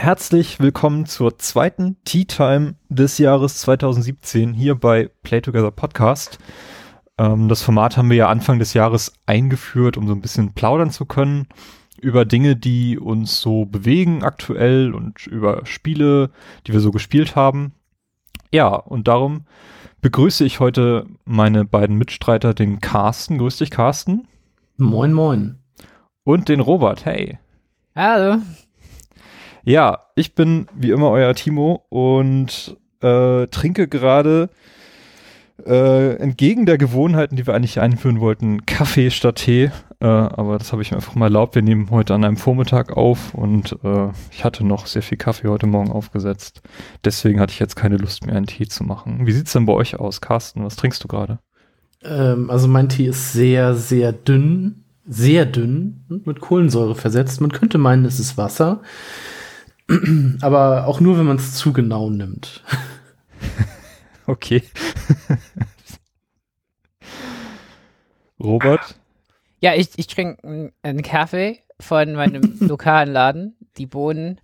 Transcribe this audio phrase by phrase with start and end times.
[0.00, 6.38] Herzlich willkommen zur zweiten Tea Time des Jahres 2017 hier bei Play Together Podcast.
[7.18, 10.92] Ähm, das Format haben wir ja Anfang des Jahres eingeführt, um so ein bisschen plaudern
[10.92, 11.48] zu können
[12.00, 16.30] über Dinge, die uns so bewegen aktuell und über Spiele,
[16.68, 17.72] die wir so gespielt haben.
[18.52, 19.46] Ja, und darum
[20.00, 23.38] begrüße ich heute meine beiden Mitstreiter, den Carsten.
[23.38, 24.28] Grüß dich, Carsten.
[24.76, 25.58] Moin, moin.
[26.22, 27.04] Und den Robert.
[27.04, 27.38] Hey.
[27.96, 28.40] Hallo.
[29.64, 34.50] Ja, ich bin wie immer euer Timo und äh, trinke gerade
[35.66, 39.70] äh, entgegen der Gewohnheiten, die wir eigentlich einführen wollten, Kaffee statt Tee.
[40.00, 41.54] Äh, aber das habe ich mir einfach mal erlaubt.
[41.56, 45.48] Wir nehmen heute an einem Vormittag auf und äh, ich hatte noch sehr viel Kaffee
[45.48, 46.62] heute Morgen aufgesetzt.
[47.04, 49.26] Deswegen hatte ich jetzt keine Lust mehr, einen Tee zu machen.
[49.26, 50.64] Wie sieht's denn bei euch aus, Carsten?
[50.64, 51.40] Was trinkst du gerade?
[52.04, 54.84] Ähm, also mein Tee ist sehr, sehr dünn.
[55.10, 57.40] Sehr dünn und mit Kohlensäure versetzt.
[57.40, 58.82] Man könnte meinen, es ist Wasser.
[60.42, 62.62] aber auch nur, wenn man es zu genau nimmt.
[64.26, 64.62] okay.
[68.40, 68.96] Robert?
[69.60, 73.56] Ja, ich, ich trinke einen Kaffee von meinem lokalen Laden.
[73.76, 74.40] Die Bohnen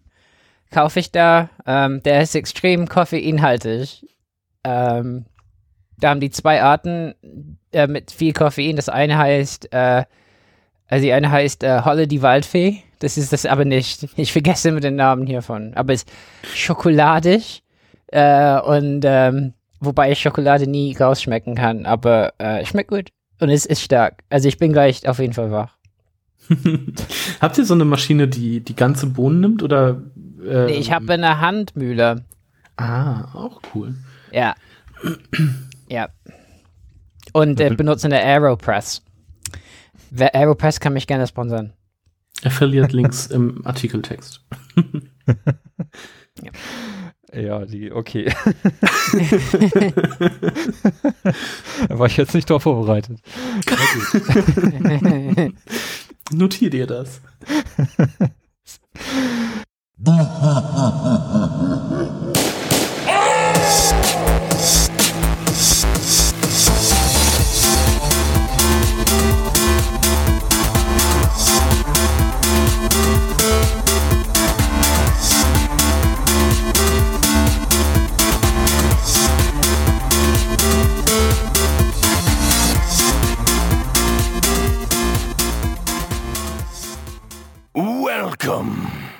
[0.70, 1.50] kaufe ich da.
[1.66, 4.06] Ähm, der ist extrem koffeinhaltig.
[4.64, 5.26] Ähm,
[5.98, 7.14] da haben die zwei Arten
[7.72, 8.76] äh, mit viel Koffein.
[8.76, 10.04] Das eine heißt, äh,
[10.94, 12.84] also die eine heißt äh, Holle die Waldfee.
[13.00, 14.06] Das ist das aber nicht.
[14.14, 15.72] Ich vergesse immer den Namen hiervon.
[15.74, 17.64] Aber es ist schokoladig.
[18.12, 21.84] Äh, und ähm, wobei ich Schokolade nie rausschmecken kann.
[21.84, 23.10] Aber äh, schmeckt gut.
[23.40, 24.22] Und es ist stark.
[24.30, 25.76] Also ich bin gleich auf jeden Fall wach.
[27.40, 30.00] Habt ihr so eine Maschine, die die ganze Bohnen nimmt oder?
[30.48, 32.22] Ähm, nee, ich habe eine Handmühle.
[32.76, 33.96] Ah, auch cool.
[34.30, 34.54] Ja.
[35.88, 36.08] ja.
[37.32, 39.02] Und äh, benutze eine Aeropress.
[40.18, 41.72] Aeropress kann mich gerne sponsern.
[42.44, 44.44] Affiliate-Links im Artikeltext.
[46.42, 46.50] ja.
[47.34, 48.26] Ja, die, okay.
[51.88, 53.18] da war ich jetzt nicht darauf vorbereitet.
[56.32, 57.20] Notier dir das.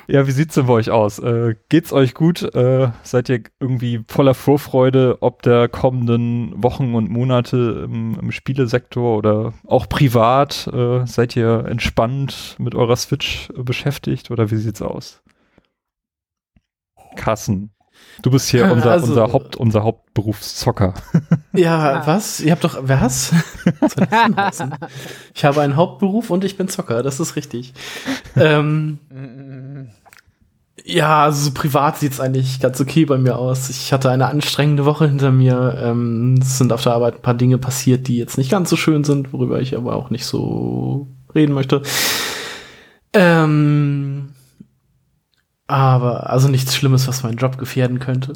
[0.07, 1.17] Ja, wie sieht's denn bei euch aus?
[1.19, 2.43] Äh, geht's euch gut?
[2.55, 9.17] Äh, seid ihr irgendwie voller Vorfreude ob der kommenden Wochen und Monate im, im Spielesektor
[9.17, 10.67] oder auch privat?
[10.67, 15.23] Äh, seid ihr entspannt mit eurer Switch beschäftigt oder wie sieht's aus?
[17.15, 17.74] Kassen.
[18.21, 20.93] Du bist hier unser, also, unser, Haupt, unser Hauptberufszocker.
[21.53, 22.39] Ja, was?
[22.41, 23.31] Ihr habt doch, was?
[25.33, 27.73] ich habe einen Hauptberuf und ich bin Zocker, das ist richtig.
[28.35, 28.99] ähm,
[30.83, 33.69] ja, also so privat sieht's eigentlich ganz okay bei mir aus.
[33.69, 35.77] Ich hatte eine anstrengende Woche hinter mir.
[35.81, 38.75] Ähm, es sind auf der Arbeit ein paar Dinge passiert, die jetzt nicht ganz so
[38.75, 41.81] schön sind, worüber ich aber auch nicht so reden möchte.
[43.13, 44.34] Ähm,
[45.67, 48.33] aber also nichts Schlimmes, was meinen Job gefährden könnte.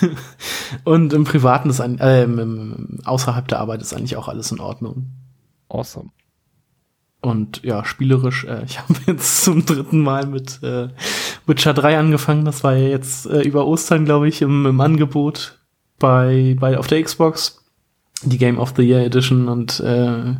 [0.84, 2.26] Und im Privaten ist ein, äh,
[3.04, 5.10] außerhalb der Arbeit ist eigentlich auch alles in Ordnung.
[5.68, 6.10] Awesome.
[7.20, 10.88] Und ja, spielerisch, äh, ich habe jetzt zum dritten Mal mit äh,
[11.46, 12.44] Witcher 3 angefangen.
[12.44, 15.60] Das war ja jetzt äh, über Ostern, glaube ich, im, im Angebot
[15.98, 17.60] bei, bei auf der Xbox.
[18.22, 20.34] Die Game of the Year Edition und äh,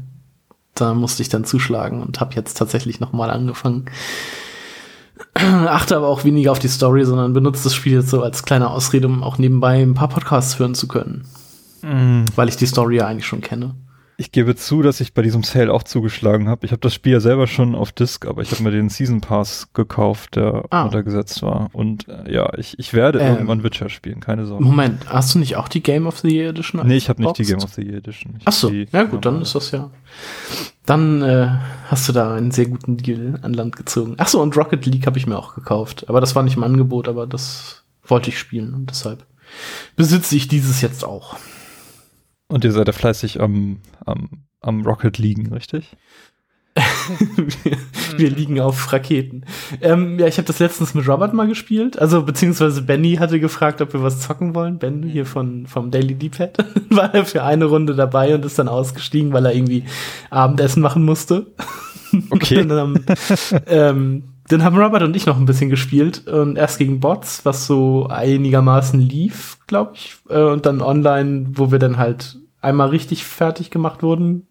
[0.74, 3.86] da musste ich dann zuschlagen und habe jetzt tatsächlich nochmal angefangen.
[5.34, 8.70] Achte aber auch weniger auf die Story, sondern benutze das Spiel jetzt so als kleine
[8.70, 11.26] Ausrede, um auch nebenbei ein paar Podcasts führen zu können.
[11.82, 12.24] Mm.
[12.34, 13.74] Weil ich die Story ja eigentlich schon kenne.
[14.16, 16.64] Ich gebe zu, dass ich bei diesem Sale auch zugeschlagen habe.
[16.64, 19.20] Ich habe das Spiel ja selber schon auf Disc, aber ich habe mir den Season
[19.20, 20.84] Pass gekauft, der ah.
[20.84, 21.68] untergesetzt war.
[21.72, 24.62] Und äh, ja, ich, ich werde ähm, irgendwann Witcher spielen, keine Sorge.
[24.62, 26.86] Moment, hast du nicht auch die Game of the Year Edition?
[26.86, 28.36] Nee, ich habe nicht die Game of the Year Edition.
[28.38, 29.90] Ich Ach so, ja gut, dann ist das ja.
[30.86, 31.48] Dann äh,
[31.88, 34.14] hast du da einen sehr guten Deal an Land gezogen.
[34.18, 36.08] Ach so, und Rocket League habe ich mir auch gekauft.
[36.08, 39.24] Aber das war nicht im Angebot, aber das wollte ich spielen und deshalb
[39.96, 41.36] besitze ich dieses jetzt auch.
[42.48, 45.96] Und ihr seid ja fleißig am, am, am Rocket liegen, richtig?
[47.36, 47.78] wir,
[48.16, 49.44] wir, liegen auf Raketen.
[49.80, 51.98] Ähm, ja, ich habe das letztens mit Robert mal gespielt.
[51.98, 54.78] Also, beziehungsweise Benny hatte gefragt, ob wir was zocken wollen.
[54.78, 56.58] Ben hier von, vom Daily D-Pad
[56.90, 59.84] war er für eine Runde dabei und ist dann ausgestiegen, weil er irgendwie
[60.30, 61.46] Abendessen machen musste.
[62.30, 62.64] Okay.
[62.66, 63.04] dann,
[63.66, 66.26] ähm, den haben Robert und ich noch ein bisschen gespielt.
[66.26, 70.16] Und erst gegen Bots, was so einigermaßen lief, glaube ich.
[70.28, 74.46] Äh, und dann online, wo wir dann halt einmal richtig fertig gemacht wurden.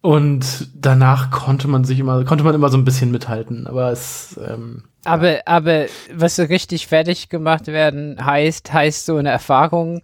[0.00, 3.66] Und danach konnte man sich immer, konnte man immer so ein bisschen mithalten.
[3.66, 9.30] Aber es, ähm, aber, aber was so richtig fertig gemacht werden heißt, heißt so eine
[9.30, 10.02] Erfahrung,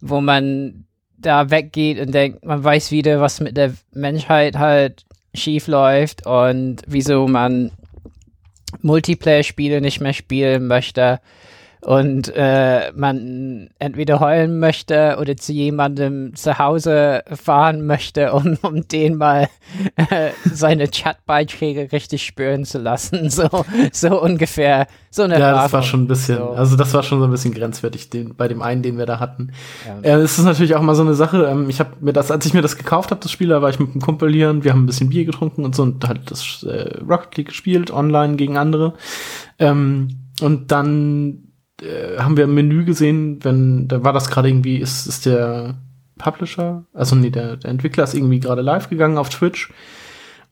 [0.00, 5.66] wo man da weggeht und denkt, man weiß wieder, was mit der Menschheit halt schief
[5.66, 7.70] läuft und wieso man
[8.82, 11.20] Multiplayer-Spiele nicht mehr spielen möchte
[11.84, 18.88] und äh, man entweder heulen möchte oder zu jemandem zu Hause fahren möchte, um, um
[18.88, 19.48] den mal
[19.96, 23.30] äh, seine Chatbeiträge richtig spüren zu lassen.
[23.34, 23.48] So,
[23.92, 24.86] so ungefähr.
[25.10, 25.62] So eine Ja, Erfahrung.
[25.64, 26.50] das war schon ein bisschen, So.
[26.50, 29.18] also das war schon so ein bisschen grenzwertig den, bei dem einen, den wir da
[29.18, 29.52] hatten.
[30.02, 30.10] Ja.
[30.10, 31.44] Ja, es ist natürlich auch mal so eine Sache.
[31.44, 33.70] Ähm, ich habe mir das, als ich mir das gekauft habe, das Spiel, da war
[33.70, 36.06] ich mit einem Kumpel hier und wir haben ein bisschen Bier getrunken und so und
[36.06, 38.94] halt das äh, Rocket League gespielt, online gegen andere.
[39.58, 40.08] Ähm,
[40.40, 41.43] und dann
[41.82, 45.76] äh, haben wir im Menü gesehen, wenn, da war das gerade irgendwie, ist, ist der
[46.18, 49.72] Publisher, also nee, der, der Entwickler ist irgendwie gerade live gegangen auf Twitch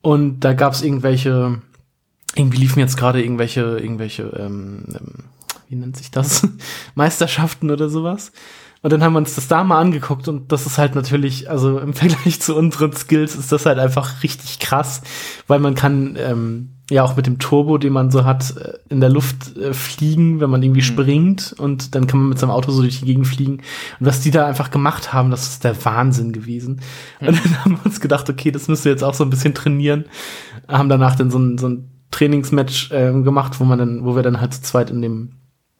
[0.01, 1.61] und da gab es irgendwelche,
[2.35, 5.13] irgendwie liefen jetzt gerade irgendwelche, irgendwelche, ähm, ähm,
[5.69, 6.47] wie nennt sich das?
[6.95, 8.31] Meisterschaften oder sowas.
[8.81, 11.79] Und dann haben wir uns das da mal angeguckt und das ist halt natürlich, also
[11.79, 15.01] im Vergleich zu unseren Skills ist das halt einfach richtig krass,
[15.47, 18.99] weil man kann ähm, ja auch mit dem Turbo, den man so hat, äh, in
[18.99, 22.71] der Luft äh, fliegen, wenn man irgendwie springt und dann kann man mit seinem Auto
[22.71, 23.53] so durch die Gegend fliegen.
[23.99, 26.81] Und was die da einfach gemacht haben, das ist der Wahnsinn gewesen.
[27.19, 29.53] Und dann haben wir uns gedacht, okay, das müssen wir jetzt auch so ein bisschen
[29.53, 30.05] trainieren.
[30.67, 34.23] Haben danach dann so ein, so ein Trainingsmatch äh, gemacht, wo man dann, wo wir
[34.23, 35.31] dann halt zu zweit in dem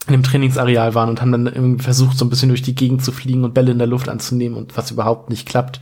[0.07, 3.05] in dem Trainingsareal waren und haben dann irgendwie versucht, so ein bisschen durch die Gegend
[3.05, 5.79] zu fliegen und Bälle in der Luft anzunehmen und was überhaupt nicht klappt.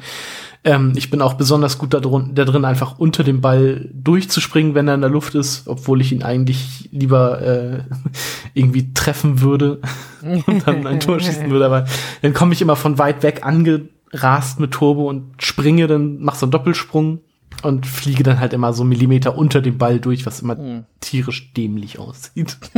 [0.64, 4.94] Ähm, ich bin auch besonders gut da, drin, einfach unter dem Ball durchzuspringen, wenn er
[4.96, 7.84] in der Luft ist, obwohl ich ihn eigentlich lieber äh,
[8.54, 9.82] irgendwie treffen würde
[10.22, 11.66] und dann ein Tor schießen würde.
[11.66, 11.86] Aber
[12.22, 16.46] dann komme ich immer von weit weg angerast mit Turbo und springe, dann mach so
[16.46, 17.22] einen Doppelsprung
[17.64, 20.86] und fliege dann halt immer so Millimeter unter dem Ball durch, was immer Hm.
[21.00, 22.58] tierisch dämlich aussieht.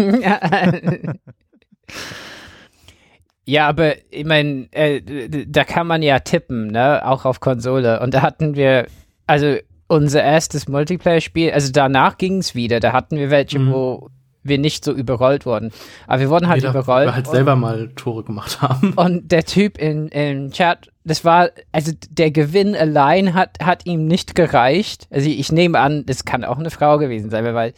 [3.45, 5.01] Ja, aber ich meine, äh,
[5.47, 7.05] da kann man ja tippen, ne?
[7.05, 7.99] Auch auf Konsole.
[7.99, 8.87] Und da hatten wir,
[9.27, 9.55] also
[9.87, 12.79] unser erstes Multiplayer-Spiel, also danach ging es wieder.
[12.79, 13.71] Da hatten wir welche, Mhm.
[13.73, 14.09] wo
[14.45, 15.71] wir nicht so überrollt wurden.
[16.07, 17.07] Aber wir wurden halt da- überrollt.
[17.07, 18.93] Wir halt selber mal Tore gemacht haben.
[18.95, 24.05] Und der Typ in, im Chat, das war, also der Gewinn allein hat, hat ihm
[24.05, 25.07] nicht gereicht.
[25.11, 27.73] Also ich nehme an, das kann auch eine Frau gewesen sein, wer weiß.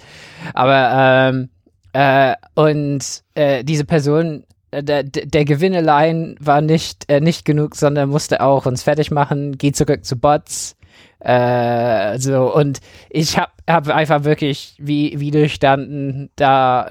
[0.53, 1.49] Aber, ähm,
[1.93, 4.43] äh, und äh, diese Person,
[4.81, 9.57] der, der Gewinn allein war nicht, äh, nicht genug, sondern musste auch uns fertig machen,
[9.57, 10.75] geht zurück zu Bots.
[11.19, 12.79] Äh, so, und
[13.09, 16.89] ich habe hab einfach wirklich wie widerstanden, da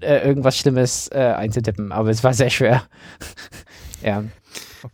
[0.00, 2.82] äh, irgendwas Schlimmes äh, einzutippen, aber es war sehr schwer.
[4.02, 4.24] ja.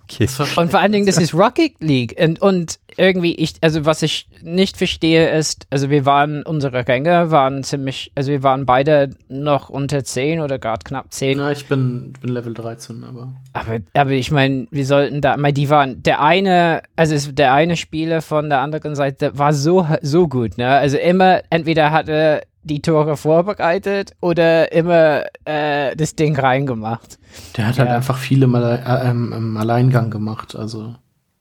[0.04, 0.28] Okay.
[0.56, 2.16] Und vor allen Dingen, das ist Rocket League.
[2.18, 7.30] Und, und irgendwie, ich, also was ich nicht verstehe ist, also wir waren, unsere Ränge
[7.30, 11.38] waren ziemlich, also wir waren beide noch unter 10 oder gerade knapp 10.
[11.38, 13.32] Na, ich bin, bin Level 13, aber.
[13.52, 17.52] Aber, aber ich meine, wir sollten da, mal die waren, der eine, also es, der
[17.52, 20.68] eine Spieler von der anderen Seite war so, so gut, ne?
[20.68, 27.18] Also immer, entweder hatte die Tore vorbereitet oder immer äh, das Ding reingemacht.
[27.56, 27.96] Der hat halt Ja.
[27.96, 30.54] einfach viele im, Alle äh, im Alleingang gemacht.
[30.54, 30.94] Also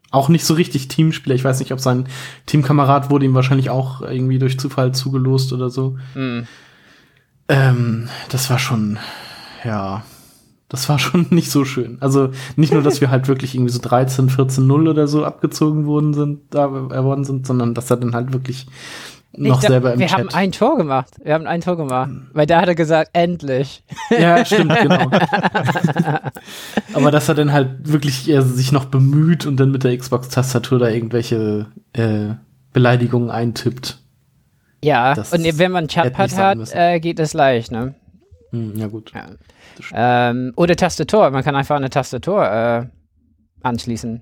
[0.09, 1.35] auch nicht so richtig Teamspieler.
[1.35, 2.07] Ich weiß nicht, ob sein
[2.45, 5.97] Teamkamerad wurde ihm wahrscheinlich auch irgendwie durch Zufall zugelost oder so.
[6.13, 6.47] Hm.
[7.47, 8.97] Ähm, das war schon,
[9.63, 10.03] ja,
[10.69, 11.97] das war schon nicht so schön.
[12.01, 15.85] Also nicht nur, dass wir halt wirklich irgendwie so 13, 14, 0 oder so abgezogen
[15.85, 18.67] worden sind, da äh, worden sind, sondern dass er dann halt wirklich
[19.33, 20.17] noch Ich selber im wir Chat.
[20.19, 21.15] haben ein Tor gemacht.
[21.23, 22.11] Wir haben ein Tor gemacht.
[22.33, 23.83] Weil da hat er gesagt, endlich.
[24.09, 25.09] Ja, stimmt, genau.
[26.93, 30.79] Aber dass er dann halt wirklich äh, sich noch bemüht und dann mit der Xbox-Tastatur
[30.79, 32.33] da irgendwelche äh,
[32.73, 33.99] Beleidigungen eintippt.
[34.83, 37.93] Ja, Das und wenn man Chatpad hat, äh, geht das leicht, ne?
[38.51, 39.11] Hm, ja, gut.
[39.13, 39.27] Ja.
[39.93, 41.29] Ähm, oder Tastatur.
[41.31, 42.85] Man kann einfach eine Tastatur äh,
[43.61, 44.21] anschließen.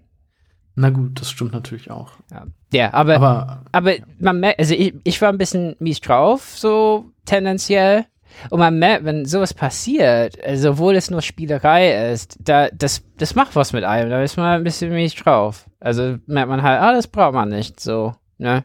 [0.80, 2.14] Na gut, das stimmt natürlich auch.
[2.32, 6.54] Ja, ja aber, aber, Aber man merkt, also ich, ich war ein bisschen mies drauf,
[6.56, 8.06] so tendenziell.
[8.50, 13.36] Und man merkt, wenn sowas passiert, also obwohl es nur Spielerei ist, da, das, das
[13.36, 14.10] macht was mit einem.
[14.10, 15.70] Da ist man ein bisschen mies drauf.
[15.82, 18.16] Also merkt man halt, ah, das braucht man nicht so.
[18.38, 18.64] Ne?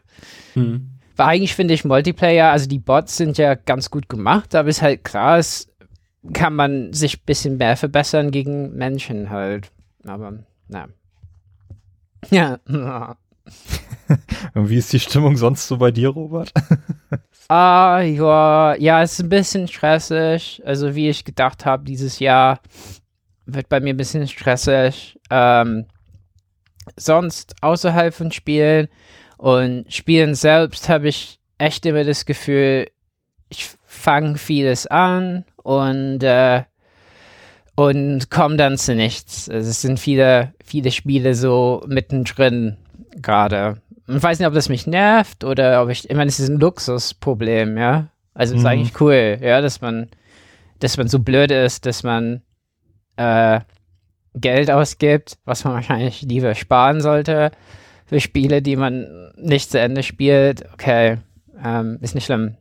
[0.53, 0.91] hm.
[1.17, 4.81] Weil eigentlich finde ich Multiplayer, also die Bots sind ja ganz gut gemacht, aber ist
[4.81, 5.67] halt klar, es
[6.31, 9.69] kann man sich ein bisschen mehr verbessern gegen Menschen halt.
[10.05, 10.87] Aber, na.
[12.31, 12.59] Ja.
[14.53, 16.51] Und wie ist die Stimmung sonst so bei dir, Robert?
[17.47, 20.63] Ah, ja, ja, es ist ein bisschen stressig.
[20.65, 22.59] Also wie ich gedacht habe, dieses Jahr
[23.45, 25.19] wird bei mir ein bisschen stressig.
[25.29, 25.85] Ähm,
[26.95, 28.87] sonst außerhalb von Spielen
[29.37, 32.87] und Spielen selbst habe ich echt immer das Gefühl,
[33.49, 36.63] ich fange vieles an und äh,
[37.75, 39.49] und komme dann zu nichts.
[39.49, 42.77] Also es sind viele, viele Spiele so mittendrin
[43.21, 43.81] gerade.
[44.07, 46.59] Ich weiß nicht, ob das mich nervt oder ob ich, ich meine, es ist ein
[46.59, 48.07] Luxusproblem, ja.
[48.33, 48.69] Also es ist Mhm.
[48.69, 50.09] eigentlich cool, ja, dass man,
[50.79, 52.41] dass man so blöd ist, dass man
[53.17, 53.61] äh,
[54.35, 57.51] Geld ausgibt, was man wahrscheinlich lieber sparen sollte
[58.05, 60.65] für Spiele, die man nicht zu Ende spielt.
[60.73, 61.17] Okay,
[61.63, 62.55] ähm, ist nicht schlimm.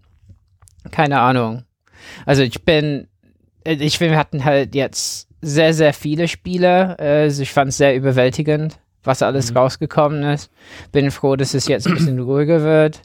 [0.91, 1.65] Keine Ahnung.
[2.25, 3.09] Also ich bin,
[3.65, 6.97] ich finde, wir hatten halt jetzt sehr, sehr viele Spiele.
[6.99, 9.57] Äh, Also ich fand es sehr überwältigend, was alles Mhm.
[9.59, 10.51] rausgekommen ist.
[10.93, 13.03] Bin froh, dass es jetzt ein bisschen ruhiger wird.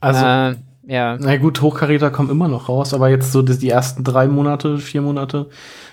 [0.00, 0.56] Also, äh,
[0.86, 1.16] ja.
[1.20, 4.78] na gut, Hochkaräter kommen immer noch raus, aber jetzt so die, die ersten drei Monate,
[4.78, 5.48] vier Monate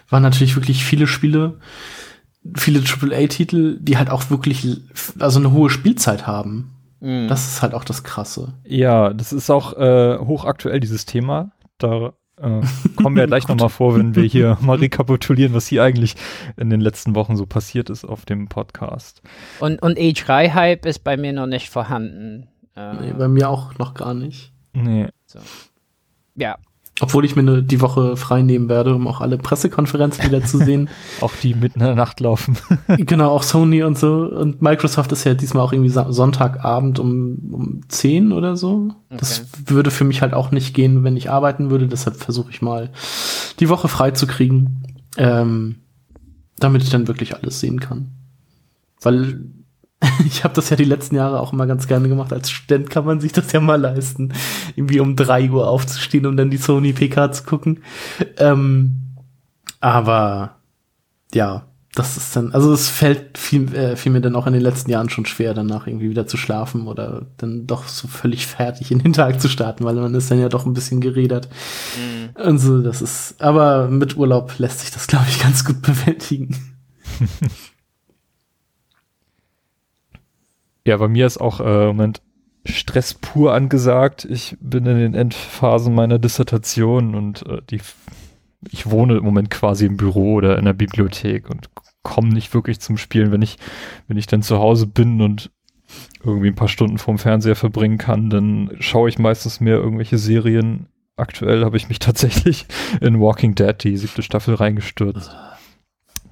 [0.10, 1.60] waren natürlich wirklich viele Spiele,
[2.56, 4.66] viele AAA-Titel, die halt auch wirklich,
[5.20, 6.72] also eine hohe Spielzeit haben.
[7.02, 7.28] Mhm.
[7.28, 8.54] Das ist halt auch das Krasse.
[8.64, 11.52] Ja, das ist auch äh, hochaktuell, dieses Thema.
[11.78, 12.62] Da äh,
[12.96, 16.16] kommen wir ja gleich nochmal vor, wenn wir hier mal rekapitulieren, was hier eigentlich
[16.56, 19.22] in den letzten Wochen so passiert ist auf dem Podcast.
[19.60, 22.48] Und, und E3-Hype ist bei mir noch nicht vorhanden.
[22.76, 24.54] Äh, Nee, bei mir auch noch gar nicht.
[24.74, 25.08] Nee.
[26.36, 26.58] ja.
[27.00, 30.58] Obwohl ich mir ne, die Woche frei nehmen werde, um auch alle Pressekonferenzen wieder zu
[30.58, 30.90] sehen.
[31.22, 32.58] Auch die mitten in der Nacht laufen.
[32.98, 34.24] genau, auch Sony und so.
[34.24, 38.90] Und Microsoft ist ja diesmal auch irgendwie Sonntagabend um, um 10 oder so.
[39.10, 41.88] Das würde für mich halt auch nicht gehen, wenn ich arbeiten würde.
[41.88, 42.90] Deshalb versuche ich mal,
[43.60, 44.84] die Woche frei zu kriegen,
[45.18, 45.76] ähm,
[46.58, 48.10] damit ich dann wirklich alles sehen kann.
[49.02, 49.40] Weil
[50.26, 52.32] ich habe das ja die letzten Jahre auch immer ganz gerne gemacht.
[52.32, 54.34] Als Student kann man sich das ja mal leisten,
[54.76, 57.80] irgendwie um 3 Uhr aufzustehen, um dann die Sony PK zu gucken.
[58.38, 59.16] Ähm,
[59.80, 60.58] aber
[61.34, 64.62] ja, das ist dann, also es fällt viel, äh, fiel mir dann auch in den
[64.62, 68.92] letzten Jahren schon schwer, danach irgendwie wieder zu schlafen oder dann doch so völlig fertig
[68.92, 71.50] in den Tag zu starten, weil man ist dann ja doch ein bisschen geredert.
[72.36, 76.56] Und so, das ist, aber mit Urlaub lässt sich das, glaube ich, ganz gut bewältigen.
[80.88, 82.22] Ja, bei mir ist auch äh, im Moment
[82.64, 84.24] Stress pur angesagt.
[84.24, 87.82] Ich bin in den Endphasen meiner Dissertation und äh, die,
[88.72, 91.70] ich wohne im Moment quasi im Büro oder in der Bibliothek und
[92.04, 93.34] komme nicht wirklich zum Spielen.
[93.34, 93.58] Wenn ich,
[94.08, 95.52] wenn ich dann zu Hause bin und
[96.24, 100.88] irgendwie ein paar Stunden vorm Fernseher verbringen kann, dann schaue ich meistens mehr irgendwelche Serien.
[101.18, 102.66] Aktuell habe ich mich tatsächlich
[103.02, 105.36] in Walking Dead, die siebte Staffel, reingestürzt.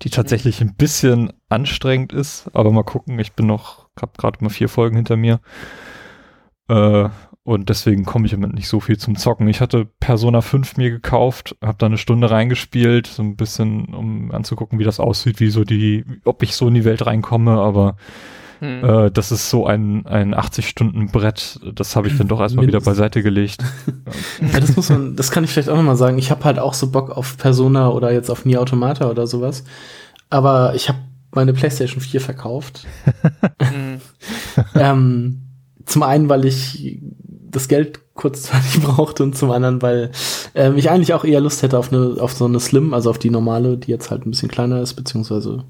[0.03, 4.49] Die tatsächlich ein bisschen anstrengend ist, aber mal gucken, ich bin noch, hab gerade mal
[4.49, 5.39] vier Folgen hinter mir.
[6.67, 7.09] Äh,
[7.43, 9.47] und deswegen komme ich im Moment nicht so viel zum Zocken.
[9.47, 14.31] Ich hatte Persona 5 mir gekauft, habe da eine Stunde reingespielt, so ein bisschen, um
[14.31, 17.97] anzugucken, wie das aussieht, wie so die, ob ich so in die Welt reinkomme, aber
[18.59, 18.83] Hm.
[18.83, 23.21] äh, das ist so ein, ein 80-Stunden-Brett, das habe ich dann doch erstmal wieder beiseite
[23.23, 23.63] gelegt.
[24.53, 26.17] Ja, das muss man, das kann ich vielleicht auch noch mal sagen.
[26.17, 29.63] Ich habe halt auch so Bock auf Persona oder jetzt auf Nier Automata oder sowas.
[30.29, 30.99] Aber ich habe
[31.31, 32.85] meine PlayStation 4 verkauft.
[34.75, 34.81] Hm.
[34.81, 35.41] ähm,
[35.85, 40.11] zum einen, weil ich das Geld kurzzeitig brauchte und zum anderen, weil
[40.53, 43.19] ähm, ich eigentlich auch eher Lust hätte auf eine, auf so eine Slim, also auf
[43.19, 45.63] die normale, die jetzt halt ein bisschen kleiner ist, beziehungsweise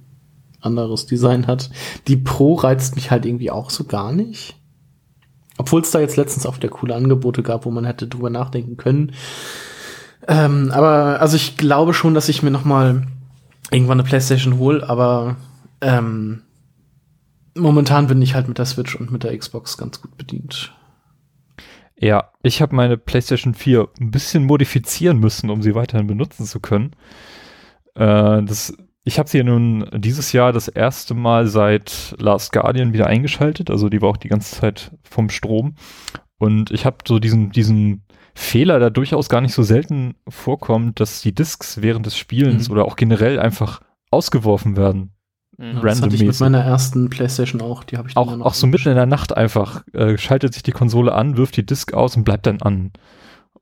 [0.62, 1.70] anderes Design hat.
[2.08, 4.56] Die Pro reizt mich halt irgendwie auch so gar nicht.
[5.58, 8.76] Obwohl es da jetzt letztens auch wieder coole Angebote gab, wo man hätte drüber nachdenken
[8.76, 9.14] können.
[10.28, 13.04] Ähm, aber also ich glaube schon, dass ich mir noch mal
[13.72, 15.38] irgendwann eine PlayStation hole, aber
[15.82, 16.42] ähm,
[17.56, 20.74] momentan bin ich halt mit der Switch und mit der Xbox ganz gut bedient.
[21.98, 26.60] Ja, ich habe meine PlayStation 4 ein bisschen modifizieren müssen, um sie weiterhin benutzen zu
[26.60, 26.92] können.
[27.96, 33.08] Äh, das, ich habe sie nun dieses Jahr das erste Mal seit Last Guardian wieder
[33.08, 35.76] eingeschaltet, also die war auch die ganze Zeit vom Strom.
[36.38, 41.22] Und ich habe so diesen, diesen Fehler, der durchaus gar nicht so selten vorkommt, dass
[41.22, 42.74] die Discs während des Spielens Mhm.
[42.74, 43.80] oder auch generell einfach
[44.12, 45.15] ausgeworfen werden.
[45.58, 45.82] Hm.
[45.82, 47.84] Das hatte ich mit meiner ersten PlayStation auch.
[47.84, 50.64] Die habe ich dann Auch, auch so mitten in der Nacht einfach äh, schaltet sich
[50.64, 52.92] die Konsole an, wirft die Disk aus und bleibt dann an.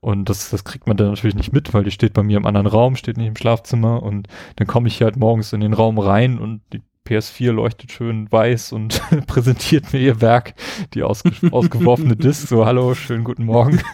[0.00, 2.44] Und das, das kriegt man dann natürlich nicht mit, weil die steht bei mir im
[2.44, 5.72] anderen Raum, steht nicht im Schlafzimmer und dann komme ich hier halt morgens in den
[5.72, 10.54] Raum rein und die PS4 leuchtet schön weiß und präsentiert mir ihr Werk,
[10.94, 13.80] die ausge ausgeworfene Disk, so hallo, schönen guten Morgen.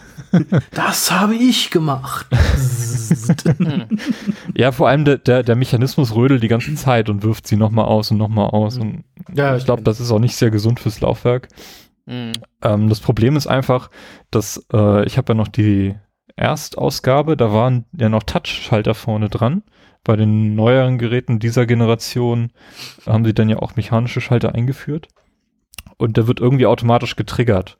[0.70, 2.26] Das habe ich gemacht.
[4.56, 7.86] Ja, vor allem der, der, der Mechanismus rödelt die ganze Zeit und wirft sie nochmal
[7.86, 8.78] aus und nochmal aus.
[8.78, 9.02] Und
[9.34, 11.48] ja, ich glaube, das ist auch nicht sehr gesund fürs Laufwerk.
[12.06, 12.32] Mhm.
[12.62, 13.90] Ähm, das Problem ist einfach,
[14.30, 15.96] dass äh, ich habe ja noch die
[16.36, 19.64] Erstausgabe, da waren ja noch Touchschalter vorne dran.
[20.04, 22.52] Bei den neueren Geräten dieser Generation
[23.06, 25.08] haben sie dann ja auch mechanische Schalter eingeführt.
[25.98, 27.78] Und der wird irgendwie automatisch getriggert.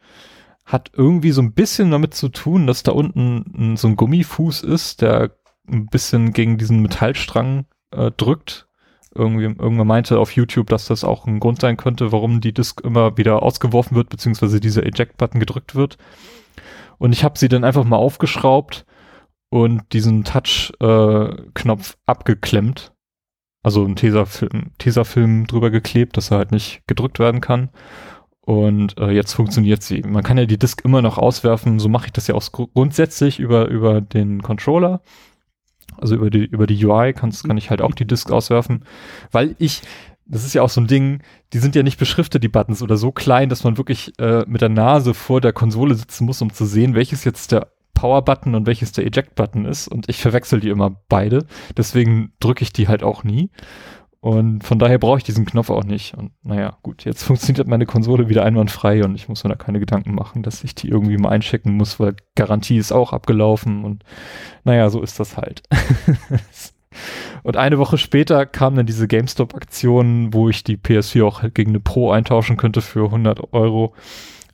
[0.67, 5.01] Hat irgendwie so ein bisschen damit zu tun, dass da unten so ein Gummifuß ist,
[5.01, 5.31] der
[5.67, 8.69] ein bisschen gegen diesen Metallstrang äh, drückt.
[9.15, 12.81] Irgendwie, irgendwann meinte auf YouTube, dass das auch ein Grund sein könnte, warum die Disk
[12.83, 15.97] immer wieder ausgeworfen wird, beziehungsweise dieser Eject-Button gedrückt wird.
[16.99, 18.85] Und ich habe sie dann einfach mal aufgeschraubt
[19.51, 22.93] und diesen Touch-Knopf äh, abgeklemmt.
[23.63, 27.69] Also einen Tesafilm, Tesafilm drüber geklebt, dass er halt nicht gedrückt werden kann.
[28.41, 30.01] Und äh, jetzt funktioniert sie.
[30.03, 33.39] Man kann ja die Disk immer noch auswerfen, so mache ich das ja auch grundsätzlich
[33.39, 35.03] über, über den Controller.
[35.99, 38.85] Also über die, über die UI kann's, kann ich halt auch die Disk auswerfen,
[39.33, 39.83] weil ich,
[40.25, 42.97] das ist ja auch so ein Ding, die sind ja nicht beschriftet, die Buttons, oder
[42.97, 46.53] so klein, dass man wirklich äh, mit der Nase vor der Konsole sitzen muss, um
[46.53, 49.89] zu sehen, welches jetzt der Power-Button und welches der Eject-Button ist.
[49.89, 51.47] Und ich verwechsel die immer beide.
[51.77, 53.51] Deswegen drücke ich die halt auch nie.
[54.21, 56.15] Und von daher brauche ich diesen Knopf auch nicht.
[56.15, 59.81] Und naja, gut, jetzt funktioniert meine Konsole wieder einwandfrei und ich muss mir da keine
[59.81, 64.05] Gedanken machen, dass ich die irgendwie mal einchecken muss, weil Garantie ist auch abgelaufen und
[64.65, 65.63] naja, so ist das halt.
[67.43, 71.81] und eine Woche später kam dann diese GameStop-Aktion, wo ich die PS4 auch gegen eine
[71.81, 73.95] Pro eintauschen könnte für 100 Euro.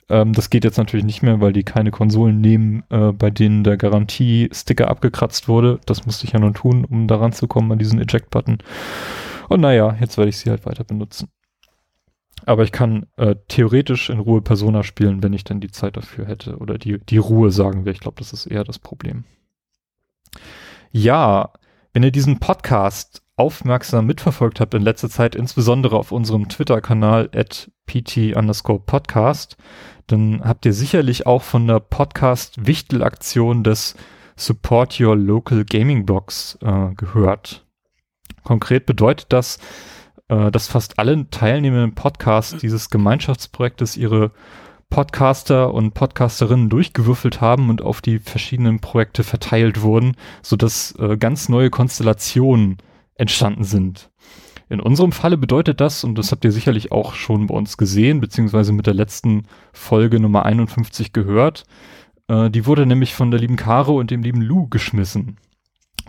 [0.09, 3.63] Ähm, das geht jetzt natürlich nicht mehr, weil die keine Konsolen nehmen, äh, bei denen
[3.63, 5.79] der Garantie-Sticker abgekratzt wurde.
[5.85, 8.59] Das musste ich ja nun tun, um daran zu kommen an diesen Eject-Button.
[9.49, 11.29] Und naja, jetzt werde ich sie halt weiter benutzen.
[12.45, 16.25] Aber ich kann äh, theoretisch in Ruhe Persona spielen, wenn ich denn die Zeit dafür
[16.25, 16.57] hätte.
[16.57, 17.91] Oder die, die Ruhe, sagen wir.
[17.91, 19.25] Ich glaube, das ist eher das Problem.
[20.91, 21.51] Ja,
[21.93, 27.71] wenn ihr diesen Podcast aufmerksam mitverfolgt habt in letzter Zeit, insbesondere auf unserem Twitter-Kanal at
[27.85, 29.57] pt underscore podcast,
[30.07, 33.95] dann habt ihr sicherlich auch von der Podcast-Wichtel-Aktion des
[34.35, 37.65] Support Your Local Gaming Blogs äh, gehört.
[38.43, 39.59] Konkret bedeutet das,
[40.29, 44.31] äh, dass fast alle teilnehmenden Podcasts dieses Gemeinschaftsprojektes ihre
[44.89, 51.49] Podcaster und Podcasterinnen durchgewürfelt haben und auf die verschiedenen Projekte verteilt wurden, sodass äh, ganz
[51.49, 52.77] neue Konstellationen
[53.17, 54.11] entstanden sind.
[54.69, 58.19] In unserem Falle bedeutet das, und das habt ihr sicherlich auch schon bei uns gesehen,
[58.19, 61.63] beziehungsweise mit der letzten Folge Nummer 51 gehört,
[62.27, 65.37] äh, die wurde nämlich von der lieben Caro und dem lieben Lou geschmissen.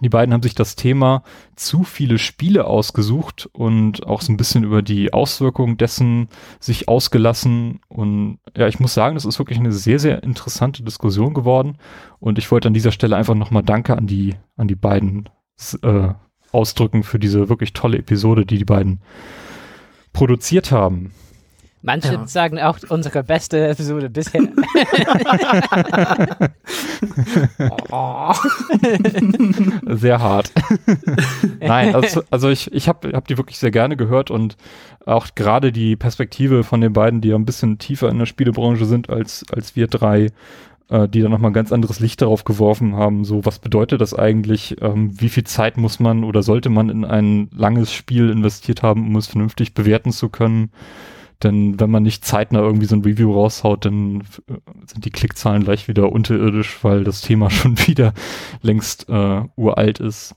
[0.00, 1.22] Die beiden haben sich das Thema
[1.56, 6.28] zu viele Spiele ausgesucht und auch so ein bisschen über die Auswirkungen dessen
[6.60, 7.80] sich ausgelassen.
[7.88, 11.78] Und ja, ich muss sagen, das ist wirklich eine sehr, sehr interessante Diskussion geworden.
[12.20, 15.28] Und ich wollte an dieser Stelle einfach nochmal Danke an die, an die beiden
[15.82, 16.10] äh,
[16.52, 19.00] ausdrücken für diese wirklich tolle Episode, die die beiden
[20.12, 21.12] produziert haben.
[21.80, 22.26] Manche ja.
[22.26, 24.42] sagen auch unsere beste Episode bisher.
[27.90, 28.34] oh.
[29.96, 30.52] Sehr hart.
[31.60, 34.56] Nein, also, also ich, ich habe hab die wirklich sehr gerne gehört und
[35.06, 38.84] auch gerade die Perspektive von den beiden, die ja ein bisschen tiefer in der Spielebranche
[38.84, 40.30] sind als, als wir drei,
[40.88, 43.24] äh, die dann nochmal ein ganz anderes Licht darauf geworfen haben.
[43.24, 44.80] So, was bedeutet das eigentlich?
[44.80, 49.06] Ähm, wie viel Zeit muss man oder sollte man in ein langes Spiel investiert haben,
[49.06, 50.70] um es vernünftig bewerten zu können?
[51.42, 54.54] Denn wenn man nicht zeitnah irgendwie so ein Review raushaut, dann äh,
[54.86, 58.12] sind die Klickzahlen gleich wieder unterirdisch, weil das Thema schon wieder
[58.62, 60.34] längst äh, uralt ist.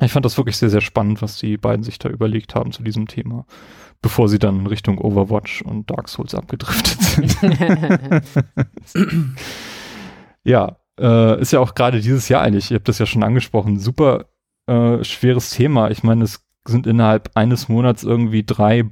[0.00, 2.82] Ich fand das wirklich sehr, sehr spannend, was die beiden sich da überlegt haben zu
[2.82, 3.44] diesem Thema,
[4.02, 7.38] bevor sie dann Richtung Overwatch und Dark Souls abgedriftet sind.
[10.44, 13.78] ja, äh, ist ja auch gerade dieses Jahr eigentlich, ihr habt das ja schon angesprochen,
[13.78, 14.26] super
[14.66, 15.90] äh, schweres Thema.
[15.90, 18.90] Ich meine, es sind innerhalb eines Monats irgendwie drei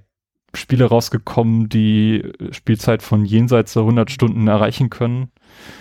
[0.55, 5.31] Spiele rausgekommen, die Spielzeit von jenseits der 100 Stunden erreichen können.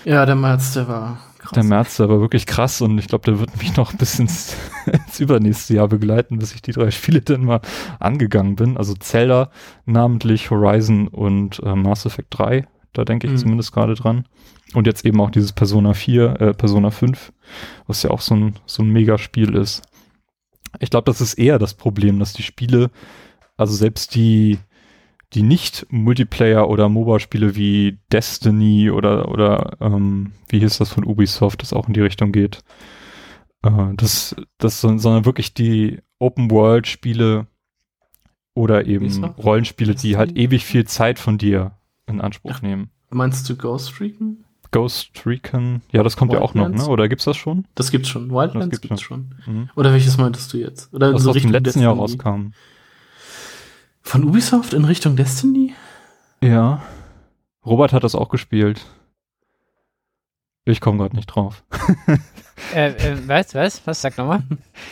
[0.06, 1.52] Ja, der März, der war krass.
[1.54, 5.20] Der März, war wirklich krass und ich glaube, der wird mich noch bis ins, ins
[5.20, 7.62] übernächste Jahr begleiten, bis ich die drei Spiele dann mal
[8.00, 8.78] angegangen bin.
[8.78, 9.50] Also Zelda,
[9.86, 12.68] namentlich Horizon und äh, Mass Effect 3.
[12.94, 13.38] Da denke ich mhm.
[13.38, 14.26] zumindest gerade dran.
[14.74, 17.34] Und jetzt eben auch dieses Persona 4, äh, Persona 5,
[17.88, 19.82] was ja auch so ein, so ein Megaspiel ist.
[20.80, 22.92] Ich glaube, das ist eher das Problem, dass die Spiele
[23.60, 24.58] also selbst die,
[25.34, 31.62] die nicht Multiplayer oder MOBA-Spiele wie Destiny oder, oder ähm, wie hieß das von Ubisoft,
[31.62, 32.64] das auch in die Richtung geht.
[33.64, 37.48] Äh, das, das, sondern wirklich die Open-World-Spiele
[38.56, 41.74] oder eben Rollenspiele, die halt ewig viel Zeit von dir
[42.08, 42.90] in Anspruch Ach, nehmen.
[43.10, 44.44] Meinst du Ghost Recon?
[44.72, 46.56] Ghost Recon, ja, das kommt Wildlands?
[46.56, 46.88] ja auch noch, ne?
[46.88, 47.66] Oder gibt's das schon?
[47.76, 48.30] Das gibt's schon.
[48.30, 49.36] Wildlands das gibt's, gibt's schon.
[49.44, 49.54] schon.
[49.56, 49.70] Mhm.
[49.76, 50.94] Oder welches meintest du jetzt?
[50.94, 51.86] Oder das, so was im letzten Destiny?
[51.86, 52.52] Jahr rauskam.
[54.10, 55.76] Von Ubisoft in Richtung Destiny?
[56.42, 56.82] Ja.
[57.64, 58.88] Robert hat das auch gespielt.
[60.66, 61.64] Ich komme gerade nicht drauf.
[62.74, 63.86] äh, äh, was, was?
[63.86, 64.02] Was?
[64.02, 64.42] Sag nochmal.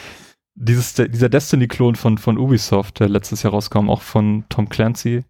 [0.54, 5.24] Dieses, der, dieser Destiny-Klon von, von Ubisoft, der letztes Jahr rauskam, auch von Tom Clancy.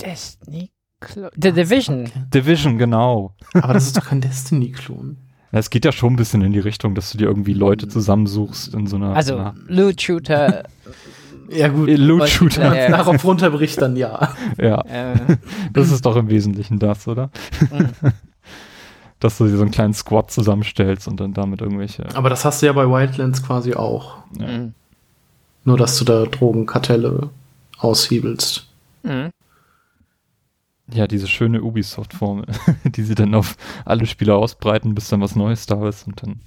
[0.00, 1.30] Destiny Clone.
[1.40, 2.10] The Division.
[2.34, 3.36] Division, genau.
[3.54, 5.16] Aber das ist doch kein Destiny-Klon.
[5.50, 8.74] Es geht ja schon ein bisschen in die Richtung, dass du dir irgendwie Leute zusammensuchst
[8.74, 9.14] in so einer.
[9.14, 10.64] Also, einer Loot Shooter.
[11.48, 11.88] Ja, gut.
[11.88, 12.72] Loot-Shooter.
[12.72, 14.34] Wenn darauf runterbricht, dann ja.
[14.60, 15.36] Ja, äh,
[15.72, 17.30] das ist doch im Wesentlichen das, oder?
[17.70, 18.06] mm.
[19.20, 22.06] Dass du dir so einen kleinen Squad zusammenstellst und dann damit irgendwelche.
[22.14, 24.18] Aber das hast du ja bei Wildlands quasi auch.
[24.38, 24.46] Ja.
[24.46, 24.74] Mm.
[25.64, 27.30] Nur, dass du da Drogenkartelle
[27.78, 28.68] aushebelst.
[29.02, 29.28] Mm.
[30.92, 32.46] Ja, diese schöne Ubisoft-Formel,
[32.84, 36.40] die sie dann auf alle Spieler ausbreiten, bis dann was Neues da ist und dann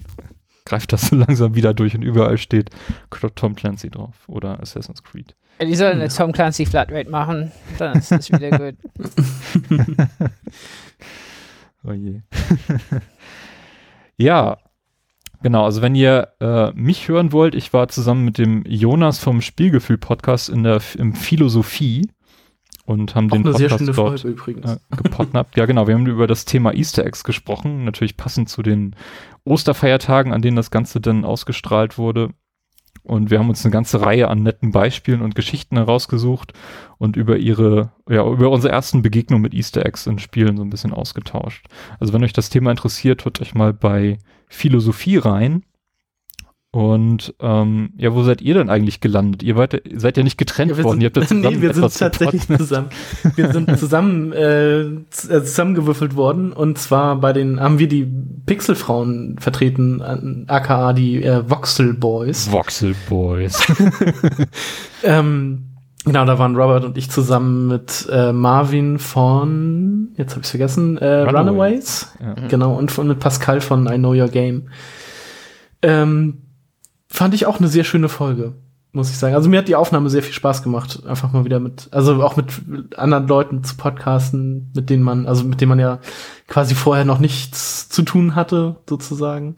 [0.65, 2.69] greift das so langsam wieder durch und überall steht
[3.35, 5.35] Tom Clancy drauf oder Assassin's Creed.
[5.61, 8.75] Die sollen eine Tom Clancy Flatrate machen, dann ist das wieder gut.
[11.83, 12.21] Oh je.
[14.17, 14.57] ja,
[15.41, 15.65] genau.
[15.65, 20.49] Also wenn ihr äh, mich hören wollt, ich war zusammen mit dem Jonas vom Spielgefühl-Podcast
[20.49, 22.11] in der im Philosophie
[22.91, 24.71] und haben Auch den eine sehr Podcast schöne dort Folge übrigens.
[24.73, 25.87] äh, ja, genau.
[25.87, 28.95] Wir haben über das Thema Easter Eggs gesprochen, natürlich passend zu den
[29.45, 32.29] Osterfeiertagen, an denen das Ganze dann ausgestrahlt wurde.
[33.03, 36.53] Und wir haben uns eine ganze Reihe an netten Beispielen und Geschichten herausgesucht
[36.99, 40.69] und über ihre, ja, über unsere ersten Begegnungen mit Easter Eggs in Spielen so ein
[40.69, 41.65] bisschen ausgetauscht.
[41.99, 45.63] Also wenn euch das Thema interessiert, hört euch mal bei Philosophie rein.
[46.73, 49.43] Und ähm, ja, wo seid ihr denn eigentlich gelandet?
[49.43, 51.01] Ihr wart, seid ja nicht getrennt Ja, wir worden.
[51.01, 52.57] sind, ihr habt ja zusammen nee, wir sind tatsächlich gepodcastet.
[52.59, 52.89] zusammen.
[53.35, 58.07] Wir sind zusammen äh, äh, zusammengewürfelt worden und zwar bei den haben wir die
[58.45, 62.49] Pixelfrauen vertreten, aka die äh, Voxel Boys.
[62.51, 63.61] Voxel Boys.
[65.03, 65.63] Ähm,
[66.05, 70.97] genau, da waren Robert und ich zusammen mit äh, Marvin von jetzt habe ich vergessen,
[70.99, 72.13] äh, Runaways.
[72.19, 72.37] Runaways.
[72.41, 72.47] ja.
[72.47, 74.69] Genau, und von mit Pascal von I Know Your Game.
[75.81, 76.37] Ähm,
[77.11, 78.53] fand ich auch eine sehr schöne Folge,
[78.93, 79.35] muss ich sagen.
[79.35, 82.35] Also mir hat die Aufnahme sehr viel Spaß gemacht, einfach mal wieder mit, also auch
[82.35, 82.61] mit
[82.97, 85.99] anderen Leuten zu podcasten, mit denen man, also mit denen man ja
[86.47, 89.55] quasi vorher noch nichts zu tun hatte, sozusagen.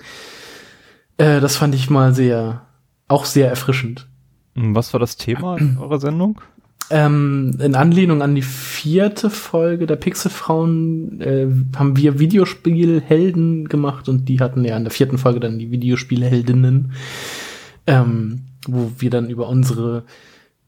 [1.17, 2.63] Äh, das fand ich mal sehr,
[3.07, 4.07] auch sehr erfrischend.
[4.55, 6.41] Hm, Was war das Thema in eurer Sendung?
[6.89, 14.27] Ähm, in Anlehnung an die vierte Folge der Pixelfrauen äh, haben wir Videospielhelden gemacht und
[14.27, 16.91] die hatten ja in der vierten Folge dann die Videospielheldinnen,
[17.87, 20.03] ähm, wo wir dann über unsere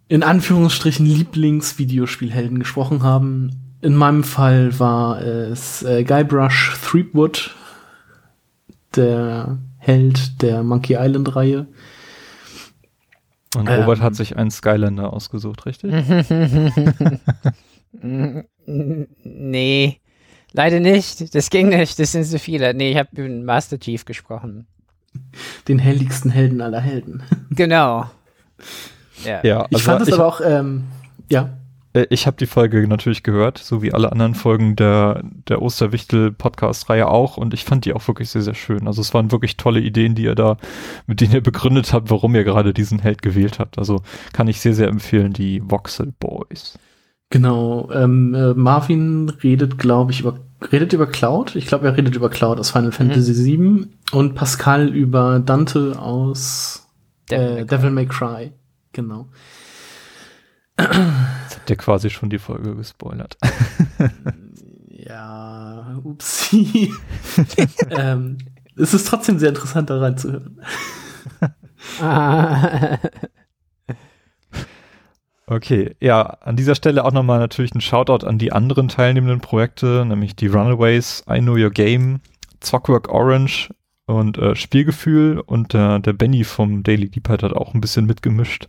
[0.08, 3.51] in Anführungsstrichen Lieblingsvideospielhelden gesprochen haben.
[3.82, 7.56] In meinem Fall war es äh, Guybrush Threepwood,
[8.95, 11.67] der Held der Monkey Island Reihe.
[13.56, 13.82] Und Ähm.
[13.82, 15.91] Robert hat sich einen Skylander ausgesucht, richtig?
[19.23, 19.99] nee,
[20.51, 21.34] leider nicht.
[21.34, 21.97] Das ging nicht.
[21.99, 22.73] Das sind so viele.
[22.73, 24.67] Nee, ich habe über den Master Chief gesprochen.
[25.67, 27.23] Den heldigsten Helden aller Helden.
[27.51, 28.06] Genau.
[29.23, 29.41] Ja.
[29.43, 30.84] Ja, Ich fand es aber auch, ähm,
[31.30, 31.58] ja.
[31.93, 37.08] äh, ich habe die Folge natürlich gehört, so wie alle anderen Folgen der, der Osterwichtel-Podcast-Reihe
[37.08, 38.88] auch und ich fand die auch wirklich sehr, sehr schön.
[38.88, 40.58] Also es waren wirklich tolle Ideen, die ihr da,
[41.08, 43.78] mit denen ihr begründet habt, warum ihr gerade diesen Held gewählt habt.
[43.80, 44.01] Also
[44.34, 46.78] kann ich sehr, sehr empfehlen, die Voxel Boys.
[47.30, 47.89] Genau.
[47.91, 50.39] Ähm, äh, Marvin redet, glaube ich, über
[50.72, 51.56] redet über Cloud.
[51.56, 56.88] Ich glaube, er redet über Cloud aus Final Fantasy VII und Pascal über Dante aus
[57.30, 57.68] Devil äh, May Cry.
[57.68, 58.54] Devil May Cry.
[58.94, 59.30] Genau.
[60.78, 63.38] Jetzt habt ihr quasi schon die Folge gespoilert.
[65.08, 66.91] Ja, upsie.
[67.91, 68.39] ähm,
[68.76, 70.62] es ist trotzdem sehr interessant, da reinzuhören.
[72.02, 72.98] Ah.
[75.47, 80.03] Okay, ja, an dieser Stelle auch nochmal natürlich ein Shoutout an die anderen teilnehmenden Projekte,
[80.05, 82.21] nämlich die Runaways, I Know Your Game,
[82.62, 83.69] Zockwork Orange
[84.08, 88.67] und äh, Spielgefühl und äh, der Benny vom Daily Deephead hat auch ein bisschen mitgemischt.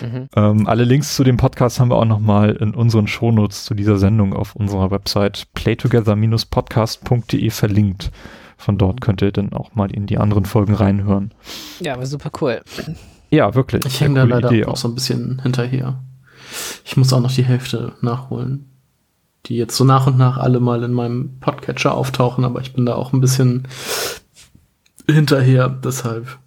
[0.00, 0.28] Mhm.
[0.36, 3.98] Ähm, alle Links zu dem Podcast haben wir auch nochmal in unseren Shownotes zu dieser
[3.98, 8.10] Sendung auf unserer Website playtogether-podcast.de verlinkt.
[8.56, 11.32] Von dort könnt ihr dann auch mal in die anderen Folgen reinhören.
[11.80, 12.60] Ja, war super cool.
[13.30, 13.86] Ja, wirklich.
[13.86, 16.02] Ich hänge da leider Idee auch so ein bisschen hinterher.
[16.84, 18.66] Ich muss auch noch die Hälfte nachholen.
[19.46, 22.84] Die jetzt so nach und nach alle mal in meinem Podcatcher auftauchen, aber ich bin
[22.84, 23.66] da auch ein bisschen
[25.08, 26.38] hinterher, deshalb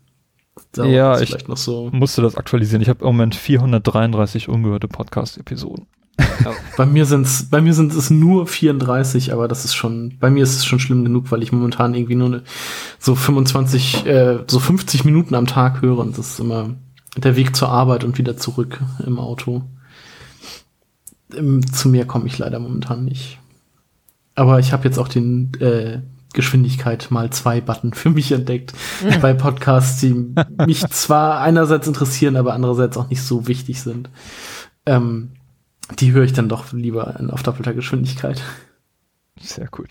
[0.77, 1.89] Ja, es ich- vielleicht noch so.
[1.91, 2.81] musste das aktualisieren.
[2.81, 5.87] Ich habe im Moment 433 ungehörte Podcast-Episoden.
[6.77, 10.43] Bei mir sind's, bei mir sind es nur 34, aber das ist schon, bei mir
[10.43, 12.43] ist es schon schlimm genug, weil ich momentan irgendwie nur ne,
[12.99, 16.69] so 25, äh, so 50 Minuten am Tag höre und das ist immer
[17.17, 19.63] der Weg zur Arbeit und wieder zurück im Auto.
[21.35, 23.39] Im, zu mehr komme ich leider momentan nicht.
[24.35, 25.99] aber ich habe jetzt auch den äh,
[26.33, 29.21] Geschwindigkeit mal zwei Button für mich entdeckt mhm.
[29.21, 30.33] bei Podcasts, die
[30.65, 34.09] mich zwar einerseits interessieren, aber andererseits auch nicht so wichtig sind.
[34.85, 35.31] Ähm,
[35.99, 38.41] die höre ich dann doch lieber auf doppelter Geschwindigkeit.
[39.39, 39.89] Sehr gut.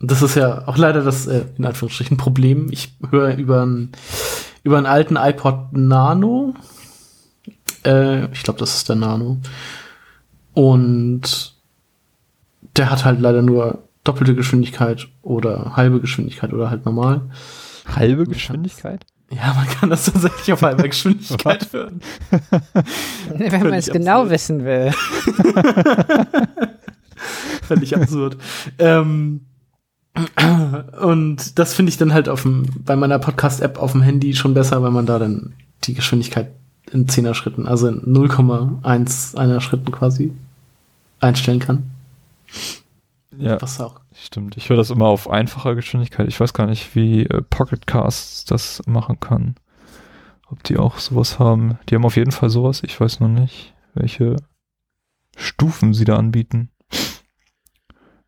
[0.00, 2.68] Das ist ja auch leider das, äh, in Anführungsstrichen, Problem.
[2.70, 3.92] Ich höre über einen
[4.62, 6.54] über einen alten iPod Nano.
[7.84, 9.38] Äh, ich glaube, das ist der Nano.
[10.60, 11.54] Und
[12.76, 17.22] der hat halt leider nur doppelte Geschwindigkeit oder halbe Geschwindigkeit oder halt normal.
[17.86, 19.06] Halbe Geschwindigkeit?
[19.30, 22.02] Ja, man kann das tatsächlich auf halber Geschwindigkeit hören.
[23.34, 24.92] Wenn man es genau wissen will.
[27.62, 28.36] Völlig absurd.
[28.78, 29.46] ähm,
[31.00, 34.52] und das finde ich dann halt auf dem, bei meiner Podcast-App auf dem Handy schon
[34.52, 36.50] besser, weil man da dann die Geschwindigkeit
[36.92, 40.34] in 10er Schritten, also in 0,1 einer Schritten quasi
[41.20, 41.90] einstellen kann.
[43.36, 43.60] Ja.
[43.62, 44.00] Was auch.
[44.14, 44.56] Stimmt.
[44.56, 46.28] Ich höre das immer auf einfacher Geschwindigkeit.
[46.28, 49.54] Ich weiß gar nicht, wie äh, Pocket Casts das machen kann.
[50.48, 51.78] Ob die auch sowas haben.
[51.88, 52.82] Die haben auf jeden Fall sowas.
[52.82, 54.36] Ich weiß noch nicht, welche
[55.36, 56.70] Stufen sie da anbieten.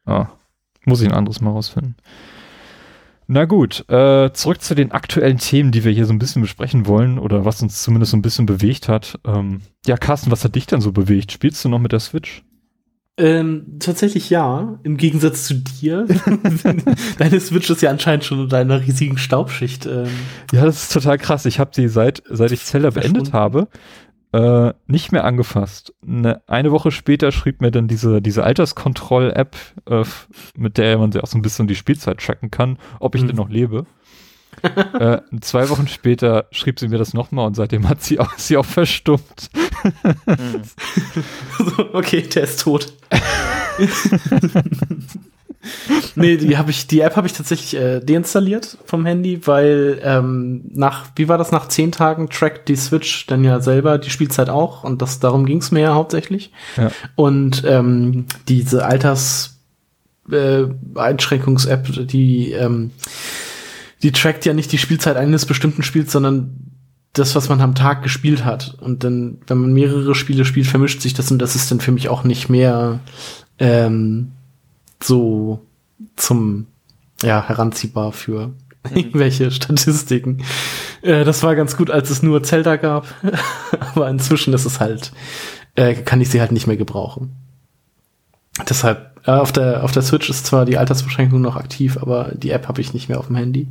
[0.05, 0.29] Ah,
[0.85, 1.97] muss ich ein anderes Mal rausfinden.
[3.29, 6.87] Na gut, äh, zurück zu den aktuellen Themen, die wir hier so ein bisschen besprechen
[6.87, 9.19] wollen oder was uns zumindest so ein bisschen bewegt hat.
[9.25, 11.33] Ähm, ja, Carsten, was hat dich denn so bewegt?
[11.33, 12.43] Spielst du noch mit der Switch?
[13.19, 16.07] Ähm, tatsächlich ja, im Gegensatz zu dir.
[17.19, 19.85] Deine Switch ist ja anscheinend schon unter einer riesigen Staubschicht.
[19.87, 20.09] Ähm,
[20.53, 21.45] ja, das ist total krass.
[21.45, 23.69] Ich habe sie seit, seit ich Zelda beendet habe,
[24.33, 25.93] äh, nicht mehr angefasst.
[26.05, 29.57] Ne, eine Woche später schrieb mir dann diese, diese Alterskontroll-App,
[29.91, 30.05] äh,
[30.57, 33.27] mit der man auch so ein bisschen die Spielzeit tracken kann, ob ich mhm.
[33.29, 33.85] denn noch lebe.
[34.99, 38.57] äh, zwei Wochen später schrieb sie mir das nochmal und seitdem hat sie auch, sie
[38.57, 39.51] auch verstummt.
[40.27, 40.63] Mhm.
[41.93, 42.93] okay, der ist tot.
[46.15, 50.63] nee, die habe ich, die App habe ich tatsächlich äh, deinstalliert vom Handy, weil ähm,
[50.73, 54.49] nach, wie war das, nach zehn Tagen trackt die Switch dann ja selber die Spielzeit
[54.49, 56.53] auch und das darum ging es mir ja hauptsächlich.
[56.77, 56.91] Ja.
[57.15, 59.61] Und ähm, diese Alters
[60.31, 60.65] äh,
[60.95, 62.91] Einschränkungs-App, die ähm,
[64.03, 66.72] die trackt ja nicht die Spielzeit eines bestimmten Spiels, sondern
[67.13, 68.77] das, was man am Tag gespielt hat.
[68.81, 71.93] Und dann, wenn man mehrere Spiele spielt, vermischt sich das und das ist dann für
[71.93, 73.01] mich auch nicht mehr
[73.59, 74.33] ähm,
[75.03, 75.61] so
[76.17, 76.67] zum
[77.23, 78.97] ja, heranziehbar für mhm.
[78.97, 80.43] irgendwelche Statistiken.
[81.03, 83.07] Äh, das war ganz gut, als es nur Zelda gab.
[83.95, 85.13] Aber inzwischen ist es halt,
[85.75, 87.37] äh, kann ich sie halt nicht mehr gebrauchen.
[88.69, 92.67] Deshalb, auf, der, auf der Switch ist zwar die Altersbeschränkung noch aktiv, aber die App
[92.69, 93.69] habe ich nicht mehr auf dem Handy.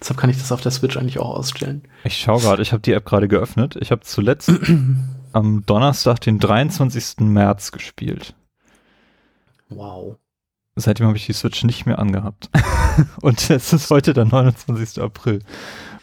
[0.00, 1.82] Deshalb kann ich das auf der Switch eigentlich auch ausstellen.
[2.04, 3.76] Ich schaue gerade, ich habe die App gerade geöffnet.
[3.80, 4.50] Ich habe zuletzt
[5.32, 7.20] am Donnerstag, den 23.
[7.20, 8.34] März gespielt.
[9.68, 10.16] Wow.
[10.76, 12.50] Seitdem habe ich die Switch nicht mehr angehabt.
[13.20, 15.02] Und es ist heute der 29.
[15.02, 15.40] April.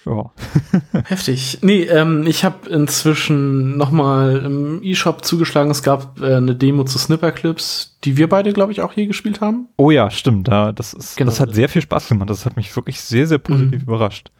[0.05, 0.31] Ja.
[1.05, 1.59] Heftig.
[1.61, 5.69] Nee, ähm, ich habe inzwischen nochmal im E-Shop zugeschlagen.
[5.69, 9.41] Es gab äh, eine Demo zu Snipperclips, die wir beide, glaube ich, auch hier gespielt
[9.41, 9.67] haben.
[9.77, 10.47] Oh ja, stimmt.
[10.47, 11.29] Da, das, ist, genau.
[11.29, 12.29] das hat sehr viel Spaß gemacht.
[12.29, 13.87] Das hat mich wirklich sehr, sehr positiv mhm.
[13.87, 14.31] überrascht.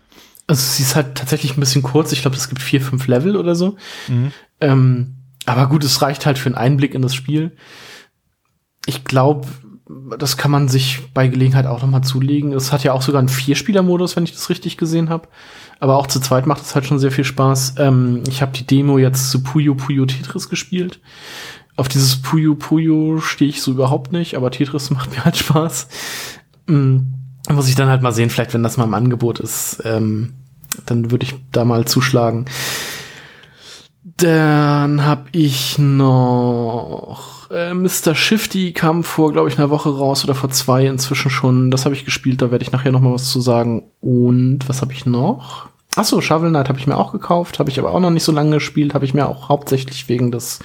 [0.47, 2.11] Also sie ist halt tatsächlich ein bisschen kurz.
[2.11, 3.77] Ich glaube, es gibt vier, fünf Level oder so.
[4.07, 4.31] Mhm.
[4.59, 7.55] Ähm, aber gut, es reicht halt für einen Einblick in das Spiel.
[8.85, 9.47] Ich glaube,
[10.17, 12.53] das kann man sich bei Gelegenheit auch noch mal zulegen.
[12.53, 15.27] Es hat ja auch sogar einen Vierspieler-Modus, wenn ich das richtig gesehen habe.
[15.79, 17.75] Aber auch zu zweit macht es halt schon sehr viel Spaß.
[17.77, 20.99] Ähm, ich habe die Demo jetzt zu Puyo Puyo Tetris gespielt.
[21.75, 25.87] Auf dieses Puyo Puyo stehe ich so überhaupt nicht, aber Tetris macht mir halt Spaß.
[26.67, 27.13] Ähm,
[27.49, 30.33] muss ich dann halt mal sehen, vielleicht wenn das mal im Angebot ist, ähm,
[30.85, 32.45] dann würde ich da mal zuschlagen.
[34.21, 38.13] Dann habe ich noch äh, Mr.
[38.13, 41.71] Shifty kam vor, glaube ich, einer Woche raus oder vor zwei inzwischen schon.
[41.71, 43.89] Das habe ich gespielt, da werde ich nachher noch mal was zu sagen.
[43.99, 45.69] Und was habe ich noch?
[45.95, 48.31] Achso, Shovel Knight habe ich mir auch gekauft, habe ich aber auch noch nicht so
[48.31, 50.59] lange gespielt, habe ich mir auch hauptsächlich wegen des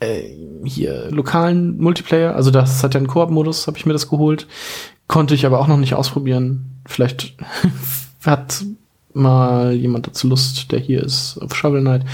[0.00, 0.22] äh,
[0.64, 4.46] hier lokalen Multiplayer, also das hat ja einen Koop-Modus, habe ich mir das geholt.
[5.06, 6.80] Konnte ich aber auch noch nicht ausprobieren.
[6.86, 7.34] Vielleicht
[8.24, 8.64] hat
[9.16, 12.04] mal jemand dazu Lust, der hier ist auf Shovel Knight.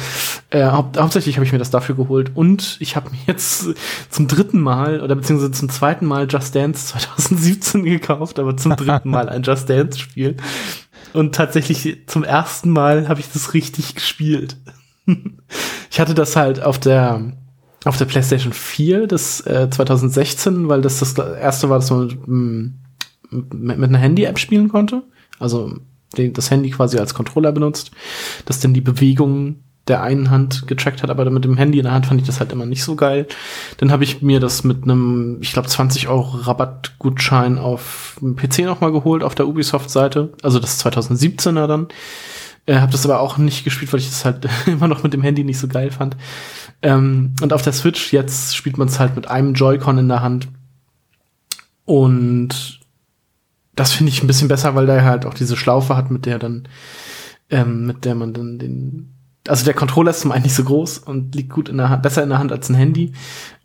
[0.51, 3.67] Äh, hau hauptsächlich habe ich mir das dafür geholt und ich habe mir jetzt
[4.11, 9.11] zum dritten Mal oder beziehungsweise zum zweiten Mal Just Dance 2017 gekauft, aber zum dritten
[9.11, 10.37] Mal ein Just Dance Spiel.
[11.13, 14.57] Und tatsächlich zum ersten Mal habe ich das richtig gespielt.
[15.91, 17.33] ich hatte das halt auf der
[17.85, 22.77] auf der PlayStation 4 das äh, 2016, weil das das erste war, dass man
[23.31, 25.03] mit, mit, mit einer Handy-App spielen konnte.
[25.41, 25.81] Also
[26.13, 27.91] das Handy quasi als Controller benutzt,
[28.45, 31.93] dass dann die Bewegungen der einen Hand getrackt hat, aber mit dem Handy in der
[31.93, 33.27] Hand fand ich das halt immer nicht so geil.
[33.79, 38.61] Dann habe ich mir das mit einem, ich glaube, 20 Euro Rabattgutschein auf dem PC
[38.61, 40.33] nochmal geholt, auf der Ubisoft-Seite.
[40.43, 41.89] Also das 2017er dann.
[42.65, 45.23] Äh, habe das aber auch nicht gespielt, weil ich das halt immer noch mit dem
[45.23, 46.17] Handy nicht so geil fand.
[46.81, 50.23] Ähm, und auf der Switch jetzt spielt man es halt mit einem Joy-Con in der
[50.23, 50.47] Hand.
[51.85, 52.81] Und
[53.75, 56.39] das finde ich ein bisschen besser, weil der halt auch diese Schlaufe hat, mit der
[56.39, 56.69] dann,
[57.51, 59.15] ähm, mit der man dann den,
[59.49, 62.03] also der Controller ist zum einen nicht so groß und liegt gut in der Hand,
[62.03, 63.13] besser in der Hand als ein Handy.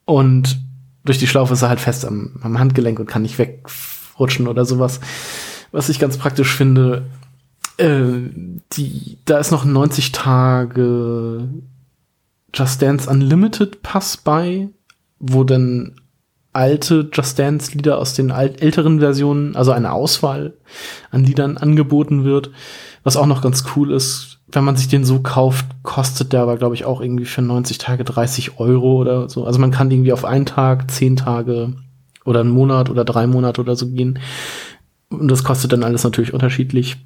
[0.06, 0.60] Und
[1.04, 4.66] durch die Schlaufe ist er halt fest am, am Handgelenk und kann nicht wegrutschen oder
[4.66, 5.00] sowas.
[5.72, 7.06] Was ich ganz praktisch finde.
[7.78, 8.30] Äh,
[8.74, 11.48] die, da ist noch 90 Tage
[12.54, 14.70] Just Dance Unlimited Pass bei,
[15.20, 15.94] wo dann
[16.58, 20.56] alte Just Dance Lieder aus den älteren Versionen, also eine Auswahl
[21.12, 22.50] an Liedern angeboten wird,
[23.04, 24.40] was auch noch ganz cool ist.
[24.52, 27.78] Wenn man sich den so kauft, kostet der aber, glaube ich, auch irgendwie für 90
[27.78, 29.46] Tage 30 Euro oder so.
[29.46, 31.76] Also man kann irgendwie auf einen Tag, zehn Tage
[32.26, 34.18] oder einen Monat oder drei Monate oder so gehen.
[35.10, 36.98] Und das kostet dann alles natürlich unterschiedlich.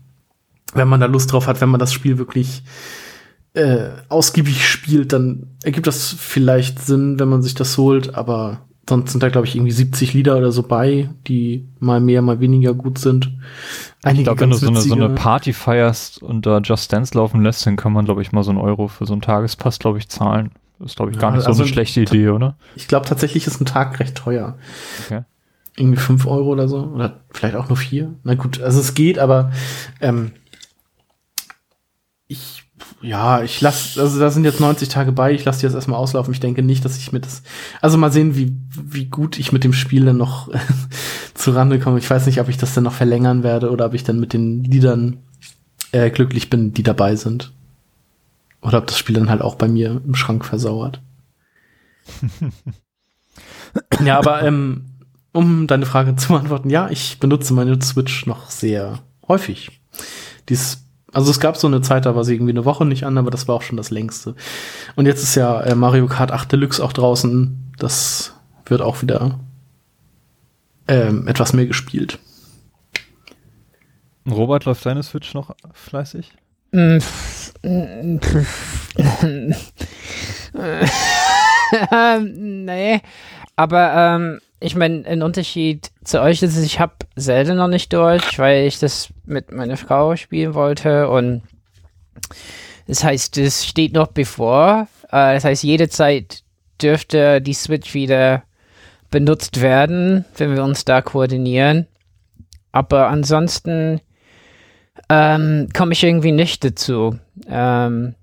[0.74, 2.64] Wenn man da Lust drauf hat, wenn man das Spiel wirklich
[3.54, 9.12] äh, ausgiebig spielt, dann ergibt das vielleicht Sinn, wenn man sich das holt, aber sonst
[9.12, 12.74] sind da, glaube ich, irgendwie 70 Lieder oder so bei, die mal mehr, mal weniger
[12.74, 13.32] gut sind.
[14.04, 17.16] Einige ich glaube, wenn du so eine, so eine Party feierst und da Just Dance
[17.16, 19.80] laufen lässt, dann kann man, glaube ich, mal so einen Euro für so einen Tagespass,
[19.80, 20.52] glaube ich, zahlen.
[20.84, 22.56] Ist, glaube ich, gar ja, nicht so also eine schlechte Idee, oder?
[22.76, 24.58] Ich glaube, tatsächlich ist ein Tag recht teuer.
[25.06, 25.22] Okay.
[25.78, 26.84] Irgendwie 5 Euro oder so.
[26.84, 28.16] Oder vielleicht auch nur 4.
[28.24, 29.52] Na gut, also es geht, aber
[30.02, 30.32] ähm,
[32.28, 32.64] ich
[33.02, 36.00] ja, ich lasse, also da sind jetzt 90 Tage bei, ich lasse die jetzt erstmal
[36.00, 36.34] auslaufen.
[36.34, 37.42] Ich denke nicht, dass ich mit das,
[37.82, 40.50] also mal sehen, wie, wie gut ich mit dem Spiel dann noch
[41.34, 41.98] zurande komme.
[41.98, 44.34] Ich weiß nicht, ob ich das dann noch verlängern werde oder ob ich dann mit
[44.34, 45.18] den Liedern
[45.92, 47.52] äh, glücklich bin, die dabei sind.
[48.62, 51.02] Oder ob das Spiel dann halt auch bei mir im Schrank versauert.
[54.06, 54.86] ja, aber ähm,
[55.32, 59.82] um deine Frage zu beantworten, ja, ich benutze meine Switch noch sehr häufig.
[60.50, 63.18] Dies also es gab so eine Zeit, da war sie irgendwie eine Woche nicht an,
[63.18, 64.36] aber das war auch schon das längste.
[64.96, 67.74] Und jetzt ist ja äh, Mario Kart 8 Deluxe auch draußen.
[67.78, 68.34] Das
[68.66, 69.40] wird auch wieder
[70.88, 72.20] ähm, etwas mehr gespielt.
[74.30, 76.34] Robert, läuft deine Switch noch fleißig?
[82.22, 83.02] nee,
[83.56, 88.38] aber ähm, ich meine, ein Unterschied zu euch ist, ich habe Zelda noch nicht durch,
[88.38, 91.42] weil ich das mit meiner Frau spielen wollte und
[92.88, 94.88] das heißt, es steht noch bevor.
[95.06, 96.44] Äh, das heißt, jede Zeit
[96.82, 98.44] dürfte die Switch wieder
[99.10, 101.88] benutzt werden, wenn wir uns da koordinieren.
[102.72, 104.00] Aber ansonsten
[105.10, 107.18] ähm, komme ich irgendwie nicht dazu.
[107.50, 108.16] Ähm,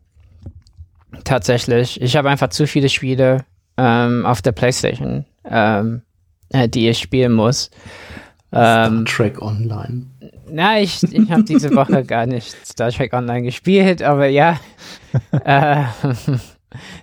[1.24, 2.00] tatsächlich.
[2.00, 3.44] Ich habe einfach zu viele Spiele
[3.76, 5.24] ähm, auf der PlayStation.
[5.44, 6.02] Ähm,
[6.50, 7.70] äh, die ich spielen muss.
[8.52, 10.06] Ähm, Star Trek Online.
[10.50, 14.58] Na, ich, ich habe diese Woche gar nicht Star Trek Online gespielt, aber ja.
[15.44, 15.84] äh,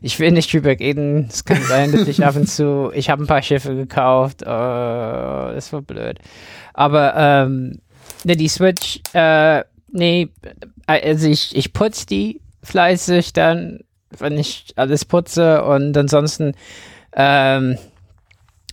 [0.02, 1.28] ich will nicht drüber reden.
[1.30, 4.44] Es kann sein, dass ich ab und zu, ich habe ein paar Schiffe gekauft.
[4.44, 6.20] Oh, das war blöd.
[6.74, 7.80] Aber ähm,
[8.24, 10.30] ne, die Switch, äh, nee,
[10.86, 13.80] also ich, ich putze die fleißig dann,
[14.18, 16.54] wenn ich alles putze und ansonsten
[17.16, 17.78] ähm,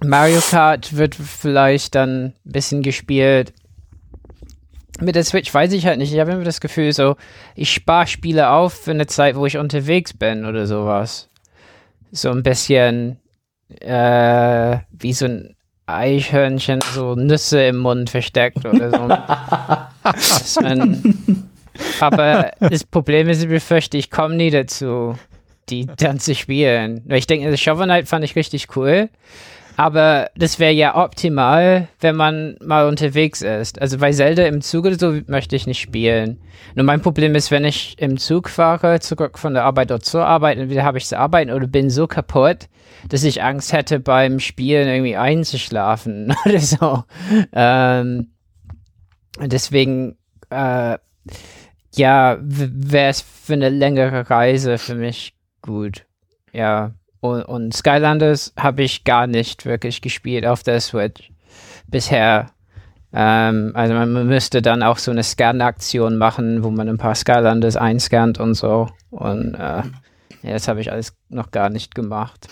[0.04, 3.52] Mario Kart wird vielleicht dann ein bisschen gespielt.
[5.00, 6.12] Mit der Switch weiß ich halt nicht.
[6.12, 7.16] Ich habe immer das Gefühl, so,
[7.54, 11.28] ich spare Spiele auf für eine Zeit, wo ich unterwegs bin oder sowas.
[12.10, 13.18] So ein bisschen
[13.80, 19.08] äh, wie so ein Eichhörnchen, so Nüsse im Mund versteckt oder so.
[22.00, 25.16] aber das Problem ist, ich befürchte, ich komme nie dazu,
[25.68, 27.02] die dann zu spielen.
[27.08, 29.08] Ich denke, Shovel Knight fand ich richtig cool.
[29.76, 33.80] Aber das wäre ja optimal, wenn man mal unterwegs ist.
[33.80, 36.40] Also bei Zelda im Zug oder so möchte ich nicht spielen.
[36.74, 40.26] Nur mein Problem ist, wenn ich im Zug fahre, zurück von der Arbeit dort zur
[40.26, 42.68] Arbeit, entweder habe ich zu arbeiten oder bin so kaputt,
[43.08, 47.05] dass ich Angst hätte, beim Spielen irgendwie einzuschlafen oder so.
[47.53, 48.32] Ähm,
[49.40, 50.16] deswegen,
[50.51, 50.99] äh,
[51.94, 56.07] ja, wäre es für eine längere Reise für mich gut.
[56.53, 56.92] Ja.
[57.23, 61.31] Und, und Skylanders habe ich gar nicht wirklich gespielt auf der Switch
[61.87, 62.51] bisher.
[63.12, 67.77] Ähm, also man müsste dann auch so eine Scan-Aktion machen, wo man ein paar Skylanders
[67.77, 68.89] einscannt und so.
[69.11, 69.83] Und äh,
[70.43, 72.49] ja, das habe ich alles noch gar nicht gemacht.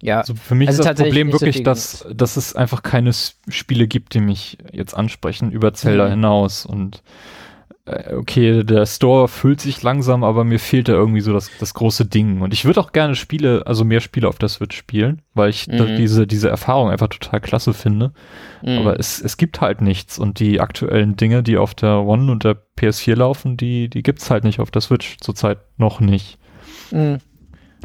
[0.00, 3.12] Ja, also für mich also ist das Problem wirklich, so dass, dass es einfach keine
[3.12, 6.10] Spiele gibt, die mich jetzt ansprechen über Zelda mhm.
[6.12, 6.64] hinaus.
[6.64, 7.02] Und
[8.16, 12.06] okay, der Store füllt sich langsam, aber mir fehlt da irgendwie so das, das große
[12.06, 12.40] Ding.
[12.40, 15.68] Und ich würde auch gerne Spiele, also mehr Spiele auf der Switch spielen, weil ich
[15.68, 15.96] Mhm.
[15.96, 18.12] diese, diese Erfahrung einfach total klasse finde.
[18.62, 18.78] Mhm.
[18.78, 20.18] Aber es, es gibt halt nichts.
[20.18, 24.30] Und die aktuellen Dinge, die auf der One und der PS4 laufen, die, die gibt's
[24.30, 26.38] halt nicht auf der Switch zurzeit noch nicht.
[26.90, 27.18] Mhm.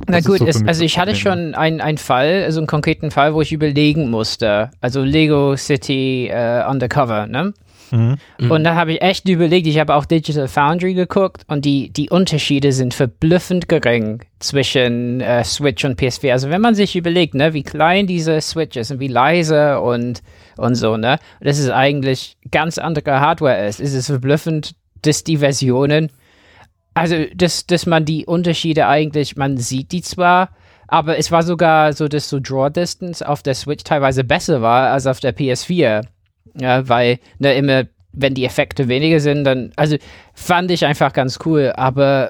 [0.08, 3.12] Na Das gut, so es, also ich hatte schon einen, einen Fall, also einen konkreten
[3.12, 4.72] Fall, wo ich überlegen musste.
[4.82, 7.54] Also Lego City äh, Undercover, ne?
[7.93, 8.17] Mhm.
[8.49, 12.09] Und da habe ich echt überlegt, ich habe auch Digital Foundry geguckt und die, die
[12.09, 16.31] Unterschiede sind verblüffend gering zwischen äh, Switch und PS4.
[16.31, 20.23] Also wenn man sich überlegt, ne, wie klein diese Switch ist und wie leise und,
[20.57, 24.73] und so, ne, dass es eigentlich ganz andere Hardware ist, ist es verblüffend,
[25.03, 26.09] dass die Versionen,
[26.95, 30.49] also dass, dass man die Unterschiede eigentlich, man sieht die zwar,
[30.87, 34.89] aber es war sogar so, dass so Draw Distance auf der Switch teilweise besser war
[34.91, 36.07] als auf der PS4.
[36.56, 39.97] Ja, weil ne, immer, wenn die Effekte weniger sind, dann, also
[40.34, 42.30] fand ich einfach ganz cool, aber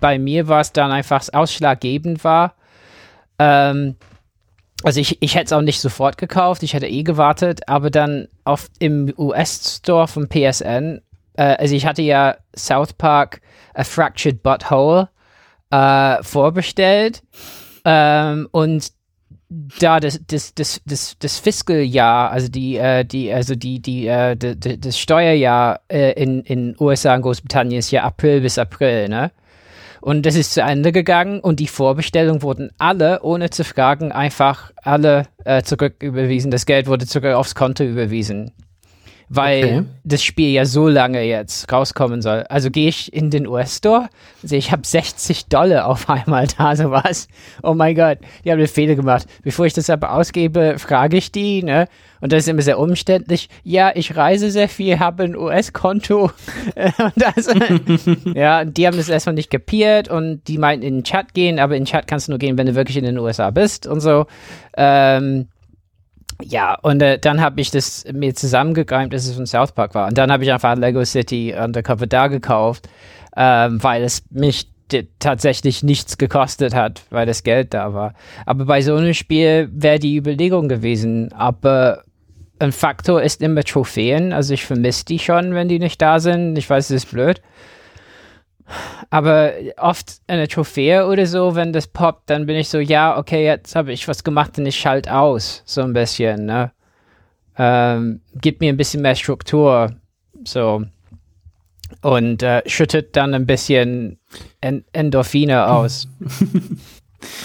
[0.00, 2.54] bei mir war es dann einfach ausschlaggebend war.
[3.38, 3.96] Ähm,
[4.82, 8.28] also ich, ich hätte es auch nicht sofort gekauft, ich hätte eh gewartet, aber dann
[8.44, 11.00] auf im US-Store vom PSN,
[11.34, 13.40] äh, also ich hatte ja South Park
[13.74, 15.08] A Fractured Butthole
[15.70, 17.22] äh, vorbestellt
[17.84, 18.92] ähm, und
[19.80, 24.36] da das, das, das, das, das Fiskaljahr, also die, äh, die, also die, die, äh,
[24.36, 29.08] d- d- das Steuerjahr äh, in, in USA und Großbritannien ist ja April bis April,
[29.08, 29.30] ne?
[30.00, 34.72] Und das ist zu Ende gegangen und die Vorbestellungen wurden alle, ohne zu fragen, einfach
[34.82, 36.50] alle äh, zurücküberwiesen.
[36.50, 38.50] Das Geld wurde zurück aufs Konto überwiesen.
[39.34, 39.84] Weil Okay.
[40.04, 42.44] das Spiel ja so lange jetzt rauskommen soll.
[42.50, 44.10] Also gehe ich in den US-Store,
[44.42, 47.28] sehe ich habe 60 Dollar auf einmal da, sowas.
[47.62, 49.26] Oh mein Gott, die haben einen Fehler gemacht.
[49.42, 51.88] Bevor ich das aber ausgebe, frage ich die, ne?
[52.20, 53.48] Und das ist immer sehr umständlich.
[53.64, 56.30] Ja, ich reise sehr viel, habe ein US-Konto.
[58.34, 61.58] ja, und die haben das erstmal nicht kapiert und die meinten in den Chat gehen,
[61.58, 63.86] aber in den Chat kannst du nur gehen, wenn du wirklich in den USA bist
[63.86, 64.26] und so.
[64.76, 65.48] Ähm,
[66.42, 70.08] ja, und äh, dann habe ich das mir zusammengereimt, dass es von South Park war.
[70.08, 72.88] Und dann habe ich einfach Lego City Undercover da gekauft,
[73.36, 74.68] ähm, weil es mich
[75.18, 78.14] tatsächlich nichts gekostet hat, weil das Geld da war.
[78.44, 81.32] Aber bei so einem Spiel wäre die Überlegung gewesen.
[81.32, 82.02] Aber
[82.58, 84.32] ein Faktor ist immer Trophäen.
[84.32, 86.56] Also ich vermisse die schon, wenn die nicht da sind.
[86.56, 87.40] Ich weiß, es ist blöd.
[89.10, 93.44] Aber oft eine Trophäe oder so, wenn das poppt, dann bin ich so, ja, okay,
[93.44, 96.72] jetzt habe ich was gemacht und ich schalte aus, so ein bisschen, ne?
[97.58, 99.94] Ähm, gibt mir ein bisschen mehr Struktur,
[100.44, 100.84] so.
[102.00, 104.18] Und äh, schüttet dann ein bisschen
[104.60, 106.08] en Endorphine aus.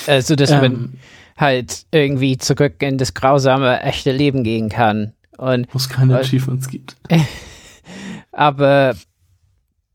[0.07, 0.93] äh, so dass man Ähm,
[1.37, 5.13] halt irgendwie zurück in das grausame, echte Leben gehen kann.
[5.37, 6.17] Und wo es keine?
[6.17, 6.95] Achievements gibt.
[8.31, 8.95] aber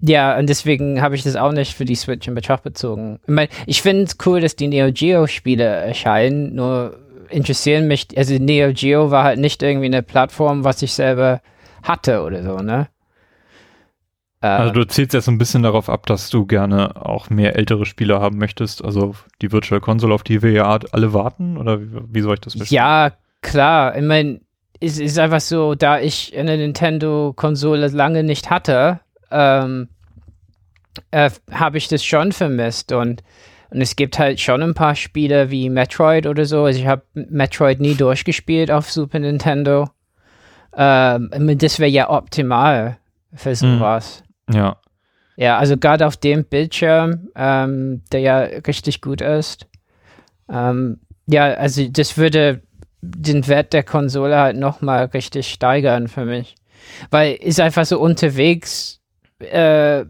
[0.04, 3.20] ja, und deswegen habe ich das auch nicht für die Switch in Betracht bezogen.
[3.22, 6.98] Ich meine, ich finde es cool, dass die Neo Geo Spiele erscheinen, nur
[7.30, 11.40] interessieren mich, also Neo Geo war halt nicht irgendwie eine Plattform, was ich selber
[11.84, 12.88] hatte oder so, ne?
[14.40, 17.54] Äh, Also du zählst jetzt so ein bisschen darauf ab, dass du gerne auch mehr
[17.56, 21.80] ältere Spiele haben möchtest, also die Virtual Console, auf die wir ja alle warten, oder
[21.80, 22.76] wie, wie soll ich das verstehen?
[22.76, 23.96] Ja, klar.
[23.96, 24.40] Ich meine,
[24.80, 28.98] es ist einfach so, da ich eine Nintendo-Konsole lange nicht hatte,
[29.30, 29.88] ähm,
[31.10, 32.92] äh, habe ich das schon vermisst.
[32.92, 33.22] Und,
[33.70, 36.64] und es gibt halt schon ein paar Spiele wie Metroid oder so.
[36.64, 39.88] Also ich habe Metroid nie durchgespielt auf Super Nintendo.
[40.76, 42.98] Ähm, das wäre ja optimal
[43.34, 44.22] für sowas.
[44.50, 44.76] Ja.
[45.36, 49.66] Ja, also gerade auf dem Bildschirm, ähm, der ja richtig gut ist.
[50.50, 52.62] Ähm, ja, also das würde
[53.00, 56.54] den Wert der Konsole halt nochmal richtig steigern für mich.
[57.10, 59.00] Weil ist einfach so unterwegs,
[59.40, 60.04] äh,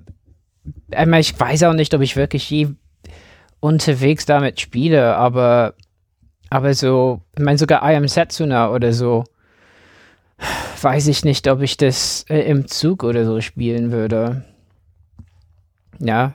[1.18, 2.68] ich, weiß auch nicht, ob ich wirklich je
[3.60, 5.74] unterwegs damit spiele, aber,
[6.50, 9.24] aber so, ich meine sogar I Am Setsuna oder so,
[10.80, 14.44] weiß ich nicht, ob ich das äh, im Zug oder so spielen würde.
[15.98, 16.34] Ja.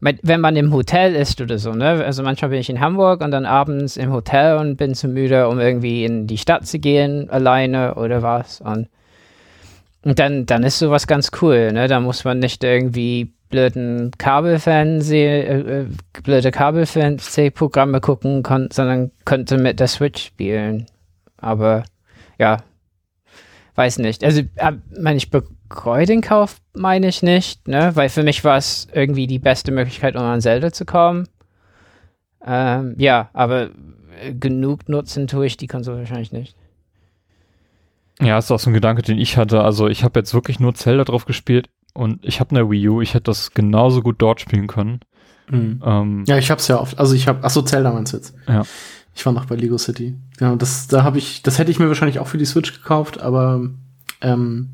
[0.00, 2.04] Wenn man im Hotel ist oder so, ne?
[2.04, 5.48] Also manchmal bin ich in Hamburg und dann abends im Hotel und bin zu müde,
[5.48, 8.60] um irgendwie in die Stadt zu gehen, alleine oder was.
[8.60, 8.88] Und,
[10.04, 11.88] und dann, dann ist sowas ganz cool, ne?
[11.88, 15.86] Da muss man nicht irgendwie blöden Kabelfernseh, äh, äh,
[16.22, 18.42] blöde Kabelfernsehprogramme gucken,
[18.72, 20.86] sondern könnte mit der Switch spielen.
[21.36, 21.84] Aber
[22.38, 22.58] ja,
[23.74, 24.24] weiß nicht.
[24.24, 27.92] Also, äh, meine, ich bereue den Kauf, meine ich nicht, ne?
[27.94, 31.28] Weil für mich war es irgendwie die beste Möglichkeit, um an Zelda zu kommen.
[32.44, 33.70] Ähm, ja, aber
[34.22, 36.56] äh, genug nutzen tue ich die Konsole wahrscheinlich nicht.
[38.20, 39.62] Ja, ist auch so ein Gedanke, den ich hatte.
[39.62, 41.68] Also ich habe jetzt wirklich nur Zelda drauf gespielt.
[41.94, 45.00] Und ich habe eine Wii U, ich hätte das genauso gut dort spielen können.
[45.50, 45.82] Mhm.
[45.84, 46.98] Ähm, Ja, ich hab's ja oft.
[46.98, 48.34] Also ich hab, ach so, Zelda meinst du jetzt.
[48.46, 48.62] Ja.
[49.14, 50.16] Ich war noch bei Lego City.
[50.36, 53.20] Genau, das, da habe ich, das hätte ich mir wahrscheinlich auch für die Switch gekauft,
[53.20, 53.68] aber
[54.20, 54.68] ähm,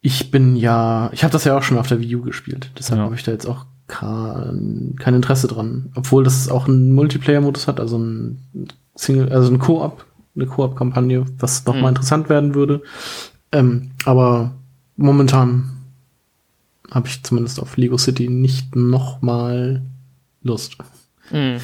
[0.00, 2.70] ich bin ja, ich habe das ja auch schon auf der Wii U gespielt.
[2.78, 3.04] Deshalb Ja.
[3.04, 5.90] habe ich da jetzt auch kein, kein Interesse dran.
[5.94, 8.40] Obwohl das auch einen Multiplayer-Modus hat, also ein
[8.94, 10.06] Single, also ein Koop,
[10.36, 11.88] eine Koop-Kampagne, was noch mal Mhm.
[11.88, 12.82] interessant werden würde.
[13.52, 14.52] Ähm, aber
[14.96, 15.72] momentan
[16.90, 19.82] habe ich zumindest auf Lego City nicht noch mal
[20.42, 20.76] Lust.
[21.30, 21.58] Hm.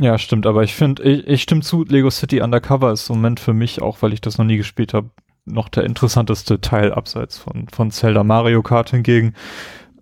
[0.00, 3.38] Ja, stimmt, aber ich finde, ich, ich stimme zu, Lego City Undercover ist im Moment
[3.38, 5.10] für mich, auch weil ich das noch nie gespielt habe,
[5.44, 9.34] noch der interessanteste Teil abseits von, von Zelda Mario Kart hingegen.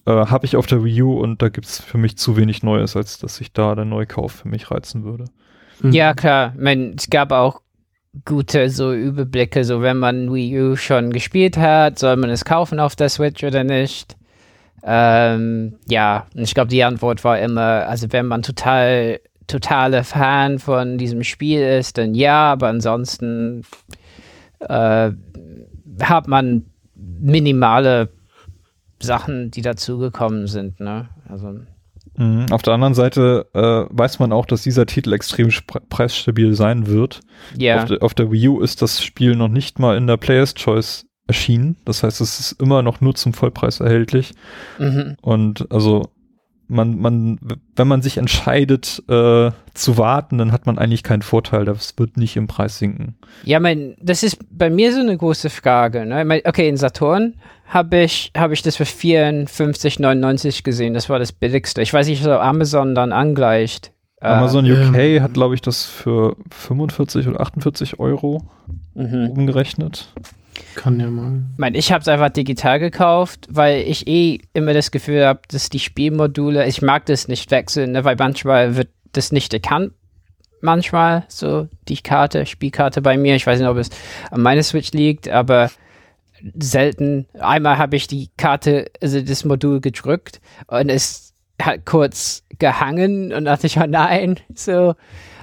[0.07, 2.97] Äh, habe ich auf der Wii U und da gibt's für mich zu wenig Neues,
[2.97, 5.27] als dass sich da der Neukauf für mich reizen würde.
[5.83, 5.93] Mhm.
[5.93, 6.53] Ja, klar.
[6.55, 7.61] Ich mein, es gab auch
[8.25, 12.79] gute so Überblicke, so wenn man Wii U schon gespielt hat, soll man es kaufen
[12.79, 14.17] auf der Switch oder nicht?
[14.85, 20.59] Ähm, ja, und ich glaube, die Antwort war immer, also wenn man total, totale Fan
[20.59, 23.63] von diesem Spiel ist, dann ja, aber ansonsten
[24.61, 25.11] äh,
[26.01, 28.09] hat man minimale
[29.01, 31.09] Sachen, die dazugekommen sind, ne?
[31.29, 31.61] Also.
[32.51, 35.51] Auf der anderen Seite äh, weiß man auch, dass dieser Titel extrem
[35.89, 37.21] preisstabil sein wird.
[37.57, 37.83] ja.
[37.83, 40.55] Auf, der, auf der Wii U ist das Spiel noch nicht mal in der Player's
[40.55, 41.77] Choice erschienen.
[41.85, 44.33] Das heißt, es ist immer noch nur zum Vollpreis erhältlich.
[44.79, 45.17] Mhm.
[45.21, 46.11] Und also
[46.69, 47.39] man, man,
[47.77, 51.65] wenn man sich entscheidet äh, zu warten, dann hat man eigentlich keinen Vorteil.
[51.65, 53.17] Das wird nicht im Preis sinken.
[53.45, 56.07] Ja, mein, das ist bei mir so eine große Frage.
[56.07, 56.43] Ne?
[56.45, 57.35] Okay, in Saturn
[57.67, 60.95] habe ich, hab ich das für 54,99 gesehen.
[60.95, 61.83] Das war das billigste.
[61.83, 63.93] Ich weiß nicht, ob Amazon dann angleicht.
[64.21, 68.43] Amazon UK ähm, hat, glaube ich, das für 45 oder 48 Euro
[68.95, 69.31] mhm.
[69.31, 70.13] umgerechnet.
[70.75, 71.43] Kann ja mal.
[71.53, 75.41] Ich mein, ich habe es einfach digital gekauft, weil ich eh immer das Gefühl habe,
[75.49, 78.05] dass die Spielmodule, ich mag das nicht wechseln, ne?
[78.05, 79.93] weil manchmal wird das nicht erkannt.
[80.61, 83.35] Manchmal so die Karte, Spielkarte bei mir.
[83.35, 83.91] Ich weiß nicht, ob es
[84.31, 85.71] an meiner Switch liegt, aber
[86.59, 87.27] selten.
[87.39, 93.45] Einmal habe ich die Karte, also das Modul gedrückt und es hat kurz gehangen und
[93.45, 94.95] dachte ich, oh nein, so.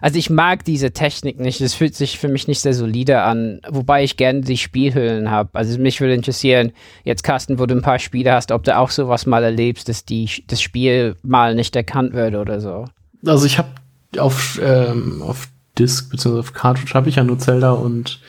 [0.02, 1.62] Also ich mag diese Technik nicht.
[1.62, 5.50] Das fühlt sich für mich nicht sehr solide an, wobei ich gerne die Spielhüllen habe.
[5.54, 6.72] Also mich würde interessieren,
[7.04, 10.06] jetzt Carsten, wo du ein paar Spiele hast, ob du auch sowas mal erlebst, dass
[10.06, 12.86] die, das Spiel mal nicht erkannt wird oder so.
[13.26, 13.70] Also ich habe
[14.18, 15.48] auf, ähm, auf
[15.78, 16.40] Disk bzw.
[16.40, 18.20] auf Cartridge habe ich ja nur Zelda und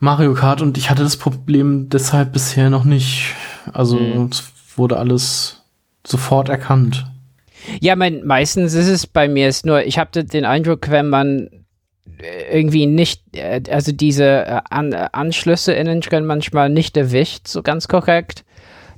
[0.00, 3.34] Mario Kart und ich hatte das Problem deshalb bisher noch nicht.
[3.72, 4.28] Also Mhm.
[4.30, 4.44] es
[4.76, 5.62] wurde alles
[6.06, 7.06] sofort erkannt.
[7.80, 11.48] Ja, mein, meistens ist es bei mir ist nur, ich habe den Eindruck, wenn man
[12.18, 17.62] äh, irgendwie nicht, äh, also diese äh, An Anschlüsse innen drin manchmal nicht erwischt, so
[17.62, 18.44] ganz korrekt,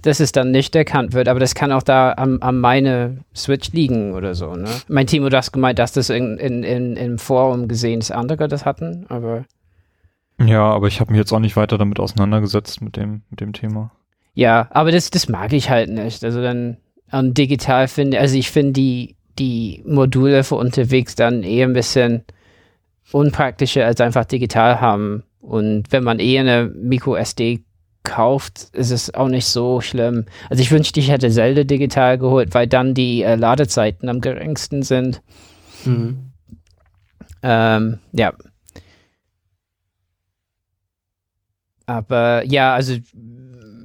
[0.03, 1.29] dass es dann nicht erkannt wird.
[1.29, 4.55] Aber das kann auch da am, am meine Switch liegen oder so.
[4.55, 4.69] Ne?
[4.89, 8.49] Mein Timo, du hast gemeint, dass das in, in, in, im Forum gesehen, dass andere
[8.49, 9.45] das hatten, aber
[10.41, 13.53] Ja, aber ich habe mich jetzt auch nicht weiter damit auseinandergesetzt mit dem, mit dem
[13.53, 13.91] Thema.
[14.35, 16.23] Ja, aber das, das mag ich halt nicht.
[16.23, 16.77] Also dann
[17.11, 22.25] und digital finde, also ich finde die, die Module für unterwegs dann eher ein bisschen
[23.13, 25.23] unpraktischer als einfach digital haben.
[25.41, 27.65] Und wenn man eh eine Micro SD
[28.03, 30.27] kauft, ist es auch nicht so schlimm.
[30.51, 34.83] Also ich wünschte, ich hätte Zelda digital geholt, weil dann die äh, Ladezeiten am geringsten
[34.83, 35.23] sind.
[35.85, 36.33] Mhm.
[37.43, 38.33] Ähm, ja.
[41.87, 42.97] Aber ja, also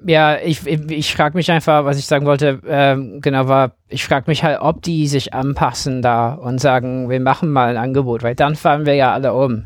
[0.06, 4.06] ja, ich, ich, ich frage mich einfach, was ich sagen wollte, ähm, genau war, ich
[4.06, 8.24] frage mich halt, ob die sich anpassen da und sagen, wir machen mal ein Angebot,
[8.24, 9.66] weil dann fahren wir ja alle um.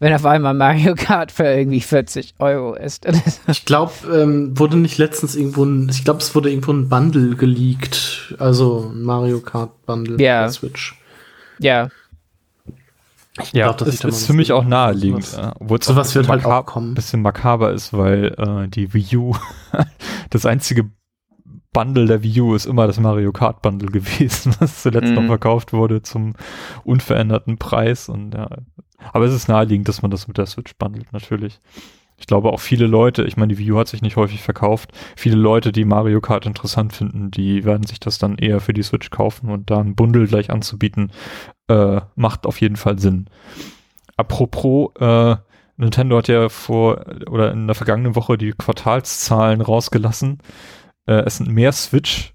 [0.00, 3.06] Wenn auf einmal Mario Kart für irgendwie 40 Euro ist.
[3.48, 7.34] Ich glaube, ähm, wurde nicht letztens irgendwo ein, ich glaube, es wurde irgendwo ein Bundle
[7.34, 8.34] geleakt.
[8.38, 10.94] Also ein Mario Kart Bundle für Switch.
[11.58, 11.88] ja,
[13.42, 15.24] Ich Ja, glaub, dass ich das ist was für mich auch naheliegend.
[15.24, 15.54] sowas- ja.
[15.58, 16.94] Sowas ein wird bisschen halt auch kommen.
[16.94, 19.34] bisschen makaber ist, weil äh, die Wii U,
[20.30, 20.90] das einzige
[21.72, 25.14] Bundle der Wii U ist immer das Mario Kart Bundle gewesen, was zuletzt Mhm.
[25.14, 26.34] noch verkauft wurde zum
[26.84, 28.08] unveränderten Preis.
[28.08, 28.48] Und ja,
[29.12, 31.60] aber es ist naheliegend, dass man das mit der Switch bundelt, natürlich.
[32.18, 34.90] Ich glaube auch viele Leute, ich meine, die Wii U hat sich nicht häufig verkauft.
[35.16, 38.82] Viele Leute, die Mario Kart interessant finden, die werden sich das dann eher für die
[38.82, 41.12] Switch kaufen und da ein Bundle gleich anzubieten,
[41.68, 43.26] äh, macht auf jeden Fall Sinn.
[44.16, 45.36] Apropos, äh,
[45.76, 50.38] Nintendo hat ja vor oder in der vergangenen Woche die Quartalszahlen rausgelassen.
[51.06, 52.34] Äh, es sind mehr Switch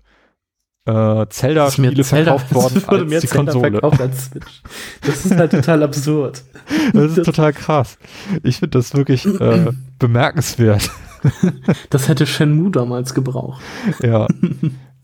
[0.86, 3.84] äh, Das Zelda-Spiele Zelda- verkauft worden wurde als mehr die Zelda Konsole.
[3.84, 4.61] als Switch.
[5.01, 6.43] Das ist halt total absurd.
[6.93, 7.97] Das ist total krass.
[8.43, 10.89] Ich finde das wirklich äh, bemerkenswert.
[11.89, 13.61] das hätte Shenmue damals gebraucht.
[14.01, 14.27] Ja.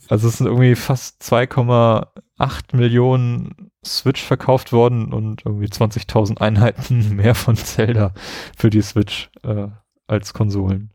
[0.10, 7.36] Also es sind irgendwie fast 2,8 Millionen Switch verkauft worden und irgendwie 20.000 Einheiten mehr
[7.36, 8.14] von Zelda
[8.58, 9.68] für die Switch äh,
[10.08, 10.92] als Konsolen.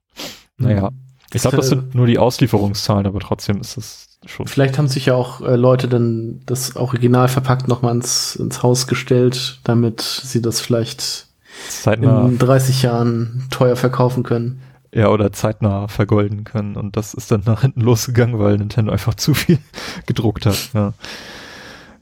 [0.56, 1.00] Naja, Mhm.
[1.34, 4.46] Ich glaube, das sind nur die Auslieferungszahlen, aber trotzdem ist es schon.
[4.46, 8.86] Vielleicht haben sich ja auch äh, Leute dann das Original verpackt nochmal ins, ins Haus
[8.86, 11.26] gestellt, damit sie das vielleicht
[11.68, 14.62] zeitnah, in 30 Jahren teuer verkaufen können.
[14.92, 16.76] ja, oder zeitnah vergolden können.
[16.76, 19.58] Und das ist dann nach hinten losgegangen, weil Nintendo einfach zu viel
[20.06, 20.70] gedruckt hat.
[20.72, 20.94] Ja.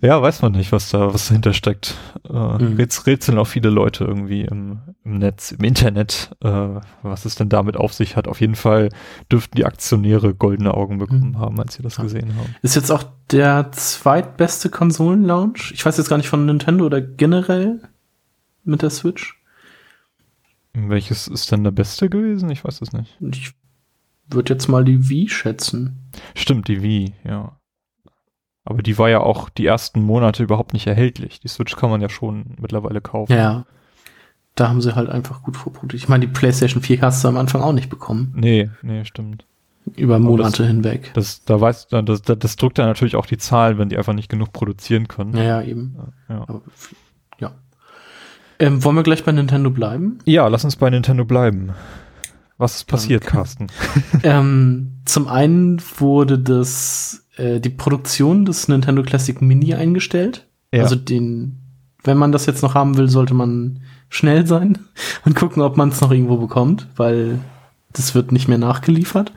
[0.05, 1.97] Ja, weiß man nicht, was da, was dahinter steckt.
[2.29, 2.79] Äh, Mhm.
[2.79, 7.49] Jetzt rätseln auch viele Leute irgendwie im, im Netz, im Internet, äh, was es denn
[7.49, 8.27] damit auf sich hat.
[8.27, 8.89] Auf jeden Fall
[9.31, 11.39] dürften die Aktionäre goldene Augen bekommen Mhm.
[11.39, 12.03] haben, als sie das Ja.
[12.03, 12.55] gesehen haben.
[12.63, 15.71] Ist jetzt auch der zweitbeste Konsolenlaunch.
[15.73, 17.81] Ich weiß jetzt gar nicht von Nintendo oder generell
[18.65, 19.41] mit der Switch.
[20.75, 22.51] Welches ist denn der beste gewesen?
[22.51, 23.17] Ich weiß es nicht.
[23.21, 23.53] Ich
[24.29, 26.11] würde jetzt mal die Wii schätzen.
[26.35, 27.57] Stimmt, die Wii, ja.
[28.65, 31.41] Aber die war ja auch die ersten Monate überhaupt nicht erhältlich.
[31.41, 33.33] Die Switch kann man ja schon mittlerweile kaufen.
[33.33, 33.65] Ja.
[34.55, 36.03] Da haben sie halt einfach gut vorproduziert.
[36.03, 38.33] Ich meine, die PlayStation 4 hast du am Anfang auch nicht bekommen.
[38.37, 39.47] Nee, nee, stimmt.
[39.97, 41.11] Über Monate das- hinweg.
[41.15, 44.13] Das, da weiß, das, das, das drückt dann natürlich auch die Zahlen, wenn die einfach
[44.13, 45.37] nicht genug produzieren können.
[45.37, 45.97] Ja, ja, eben.
[46.29, 46.43] Ja.
[46.47, 46.63] Aber,
[47.41, 47.53] ja.
[48.61, 50.19] Ähm, wollen wir gleich bei Nintendo bleiben?
[50.25, 51.73] ja, lass uns bei Nintendo bleiben.
[52.59, 53.37] Was ist passiert, Danke.
[53.39, 53.67] Carsten?
[54.23, 60.47] ähm, zum einen wurde das, äh, die Produktion des Nintendo Classic Mini eingestellt.
[60.73, 60.83] Ja.
[60.83, 61.59] Also den,
[62.05, 64.79] wenn man das jetzt noch haben will, sollte man schnell sein
[65.25, 67.39] und gucken, ob man es noch irgendwo bekommt, weil
[67.93, 69.33] das wird nicht mehr nachgeliefert.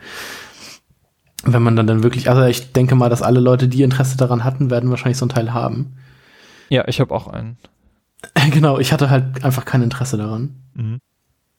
[1.44, 4.44] Wenn man dann dann wirklich, also ich denke mal, dass alle Leute, die Interesse daran
[4.44, 5.94] hatten, werden wahrscheinlich so ein Teil haben.
[6.70, 7.58] Ja, ich habe auch einen.
[8.52, 10.56] genau, ich hatte halt einfach kein Interesse daran.
[10.74, 11.00] Mhm.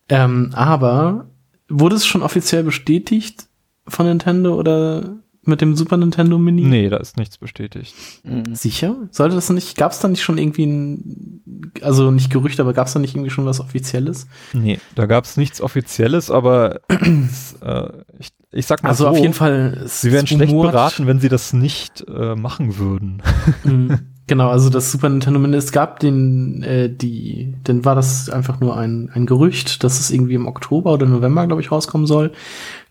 [0.08, 1.26] Ähm, aber
[1.68, 3.46] wurde es schon offiziell bestätigt
[3.88, 5.16] von Nintendo oder
[5.46, 6.62] mit dem Super Nintendo Mini?
[6.62, 7.94] Nee, da ist nichts bestätigt.
[8.24, 8.54] Mhm.
[8.54, 8.96] Sicher?
[9.10, 11.42] Sollte das nicht, gab es da nicht schon irgendwie ein,
[11.82, 14.26] also nicht Gerücht, aber gab es da nicht irgendwie schon was Offizielles?
[14.52, 17.88] Nee, da gab es nichts Offizielles, aber äh,
[18.18, 19.82] ich, ich sag mal Also so, auf jeden Fall.
[19.84, 23.22] es sie wären schlecht beraten, wenn sie das nicht äh, machen würden.
[23.64, 23.98] Mhm.
[24.28, 28.58] Genau, also das Super Nintendo Mini, es gab den, äh, die, dann war das einfach
[28.58, 32.32] nur ein, ein Gerücht, dass es irgendwie im Oktober oder November, glaube ich, rauskommen soll.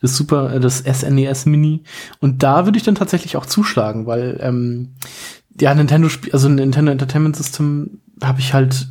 [0.01, 1.83] Das Super, äh, das SNES Mini.
[2.21, 4.93] Und da würde ich dann tatsächlich auch zuschlagen, weil, ähm,
[5.59, 8.87] ja, Nintendo, Sp- also Nintendo Entertainment System habe ich halt,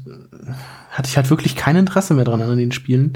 [0.90, 3.14] hatte ich halt wirklich kein Interesse mehr dran an den Spielen.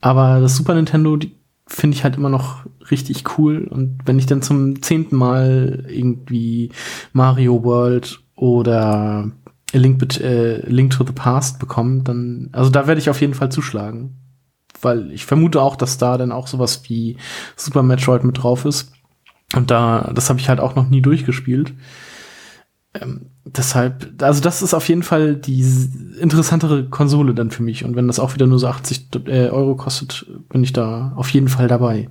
[0.00, 1.34] Aber das Super Nintendo, die
[1.66, 3.66] finde ich halt immer noch richtig cool.
[3.68, 6.70] Und wenn ich dann zum zehnten Mal irgendwie
[7.12, 9.30] Mario World oder
[9.72, 13.34] A Link, äh, Link to the Past bekomme, dann, also da werde ich auf jeden
[13.34, 14.16] Fall zuschlagen.
[14.80, 17.18] Weil ich vermute auch, dass da dann auch sowas wie
[17.54, 18.90] Super Metroid mit drauf ist.
[19.54, 21.72] Und da, das habe ich halt auch noch nie durchgespielt.
[22.94, 25.64] Ähm, deshalb, also das ist auf jeden Fall die
[26.18, 27.84] interessantere Konsole dann für mich.
[27.84, 31.28] Und wenn das auch wieder nur so 80 äh, Euro kostet, bin ich da auf
[31.28, 32.10] jeden Fall dabei.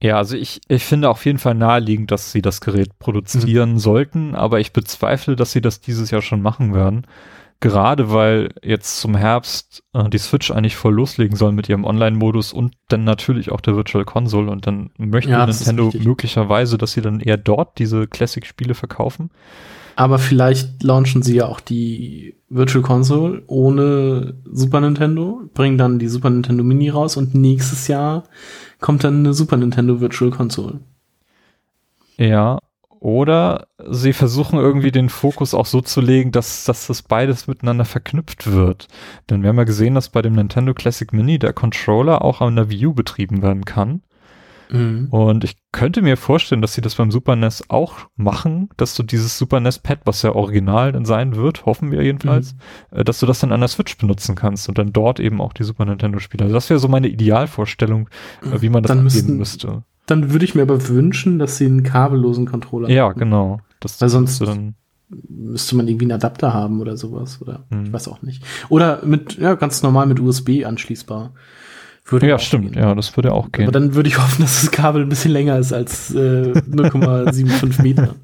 [0.00, 4.34] Ja, also ich, ich finde auf jeden Fall naheliegend, dass sie das Gerät produzieren sollten,
[4.34, 7.06] aber ich bezweifle, dass sie das dieses Jahr schon machen werden.
[7.60, 12.52] Gerade weil jetzt zum Herbst äh, die Switch eigentlich voll loslegen soll mit ihrem Online-Modus
[12.52, 17.00] und dann natürlich auch der Virtual Console und dann möchte Ja, Nintendo möglicherweise, dass sie
[17.00, 19.30] dann eher dort diese Classic-Spiele verkaufen.
[19.96, 26.06] Aber vielleicht launchen sie ja auch die Virtual Console ohne Super Nintendo, bringen dann die
[26.06, 28.22] Super Nintendo Mini raus und nächstes Jahr
[28.80, 30.80] kommt dann eine Super Nintendo Virtual Console.
[32.16, 32.58] Ja,
[33.00, 37.84] oder sie versuchen irgendwie den Fokus auch so zu legen, dass, dass das beides miteinander
[37.84, 38.88] verknüpft wird.
[39.30, 42.56] Denn wir haben ja gesehen, dass bei dem Nintendo Classic Mini der Controller auch an
[42.56, 44.02] der Wii U betrieben werden kann.
[44.70, 45.08] Mhm.
[45.10, 49.02] Und ich könnte mir vorstellen, dass sie das beim Super NES auch machen, dass du
[49.02, 52.98] dieses Super NES Pad, was ja original dann sein wird, hoffen wir jedenfalls, Mhm.
[52.98, 55.52] äh, dass du das dann an der Switch benutzen kannst und dann dort eben auch
[55.52, 56.44] die Super Nintendo Spiele.
[56.44, 58.08] Also das wäre so meine Idealvorstellung,
[58.42, 59.82] äh, wie man das Dann angehen müssten- müsste.
[60.06, 63.18] Dann würde ich mir aber wünschen, dass sie einen kabellosen Controller Ja, haben.
[63.18, 63.60] genau.
[63.80, 64.74] Das Weil sonst- du dann
[65.28, 67.40] müsste man irgendwie einen Adapter haben oder sowas.
[67.40, 67.84] Oder Hm.
[67.86, 68.42] ich weiß auch nicht.
[68.68, 71.32] Oder mit, ja, ganz normal mit USB anschließbar.
[72.08, 72.82] Würde Ja, stimmt, gehen.
[72.82, 73.64] ja, das würde auch gehen.
[73.64, 77.82] Aber dann würde ich hoffen, dass das Kabel ein bisschen länger ist als äh, 0,75
[77.82, 78.14] Meter.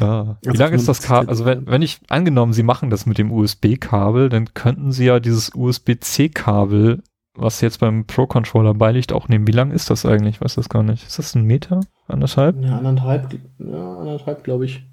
[0.00, 0.36] Ja.
[0.42, 1.28] Wie Also lang ist das 75 Kabel?
[1.28, 5.20] Also wenn, wenn ich angenommen, Sie machen das mit dem USB-Kabel, dann könnten Sie ja
[5.20, 7.02] dieses USB-C-Kabel,
[7.36, 9.46] was jetzt beim Pro-Controller beiliegt, auch nehmen.
[9.46, 10.36] Wie lang ist das eigentlich?
[10.36, 11.06] Ich weiß das gar nicht.
[11.06, 11.80] Ist das ein Meter?
[12.08, 12.60] Anderthalb?
[12.62, 14.84] Ja, anderthalb, ja, anderthalb, glaube ich.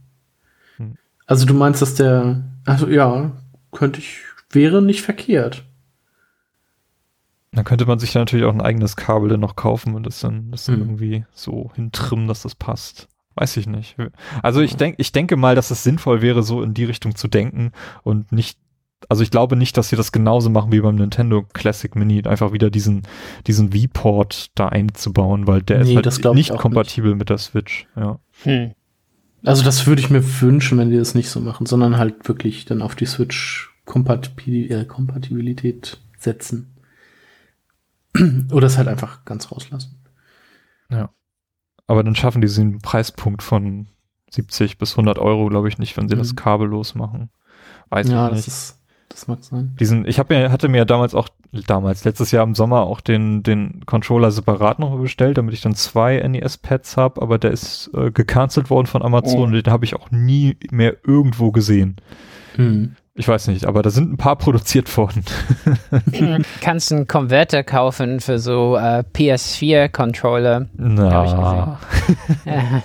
[0.77, 0.95] Hm.
[1.25, 3.31] Also du meinst, dass der, also ja,
[3.71, 4.19] könnte ich,
[4.51, 5.63] wäre nicht verkehrt.
[7.53, 10.51] Dann könnte man sich natürlich auch ein eigenes Kabel dann noch kaufen und das dann,
[10.51, 10.81] das dann Hm.
[10.81, 13.09] irgendwie so hintrimmen, dass das passt.
[13.35, 13.95] Weiß ich nicht.
[14.43, 17.27] Also ich denke, ich denke mal, dass es sinnvoll wäre, so in die Richtung zu
[17.27, 17.71] denken
[18.03, 18.57] und nicht,
[19.09, 22.51] also ich glaube nicht, dass sie das genauso machen wie beim Nintendo Classic Mini, einfach
[22.51, 23.03] wieder diesen,
[23.47, 28.19] diesen V-Port da einzubauen, weil der Nee, ist halt nicht kompatibel mit der Switch, ja.
[28.43, 28.71] Hm.
[29.43, 32.65] Also das würde ich mir wünschen, wenn die das nicht so machen, sondern halt wirklich
[32.65, 36.67] dann auf die Switch Kompatibil äh, Kompatibilität setzen.
[38.51, 39.97] Oder es halt einfach ganz rauslassen.
[41.87, 43.87] Aber dann schaffen die diesen Preispunkt von
[44.29, 46.19] 70 bis 100 Euro, glaube ich, nicht, wenn sie Mhm.
[46.19, 47.29] das kabellos machen.
[47.89, 48.47] Weiß ja, ich das nicht.
[48.47, 49.75] ist, das mag sein.
[49.77, 51.27] Diesen, ich habe mir, hatte mir ja damals auch,
[51.67, 55.75] damals, letztes Jahr im Sommer auch den, den Controller separat noch bestellt, damit ich dann
[55.75, 59.43] zwei NES-Pads habe, aber der ist äh, gecancelt worden von Amazon Oh.
[59.43, 61.97] und den habe ich auch nie mehr irgendwo gesehen.
[62.55, 62.95] Hm.
[63.21, 65.23] Ich weiß nicht, aber da sind ein paar produziert worden.
[66.61, 70.65] Kannst einen Konverter kaufen für so äh, PS4-Controller.
[70.75, 71.77] Na.
[72.45, 72.81] Äh,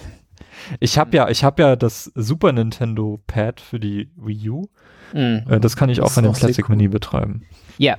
[0.81, 4.67] Ich habe ja, ich habe ja das Super Nintendo Pad für die Wii U.
[5.13, 5.45] hm.
[5.49, 6.77] Äh, das kann ich auch an dem Classic cool.
[6.77, 7.47] Mini betreiben.
[7.79, 7.97] Ja.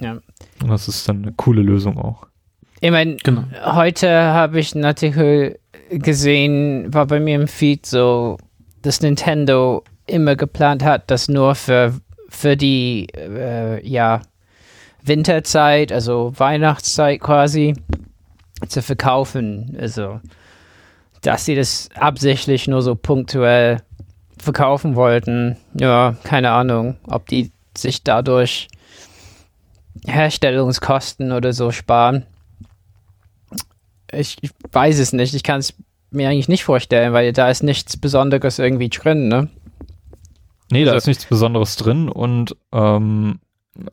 [0.00, 0.18] Ja.
[0.62, 2.26] Und das ist dann eine coole Lösung auch.
[2.82, 3.44] Ich meine, Genau.
[3.64, 5.58] heute habe ich einen Artikel
[5.88, 8.36] gesehen, war bei mir im Feed so,
[8.82, 11.94] dass Nintendo immer geplant hat, das nur für,
[12.28, 14.22] für die äh, ja,
[15.02, 17.74] Winterzeit, also Weihnachtszeit quasi,
[18.68, 19.76] zu verkaufen.
[19.80, 20.20] Also,
[21.22, 23.82] dass sie das absichtlich nur so punktuell
[24.38, 25.56] verkaufen wollten.
[25.74, 28.68] Ja, keine Ahnung, ob die sich dadurch
[30.06, 32.26] Herstellungskosten oder so sparen.
[34.12, 35.34] Ich, ich weiß es nicht.
[35.34, 35.74] Ich kann es
[36.10, 39.48] mir eigentlich nicht vorstellen, weil da ist nichts Besonderes irgendwie drin, ne?
[40.70, 43.40] Nee, da Also- ist nichts Besonderes drin und ähm,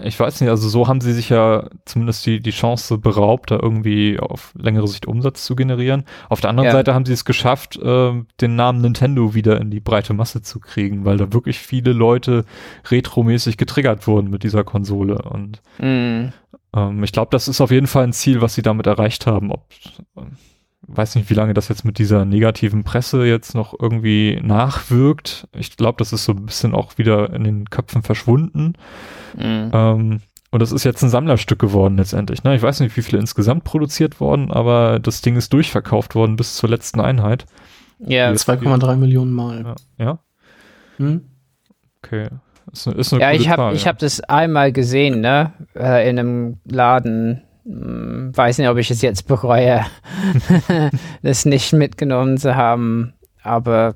[0.04, 3.60] ich weiß nicht, also so haben sie sich ja zumindest die, die Chance beraubt, da
[3.62, 6.04] irgendwie auf längere Sicht Umsatz zu generieren.
[6.30, 6.72] Auf der anderen Ja.
[6.74, 10.60] Seite haben sie es geschafft, ähm, den Namen Nintendo wieder in die breite Masse zu
[10.60, 12.44] kriegen, weil da wirklich viele Leute
[12.90, 16.34] retromäßig getriggert wurden mit dieser Konsole und Mm.
[16.76, 19.52] ähm, ich glaube, das ist auf jeden Fall ein Ziel, was sie damit erreicht haben.
[19.52, 19.68] Ob,
[20.18, 20.32] ähm,
[20.88, 25.48] weiß nicht, wie lange das jetzt mit dieser negativen Presse jetzt noch irgendwie nachwirkt.
[25.56, 28.74] Ich glaube, das ist so ein bisschen auch wieder in den Köpfen verschwunden.
[29.36, 29.70] Mm.
[29.74, 32.44] Ähm, und das ist jetzt ein Sammlerstück geworden letztendlich.
[32.44, 32.56] Ne?
[32.56, 36.56] Ich weiß nicht, wie viele insgesamt produziert wurden, aber das Ding ist durchverkauft worden bis
[36.56, 37.46] zur letzten Einheit.
[38.00, 39.76] Ja, 2,3 Millionen Mal.
[39.98, 40.20] Ja, ja?
[40.98, 41.22] Hm?
[42.04, 42.30] okay.
[42.72, 45.54] Ist eine, ist eine ja gute ich habe ich hab das einmal gesehen, ne?
[45.76, 47.44] Äh, in einem Laden.
[47.68, 49.86] Hm, weiß nicht, ob ich es jetzt bereue,
[51.22, 53.14] das nicht mitgenommen zu haben.
[53.44, 53.96] Aber,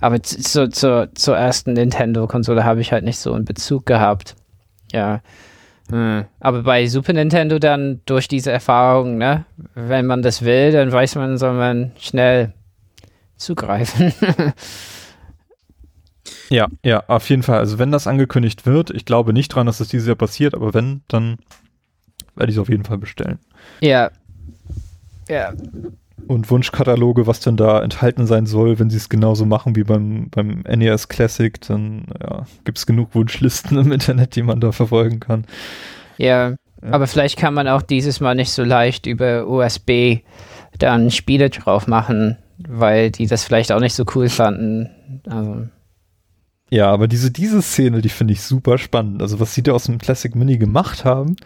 [0.00, 4.34] aber zu, zu, zur, ersten Nintendo-Konsole habe ich halt nicht so einen Bezug gehabt.
[4.92, 5.20] Ja.
[5.90, 6.24] Hm.
[6.40, 9.44] Aber bei Super Nintendo dann durch diese Erfahrung, ne?
[9.74, 12.52] Wenn man das will, dann weiß man, soll man schnell
[13.36, 14.12] zugreifen.
[16.48, 17.58] Ja, ja, auf jeden Fall.
[17.58, 20.74] Also wenn das angekündigt wird, ich glaube nicht dran, dass das dieses Jahr passiert, aber
[20.74, 21.38] wenn, dann
[22.36, 23.38] werde ich es auf jeden Fall bestellen.
[23.80, 24.10] ja.
[25.28, 25.52] Ja.
[26.28, 30.28] Und Wunschkataloge, was denn da enthalten sein soll, wenn sie es genauso machen wie beim,
[30.30, 35.20] beim NES Classic, dann ja, gibt es genug Wunschlisten im Internet, die man da verfolgen
[35.20, 35.44] kann.
[36.18, 36.56] Ja, Ja.
[36.90, 40.18] aber vielleicht kann man auch dieses Mal nicht so leicht über USB
[40.78, 44.88] dann Spiele drauf machen, weil die das vielleicht auch nicht so cool fanden.
[45.28, 45.68] Also,
[46.70, 49.22] Ja, aber diese, diese Szene, die finde ich super spannend.
[49.22, 51.36] Also was sie da aus dem Classic Mini gemacht haben,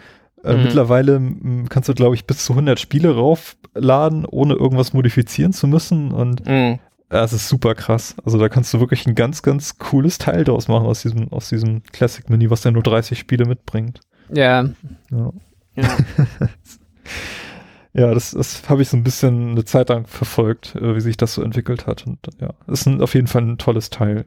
[0.45, 0.62] äh, Mhm.
[0.62, 5.66] mittlerweile m, kannst du, glaube ich, bis zu 100 Spiele raufladen, ohne irgendwas modifizieren zu
[5.66, 6.78] müssen und mm,
[7.12, 8.14] Ja, es ist super krass.
[8.24, 11.49] Also da kannst du wirklich ein ganz, ganz cooles Teil draus machen aus diesem, aus
[11.49, 14.01] diesem Classic Mini, was ja nur 30 Spiele mitbringt.
[14.32, 14.62] ja,
[15.11, 15.32] Ja,
[15.76, 15.97] ja.
[17.93, 21.16] ja das, das habe ich so ein bisschen eine Zeit lang verfolgt, äh, wie sich
[21.16, 22.07] das so entwickelt hat.
[22.07, 24.26] Und ja, ist ein, auf jeden Fall ein tolles Teil.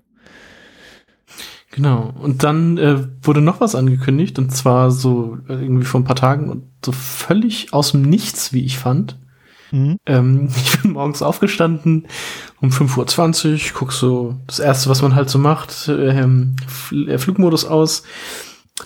[1.75, 2.13] Genau.
[2.21, 6.15] Und dann äh, wurde noch was angekündigt, und zwar so äh, irgendwie vor ein paar
[6.15, 9.17] Tagen und so völlig aus dem Nichts, wie ich fand.
[9.71, 9.97] Mhm.
[10.05, 12.07] Ähm, ich bin morgens aufgestanden
[12.61, 17.17] um 5.20 Uhr, guck so das erste, was man halt so macht, ähm, Fl äh,
[17.17, 18.03] Flugmodus aus,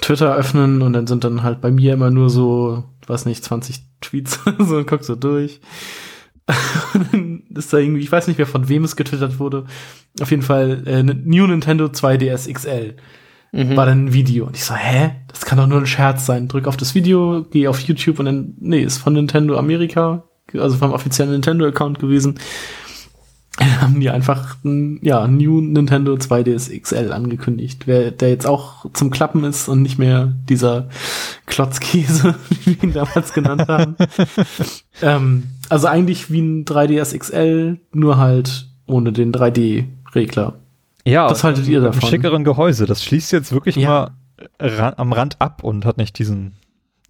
[0.02, 3.84] Twitter öffnen und dann sind dann halt bei mir immer nur so, weiß nicht, 20
[4.00, 5.60] Tweets so und guck so durch.
[6.94, 9.66] Und dann ist da irgendwie, ich weiß nicht mehr von wem es getwittert wurde.
[10.22, 12.96] Auf jeden Fall äh, New Nintendo 2DS XL
[13.52, 13.76] Mhm.
[13.76, 14.46] war dann ein Video.
[14.46, 15.12] Und ich so, hä?
[15.28, 16.48] Das kann doch nur ein Scherz sein.
[16.48, 20.24] Drück auf das Video, geh auf YouTube und dann, nee, ist von Nintendo Amerika,
[20.54, 22.40] also vom offiziellen Nintendo-Account gewesen.
[23.82, 29.10] haben die einfach ein, ja, New Nintendo 2DS XL angekündigt, wer, der jetzt auch zum
[29.10, 30.90] Klappen ist und nicht mehr dieser
[31.48, 33.96] Klotzkäse, wie wir ihn damals genannt haben.
[35.02, 40.54] ähm, also eigentlich wie ein 3DS XL, nur halt ohne den 3D-Regler.
[41.06, 42.02] Ja, Was haltet ihr davon?
[42.10, 42.86] schickeren Gehäuse.
[42.86, 43.90] Das schließt jetzt wirklich Ja.
[43.90, 44.12] mal
[44.60, 46.54] ran, am Rand ab und hat nicht diesen,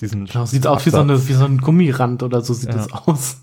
[0.01, 0.25] diesen.
[0.25, 2.75] Genau, sieht aus wie so, eine, wie so ein Gummirand oder so sieht Ja.
[2.75, 3.41] das aus.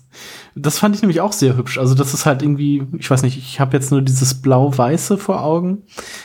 [0.55, 1.77] Das fand ich nämlich auch sehr hübsch.
[1.77, 5.43] Also das ist halt irgendwie, ich weiß nicht, ich habe jetzt nur dieses blau-weiße vor
[5.43, 5.83] Augen,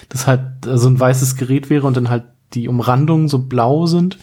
[0.08, 2.24] das halt so ein weißes Gerät wäre und dann halt
[2.54, 4.18] die Umrandungen so blau sind.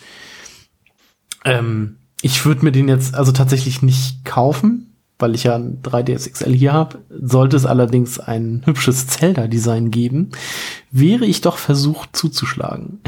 [1.45, 6.29] Ähm, ich würde mir den jetzt also tatsächlich nicht kaufen, weil ich ja ein 3DS
[6.31, 6.99] XL hier habe.
[7.09, 10.29] Sollte es allerdings ein hübsches Zelda-Design geben,
[10.91, 12.99] wäre ich doch versucht zuzuschlagen.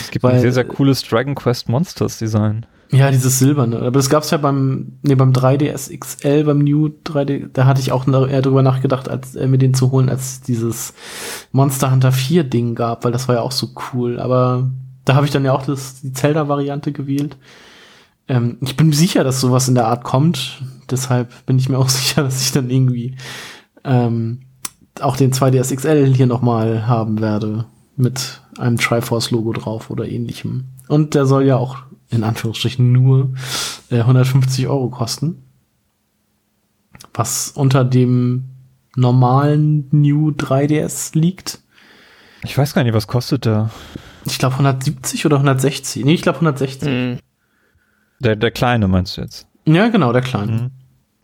[0.00, 2.66] Es gibt weil- ein sehr, sehr cooles Dragon Quest Monsters Design.
[2.94, 3.78] Ja, dieses Silberne.
[3.78, 7.90] Aber das gab's ja beim, nee, beim 3DS XL, beim New 3D, da hatte ich
[7.90, 10.92] auch eher drüber nachgedacht, als äh, mir den zu holen, als dieses
[11.52, 14.20] Monster Hunter 4 Ding gab, weil das war ja auch so cool.
[14.20, 14.70] Aber
[15.06, 17.38] da habe ich dann ja auch das, die Zelda-Variante gewählt.
[18.32, 20.62] Ähm, ich bin sicher, dass sowas in der Art kommt.
[20.90, 23.16] Deshalb bin ich mir auch sicher, dass ich dann irgendwie
[23.84, 24.40] ähm,
[25.00, 27.66] auch den 2DS XL hier nochmal haben werde.
[27.94, 30.64] Mit einem Triforce-Logo drauf oder ähnlichem.
[30.88, 31.76] Und der soll ja auch
[32.08, 33.34] in Anführungsstrichen nur
[33.90, 35.42] äh, 150 Euro kosten.
[37.12, 38.44] Was unter dem
[38.96, 41.60] normalen New 3DS liegt.
[42.44, 43.70] Ich weiß gar nicht, was kostet der?
[44.24, 46.04] Ich glaube 170 oder 160.
[46.06, 46.88] Nee, ich glaube 160.
[46.88, 47.18] Hm.
[48.22, 49.48] Der, der kleine meinst du jetzt?
[49.66, 50.52] Ja, genau, der kleine.
[50.52, 50.70] Mhm.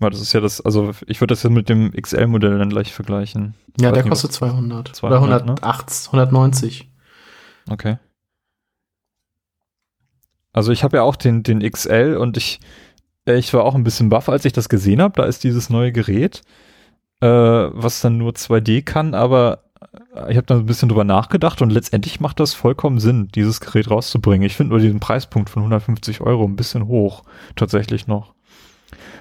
[0.01, 2.93] Weil das ist ja das, also ich würde das ja mit dem XL-Modell dann gleich
[2.93, 3.55] vergleichen.
[3.81, 4.95] Ja, Weiß der nicht, kostet 200.
[4.95, 5.41] 200, oder ne?
[5.63, 6.91] 180, 190.
[7.69, 7.99] Okay.
[10.53, 12.61] Also ich habe ja auch den, den XL und ich,
[13.27, 15.15] äh, ich war auch ein bisschen baff, als ich das gesehen habe.
[15.17, 16.43] Da ist dieses neue Gerät,
[17.21, 19.65] äh, was dann nur 2D kann, aber
[20.29, 23.91] ich habe dann ein bisschen drüber nachgedacht und letztendlich macht das vollkommen Sinn, dieses Gerät
[23.91, 24.47] rauszubringen.
[24.47, 27.25] Ich finde nur diesen Preispunkt von 150 Euro ein bisschen hoch,
[27.57, 28.35] tatsächlich noch.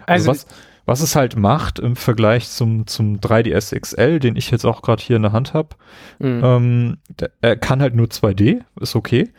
[0.06, 0.48] Also, Also, was,
[0.86, 5.04] was es halt macht im Vergleich zum, zum 3DS XL, den ich jetzt auch gerade
[5.04, 5.70] hier in der Hand habe,
[6.20, 6.42] hm.
[6.44, 6.98] ähm,
[7.42, 9.30] er kann halt nur 2D, ist okay.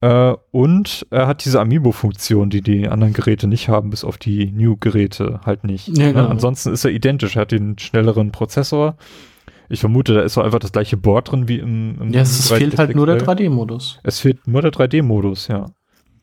[0.00, 4.52] Äh, und er hat diese Amiibo-Funktion, die die anderen Geräte nicht haben, bis auf die
[4.52, 5.88] New-Geräte halt nicht.
[5.88, 6.22] Ja, genau.
[6.22, 6.28] Ne?
[6.28, 7.36] Ansonsten ist er identisch.
[7.36, 8.96] Er hat den schnelleren Prozessor.
[9.68, 12.38] Ich vermute, da ist so einfach das gleiche Board drin wie im, im Ja, es,
[12.38, 13.30] es 3DS fehlt halt nur der XL.
[13.30, 14.00] 3D-Modus.
[14.02, 15.66] Es fehlt nur der 3D-Modus, ja.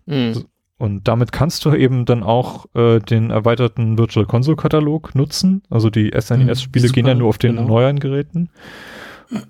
[0.08, 0.46] hm.
[0.78, 5.64] Und damit kannst du eben dann auch äh, den erweiterten Virtual Console Katalog nutzen.
[5.70, 7.68] Also die SNES-Spiele Hm, gehen ja nur auf den genau.
[7.68, 8.50] neueren Geräten.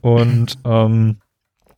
[0.02, 1.18] Und ähm,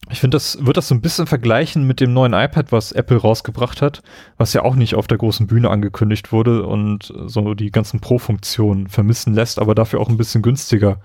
[0.10, 3.18] ich finde, das wird das so ein bisschen vergleichen mit dem neuen iPad, was Apple
[3.18, 4.02] rausgebracht hat,
[4.38, 8.88] was ja auch nicht auf der großen Bühne angekündigt wurde und so die ganzen Pro-Funktionen
[8.88, 11.02] vermissen lässt, aber dafür auch ein bisschen günstiger,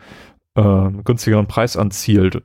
[0.54, 2.42] äh, günstigeren Preis anzielt.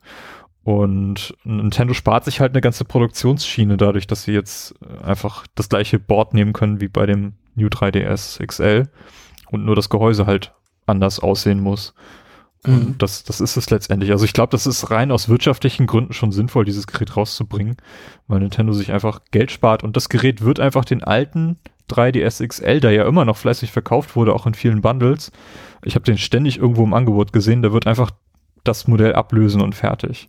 [0.64, 5.68] Und Nintendo spart sich halt eine ganze Produktionsschiene dadurch, dass sie jetzt äh, einfach das
[5.68, 8.88] gleiche Board nehmen können wie bei dem New 3DS XL
[9.50, 10.52] und nur das Gehäuse halt
[10.86, 11.94] anders aussehen muss.
[12.66, 12.74] Mhm.
[12.74, 14.10] Und das, das ist es letztendlich.
[14.10, 17.76] Also ich glaube, das ist rein aus wirtschaftlichen Gründen schon sinnvoll, dieses Gerät rauszubringen,
[18.26, 21.58] weil Nintendo sich einfach Geld spart und das Gerät wird einfach den alten
[21.90, 25.30] 3DS XL, der ja immer noch fleißig verkauft wurde, auch in vielen Bundles.
[25.84, 28.10] Ich habe den ständig irgendwo im Angebot gesehen, der wird einfach
[28.64, 30.28] das Modell ablösen und fertig.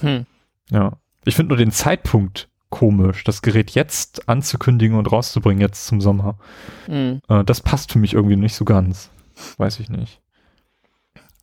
[0.00, 0.26] Hm.
[0.70, 0.92] Ja.
[1.24, 6.38] Ich finde nur den Zeitpunkt komisch, das Gerät jetzt anzukündigen und rauszubringen, jetzt zum Sommer.
[6.86, 7.20] Hm.
[7.28, 9.10] Äh, das passt für mich irgendwie nicht so ganz.
[9.58, 10.20] Weiß ich nicht.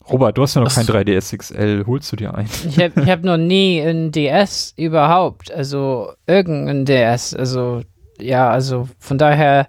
[0.10, 1.86] Robert, du hast ja noch Das- kein 3DS XL.
[1.88, 2.50] Holst du dir ein?
[2.68, 7.82] Ich habe hab noch nie ein DS überhaupt, also irgendein DS, also
[8.20, 9.68] ja, also von daher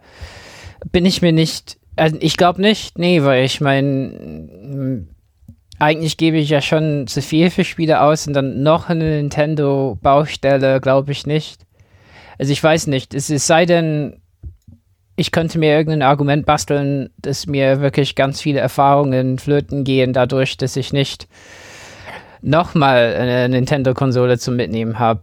[0.93, 5.07] bin ich mir nicht, also ich glaube nicht, nee, weil ich meine,
[5.79, 10.81] eigentlich gebe ich ja schon zu viel für Spiele aus und dann noch eine Nintendo-Baustelle,
[10.81, 11.63] glaube ich nicht.
[12.39, 14.21] Also ich weiß nicht, es, es sei denn,
[15.17, 20.57] ich könnte mir irgendein Argument basteln, dass mir wirklich ganz viele Erfahrungen flöten gehen, dadurch,
[20.57, 21.29] dass ich nicht
[22.41, 25.23] nochmal eine Nintendo-Konsole zum Mitnehmen habe.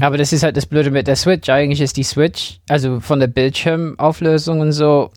[0.00, 1.48] Aber das ist halt das Blöde mit der Switch.
[1.48, 5.10] Eigentlich ist die Switch, also von der Bildschirmauflösung und so,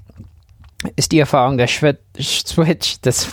[0.95, 3.27] ist die Erfahrung der Schwi- Switch das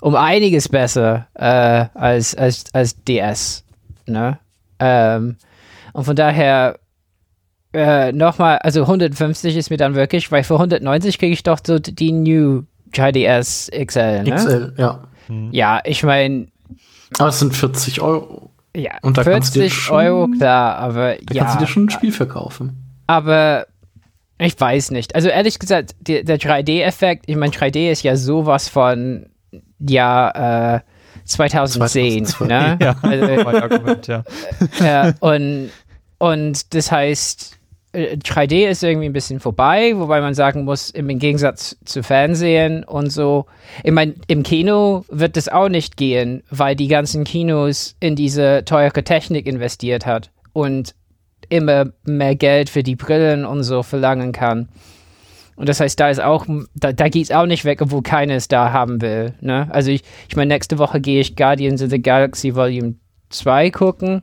[0.00, 3.64] um einiges besser äh, als, als, als DS.
[4.06, 4.38] Ne?
[4.78, 5.36] Ähm,
[5.92, 6.78] und von daher
[7.72, 11.78] äh, nochmal, also 150 ist mir dann wirklich, weil für 190 kriege ich doch so
[11.78, 12.62] die New
[12.94, 14.22] 3DS XL.
[14.24, 14.34] Ne?
[14.34, 15.04] XL, ja.
[15.50, 16.46] Ja, ich meine,
[17.18, 18.50] Aber es sind 40 Euro.
[18.78, 21.42] Ja, Und da kannst du dir 40 schon- Euro, klar, aber Da ja.
[21.44, 22.84] kannst du dir schon ein Spiel verkaufen.
[23.06, 23.66] Aber
[24.38, 25.14] ich weiß nicht.
[25.14, 29.26] Also ehrlich gesagt, die, der 3D-Effekt, ich meine, 3D ist ja sowas von
[29.80, 30.80] Jahr äh,
[31.24, 32.26] 2010.
[32.26, 32.46] 2002.
[32.46, 32.78] Ne?
[32.82, 34.22] ja, also, Argument, ja.
[34.80, 35.70] äh, und,
[36.18, 37.57] und das heißt,
[37.94, 42.84] 3D äh, ist irgendwie ein bisschen vorbei, wobei man sagen muss, im Gegensatz zu Fernsehen
[42.84, 43.46] und so,
[43.82, 48.64] ich meine, im Kino wird das auch nicht gehen, weil die ganzen Kinos in diese
[48.64, 50.94] teure Technik investiert hat und
[51.48, 54.68] immer mehr Geld für die Brillen und so verlangen kann.
[55.56, 58.46] Und das heißt, da ist auch, da, da geht es auch nicht weg, obwohl keines
[58.46, 59.34] da haben will.
[59.40, 59.66] Ne?
[59.70, 62.94] Also ich, ich meine, nächste Woche gehe ich Guardians of the Galaxy Volume
[63.30, 64.22] 2 gucken.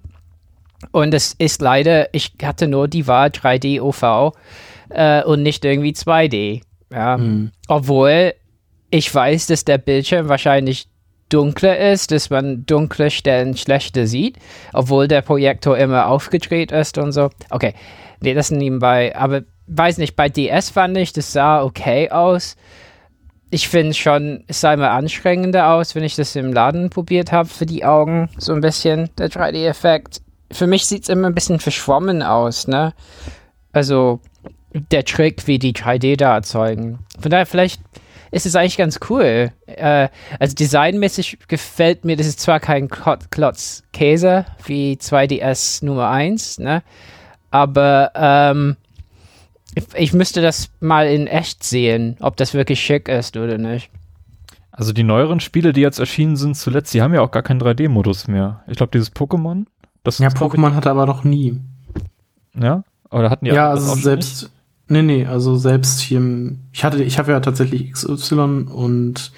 [0.92, 4.34] Und es ist leider, ich hatte nur die Wahl 3D OV
[4.90, 6.62] äh, und nicht irgendwie 2D.
[6.92, 7.18] Ja.
[7.18, 7.52] Mhm.
[7.68, 8.34] Obwohl
[8.90, 10.88] ich weiß, dass der Bildschirm wahrscheinlich
[11.30, 14.38] dunkler ist, dass man dunkle Stellen schlechter sieht,
[14.74, 17.30] obwohl der Projektor immer aufgedreht ist und so.
[17.50, 17.74] Okay,
[18.22, 19.16] nee, das nebenbei.
[19.16, 22.56] Aber weiß nicht, bei DS fand ich, das sah okay aus.
[23.50, 27.48] Ich finde schon, es sah immer anstrengender aus, wenn ich das im Laden probiert habe
[27.48, 28.30] für die Augen.
[28.38, 30.22] So ein bisschen der 3D-Effekt.
[30.52, 32.94] Für mich sieht es immer ein bisschen verschwommen aus, ne?
[33.72, 34.22] Also
[34.92, 37.00] der Trick, wie die 3D da erzeugen.
[37.20, 37.82] Von daher, vielleicht
[38.32, 39.52] ist es eigentlich ganz cool.
[39.66, 46.60] Äh, also designmäßig gefällt mir, das ist zwar kein Klotz Käse wie 2DS Nummer 1,
[46.60, 46.84] ne?
[47.52, 48.76] Aber ähm,
[49.94, 53.90] ich müsste das mal in echt sehen, ob das wirklich schick ist oder nicht.
[54.72, 57.62] Also die neueren Spiele, die jetzt erschienen sind zuletzt, die haben ja auch gar keinen
[57.62, 58.64] 3D-Modus mehr.
[58.68, 59.66] Ich glaube, dieses Pokémon.
[60.06, 61.60] Das ja, Pokémon hatte aber noch nie.
[62.54, 62.84] Ja?
[63.10, 64.44] Oder hatten die Ja, also selbst.
[64.44, 64.52] Nicht?
[64.88, 69.32] Nee, nee, also selbst hier im, ich hatte, ich habe ja tatsächlich XY und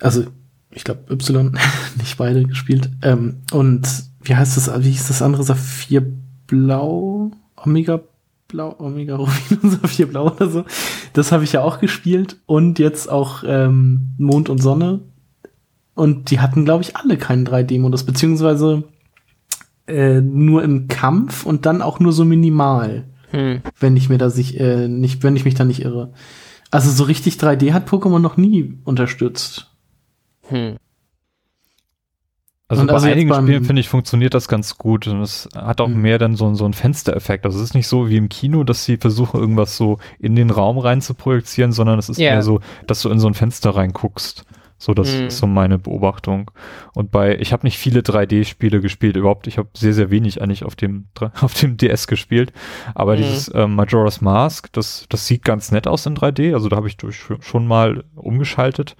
[0.00, 0.24] also
[0.70, 1.58] ich glaube Y,
[1.98, 2.88] nicht beide gespielt.
[3.02, 3.88] Ähm, und
[4.22, 5.42] wie heißt das, wie hieß das andere?
[5.42, 6.06] Saphir
[6.46, 7.32] Blau?
[7.56, 8.00] Omega
[8.46, 10.64] Blau, Omega Rubin und Saphir Blau oder so.
[11.14, 15.00] Das habe ich ja auch gespielt und jetzt auch ähm, Mond und Sonne.
[15.94, 18.84] Und die hatten, glaube ich, alle keinen 3D-Modus, beziehungsweise
[19.86, 23.04] äh, nur im Kampf und dann auch nur so minimal.
[23.30, 23.62] Hm.
[23.78, 26.12] Wenn ich mir da sich, äh, nicht, wenn ich mich da nicht irre.
[26.70, 29.70] Also so richtig 3D hat Pokémon noch nie unterstützt.
[30.48, 30.76] Hm.
[32.72, 35.82] Also und bei also einigen Spielen, finde ich, funktioniert das ganz gut und es hat
[35.82, 36.00] auch mhm.
[36.00, 37.44] mehr dann so, so einen Fenstereffekt.
[37.44, 40.48] Also es ist nicht so wie im Kino, dass sie versuchen, irgendwas so in den
[40.48, 42.32] Raum rein zu projizieren, sondern es ist yeah.
[42.32, 44.46] mehr so, dass du in so ein Fenster reinguckst.
[44.82, 45.26] So, das mhm.
[45.28, 46.50] ist so meine Beobachtung.
[46.92, 49.46] Und bei, ich habe nicht viele 3D-Spiele gespielt überhaupt.
[49.46, 51.06] Ich habe sehr, sehr wenig eigentlich auf dem,
[51.40, 52.52] auf dem DS gespielt.
[52.92, 53.18] Aber mhm.
[53.18, 56.52] dieses äh, Majora's Mask, das, das sieht ganz nett aus in 3D.
[56.52, 58.96] Also da habe ich durch, schon mal umgeschaltet.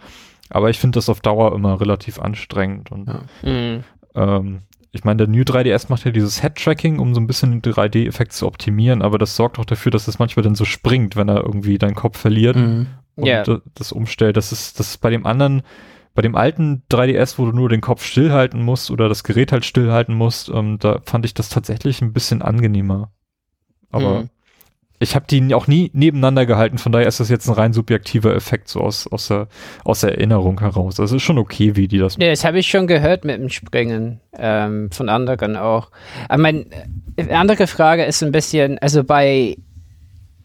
[0.50, 2.92] Aber ich finde das auf Dauer immer relativ anstrengend.
[2.92, 3.50] Und ja.
[3.50, 3.84] mhm.
[4.14, 4.58] ähm,
[4.92, 8.34] ich meine, der New 3DS macht ja dieses Head-Tracking, um so ein bisschen den 3D-Effekt
[8.34, 11.40] zu optimieren, aber das sorgt auch dafür, dass es manchmal dann so springt, wenn er
[11.40, 12.88] irgendwie deinen Kopf verliert mhm.
[13.16, 13.60] Und yeah.
[13.74, 14.36] das umstellt.
[14.36, 15.62] Das ist, das ist bei dem anderen,
[16.14, 19.64] bei dem alten 3DS, wo du nur den Kopf stillhalten musst oder das Gerät halt
[19.64, 23.10] stillhalten musst, ähm, da fand ich das tatsächlich ein bisschen angenehmer.
[23.90, 24.30] Aber mhm
[25.02, 28.34] ich habe die auch nie nebeneinander gehalten, von daher ist das jetzt ein rein subjektiver
[28.34, 29.48] Effekt, so aus, aus, der,
[29.84, 30.94] aus der Erinnerung heraus.
[30.94, 32.24] Das ist schon okay, wie die das machen.
[32.24, 35.90] Ja, das habe ich schon gehört mit dem Springen, ähm, von anderen auch.
[36.28, 36.66] Aber meine
[37.16, 39.56] äh, andere Frage ist ein bisschen, also bei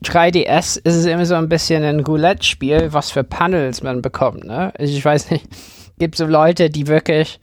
[0.04, 4.72] 3DS ist es immer so ein bisschen ein Roulette-Spiel, was für Panels man bekommt, ne?
[4.78, 5.48] Also ich weiß nicht,
[6.00, 7.40] gibt so Leute, die wirklich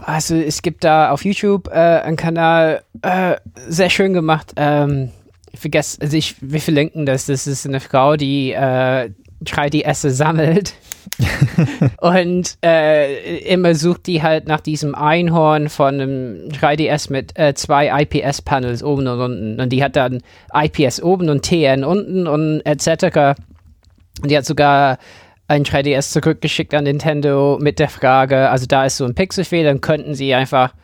[0.00, 3.34] also es gibt da auf YouTube äh, einen Kanal, äh,
[3.66, 5.10] sehr schön gemacht, ähm,
[5.52, 7.26] ich vergesse, also ich, wir verlinken das.
[7.26, 9.10] Das ist eine Frau, die äh,
[9.44, 10.74] 3DS sammelt.
[12.00, 18.02] und äh, immer sucht die halt nach diesem Einhorn von einem 3DS mit äh, zwei
[18.02, 19.60] IPS-Panels oben und unten.
[19.60, 23.36] Und die hat dann IPS oben und TN unten und etc.
[24.22, 24.98] Und die hat sogar
[25.48, 29.80] ein 3DS zurückgeschickt an Nintendo mit der Frage, also da ist so ein Pixelfehler, dann
[29.80, 30.74] könnten sie einfach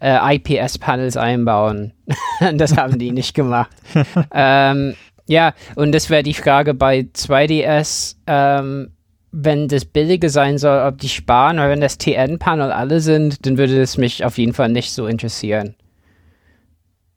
[0.00, 1.92] äh, IPS-Panels einbauen.
[2.54, 3.70] das haben die nicht gemacht.
[4.34, 4.94] ähm,
[5.26, 8.93] ja, und das wäre die Frage bei 2DS, ähm,
[9.36, 13.58] wenn das billiger sein soll, ob die sparen, oder wenn das TN-Panel alle sind, dann
[13.58, 15.74] würde es mich auf jeden Fall nicht so interessieren.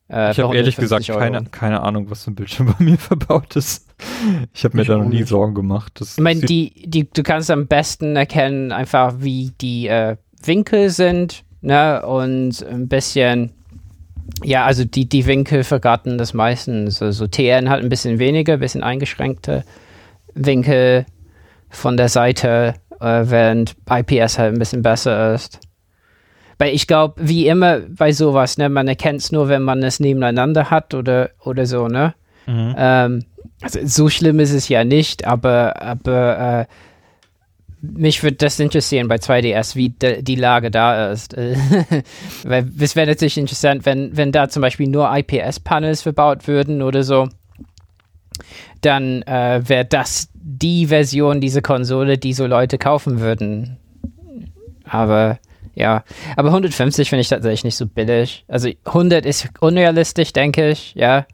[0.09, 3.55] Äh, ich habe ehrlich gesagt keine, keine Ahnung, was für ein Bildschirm bei mir verbaut
[3.55, 3.87] ist.
[4.53, 5.27] Ich habe mir ich da noch nie nicht.
[5.27, 5.99] Sorgen gemacht.
[5.99, 10.89] Das ich meine, die, die, du kannst am besten erkennen, einfach wie die äh, Winkel
[10.89, 12.05] sind ne?
[12.05, 13.51] Und ein bisschen,
[14.43, 17.01] ja, also die, die Winkel verraten das meistens.
[17.01, 19.63] Also TN hat ein bisschen weniger, ein bisschen eingeschränkte
[20.33, 21.05] Winkel
[21.69, 25.59] von der Seite, äh, während IPS halt ein bisschen besser ist.
[26.57, 29.99] Weil ich glaube, wie immer bei sowas, ne, man erkennt es nur, wenn man es
[29.99, 32.15] nebeneinander hat oder, oder so, ne?
[32.47, 32.75] Mhm.
[32.77, 33.25] Ähm,
[33.61, 36.73] also so schlimm ist es ja nicht, aber, aber äh,
[37.81, 41.35] mich würde das interessieren bei 2DS, wie de, die Lage da ist.
[42.43, 47.03] Weil es wäre natürlich interessant, wenn, wenn da zum Beispiel nur IPS-Panels verbaut würden oder
[47.03, 47.29] so,
[48.81, 53.77] dann äh, wäre das die Version dieser Konsole, die so Leute kaufen würden.
[54.85, 55.39] Aber
[55.75, 56.05] ja,
[56.37, 58.45] aber 150 finde ich tatsächlich nicht so billig.
[58.47, 61.25] Also 100 ist unrealistisch, denke ich, ja.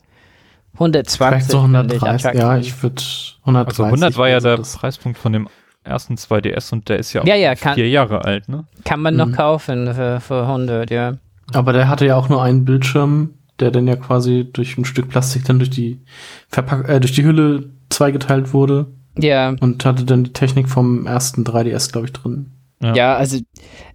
[0.74, 3.03] 120 so 130, ja, ich würde
[3.41, 3.68] 130.
[3.68, 5.47] Also 100 war ja der Preispunkt von dem
[5.84, 8.66] ersten 2DS und der ist ja auch ja, ja, vier kann, Jahre alt, ne?
[8.84, 9.20] Kann man mhm.
[9.20, 11.14] noch kaufen für, für 100, ja.
[11.53, 15.09] Aber der hatte ja auch nur einen Bildschirm, der dann ja quasi durch ein Stück
[15.09, 16.01] Plastik dann durch die
[16.49, 18.88] Verpack äh, durch die Hülle zweigeteilt wurde.
[19.18, 19.55] Ja.
[19.59, 22.51] Und hatte dann die Technik vom ersten 3DS, glaube ich, drin.
[22.82, 22.95] Ja.
[22.95, 23.16] ja.
[23.16, 23.39] also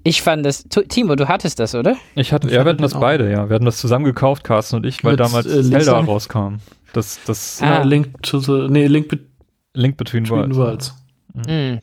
[0.05, 0.65] ich fand das.
[0.89, 1.97] Timo, du hattest das, oder?
[2.15, 3.01] Ich hatte, ich ja, wir hatten das auch.
[3.01, 3.49] beide, ja.
[3.49, 6.57] Wir hatten das zusammen gekauft, Carsten und ich, weil Mit, damals äh, Zelda rauskam.
[6.93, 7.61] Das, das.
[7.63, 7.83] Ah.
[7.83, 9.19] Link to the, nee, Link, be
[9.75, 10.57] Link Between, between Worlds.
[10.57, 10.95] Worlds.
[11.47, 11.81] Mhm.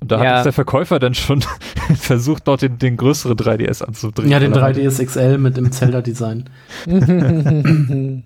[0.00, 0.38] Und da ja.
[0.38, 1.44] hat der Verkäufer dann schon
[1.94, 4.30] versucht, dort den, den größeren 3DS anzudrehen.
[4.30, 6.48] Ja, den 3DS XL mit dem Zelda-Design.
[6.86, 8.24] den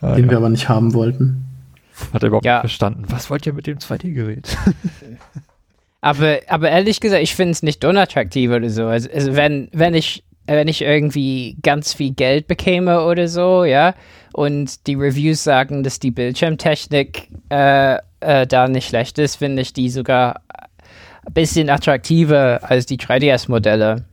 [0.00, 0.30] ah, ja.
[0.30, 1.47] wir aber nicht haben wollten.
[2.12, 2.54] Hat er überhaupt ja.
[2.54, 3.04] nicht verstanden.
[3.08, 4.56] Was wollt ihr mit dem 2D-Gerät?
[6.00, 8.86] Aber, aber ehrlich gesagt, ich finde es nicht unattraktiv oder so.
[8.86, 13.94] Also, also, wenn, wenn ich wenn ich irgendwie ganz viel Geld bekäme oder so, ja,
[14.32, 19.74] und die Reviews sagen, dass die Bildschirmtechnik äh, äh, da nicht schlecht ist, finde ich
[19.74, 20.40] die sogar
[21.26, 24.04] ein bisschen attraktiver als die 3DS-Modelle.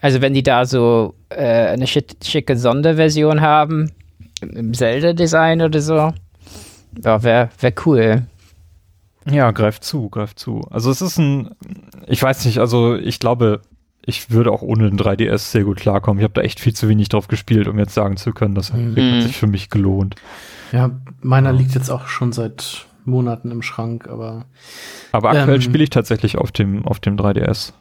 [0.00, 3.92] Also wenn die da so äh, eine schicke Sonderversion haben,
[4.40, 6.12] im Zelda-Design oder so,
[7.04, 8.22] ja, wäre wär cool.
[9.30, 10.62] Ja, greift zu, greift zu.
[10.70, 11.50] Also es ist ein,
[12.06, 13.60] ich weiß nicht, also ich glaube,
[14.08, 16.18] ich würde auch ohne den 3DS sehr gut klarkommen.
[16.18, 18.72] Ich habe da echt viel zu wenig drauf gespielt, um jetzt sagen zu können, das
[18.72, 18.96] mhm.
[18.96, 20.16] hat sich für mich gelohnt.
[20.72, 20.90] Ja,
[21.20, 24.46] meiner liegt jetzt auch schon seit Monaten im Schrank, aber.
[25.12, 27.72] Aber aktuell ähm, spiele ich tatsächlich auf dem, auf dem 3DS.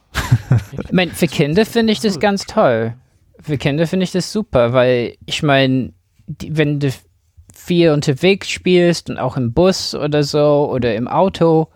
[0.83, 2.95] ich meine, für Kinder finde ich das ganz toll.
[3.39, 5.93] Für Kinder finde ich das super, weil ich meine,
[6.47, 6.91] wenn du
[7.67, 11.67] viel unterwegs spielst und auch im Bus oder so oder im Auto,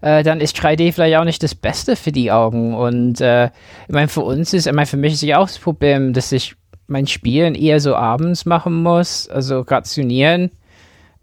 [0.00, 2.74] äh, dann ist 3D vielleicht auch nicht das Beste für die Augen.
[2.74, 5.58] Und äh, ich meine, für uns ist, ich meine, für mich ist ja auch das
[5.58, 6.54] Problem, dass ich
[6.86, 10.52] mein Spielen eher so abends machen muss, also rationieren.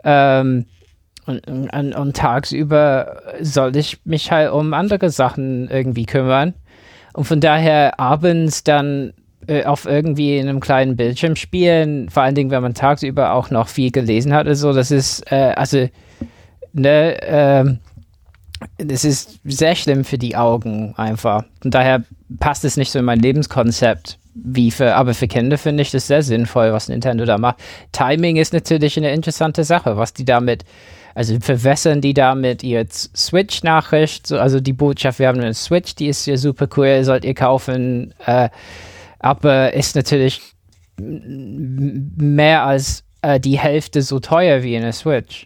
[0.03, 0.65] Ähm,
[1.25, 6.55] und, und, und, tagsüber soll ich mich halt um andere Sachen irgendwie kümmern.
[7.13, 9.13] Und von daher abends dann
[9.49, 13.49] äh, auf irgendwie in einem kleinen Bildschirm spielen, vor allen Dingen, wenn man tagsüber auch
[13.49, 15.89] noch viel gelesen hat oder so, das ist, äh, also,
[16.73, 17.65] ne, äh,
[18.77, 21.45] das ist sehr schlimm für die Augen einfach.
[21.63, 22.03] Und daher
[22.39, 24.19] passt es nicht so in mein Lebenskonzept.
[24.35, 27.57] Wie für, aber für Kinder finde ich das sehr sinnvoll, was Nintendo da macht.
[27.91, 30.63] Timing ist natürlich eine interessante Sache, was die damit,
[31.15, 36.27] also verwässern die damit ihre Switch-Nachricht, also die Botschaft, wir haben eine Switch, die ist
[36.27, 38.13] ja super cool, sollt ihr kaufen.
[38.25, 38.49] Äh,
[39.19, 40.41] aber ist natürlich
[40.97, 45.45] mehr als äh, die Hälfte so teuer wie eine Switch.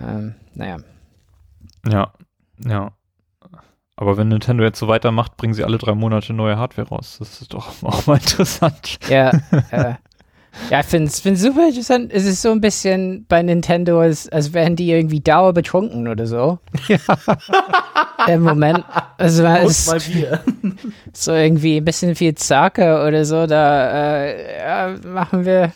[0.00, 0.78] Ähm, naja.
[1.88, 2.12] Ja,
[2.64, 2.92] ja.
[3.96, 7.16] Aber wenn Nintendo jetzt so weitermacht, bringen sie alle drei Monate neue Hardware raus.
[7.18, 8.98] Das ist doch auch mal interessant.
[9.08, 9.30] Ja,
[9.70, 9.94] äh,
[10.70, 12.12] ja, ich finde es super interessant.
[12.12, 16.58] Es ist so ein bisschen bei Nintendo, als, als wären die irgendwie dauerbetrunken oder so.
[16.88, 16.98] Ja.
[18.28, 18.84] Im Moment.
[19.18, 19.66] Also, mal
[20.00, 20.40] Bier.
[21.12, 23.46] so irgendwie ein bisschen viel Zacke oder so.
[23.46, 25.72] Da äh, ja, machen wir.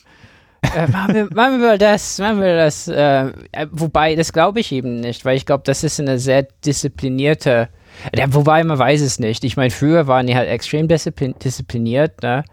[0.75, 2.89] Äh, machen, wir, machen wir das, machen wir das.
[2.89, 6.47] Äh, äh wobei, das glaube ich eben nicht, weil ich glaube, das ist eine sehr
[6.65, 7.69] disziplinierte.
[8.15, 9.45] Ja, wobei, man weiß es nicht.
[9.45, 12.45] Ich meine, früher waren die halt extrem disziplin diszipliniert, ne?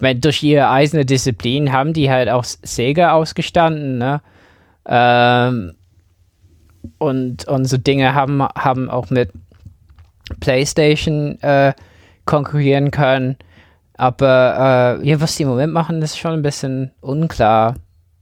[0.00, 4.22] Ich meine, durch ihre eiserne Disziplin haben die halt auch Sega ausgestanden, ne?
[4.86, 5.74] Ähm,
[6.96, 9.30] und, und so Dinge haben, haben auch mit
[10.40, 11.74] PlayStation äh,
[12.24, 13.36] konkurrieren können.
[13.92, 17.74] Aber äh, ja, was die im Moment machen, ist schon ein bisschen unklar.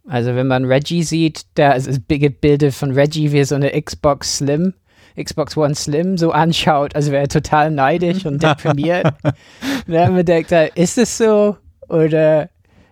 [0.09, 3.81] Also wenn man Reggie sieht, da ist das Bilder von Reggie, wie er so eine
[3.81, 4.75] Xbox Slim,
[5.17, 9.15] Xbox One Slim so anschaut, also wäre er total neidisch und deprimiert.
[9.23, 11.57] und dann man denkt, ist es so?
[11.89, 12.51] Oder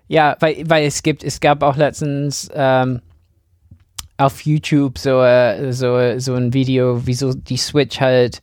[0.09, 3.01] ja, weil, weil es gibt, es gab auch letztens ähm,
[4.17, 8.41] auf YouTube so, äh, so, so ein Video, wieso die Switch halt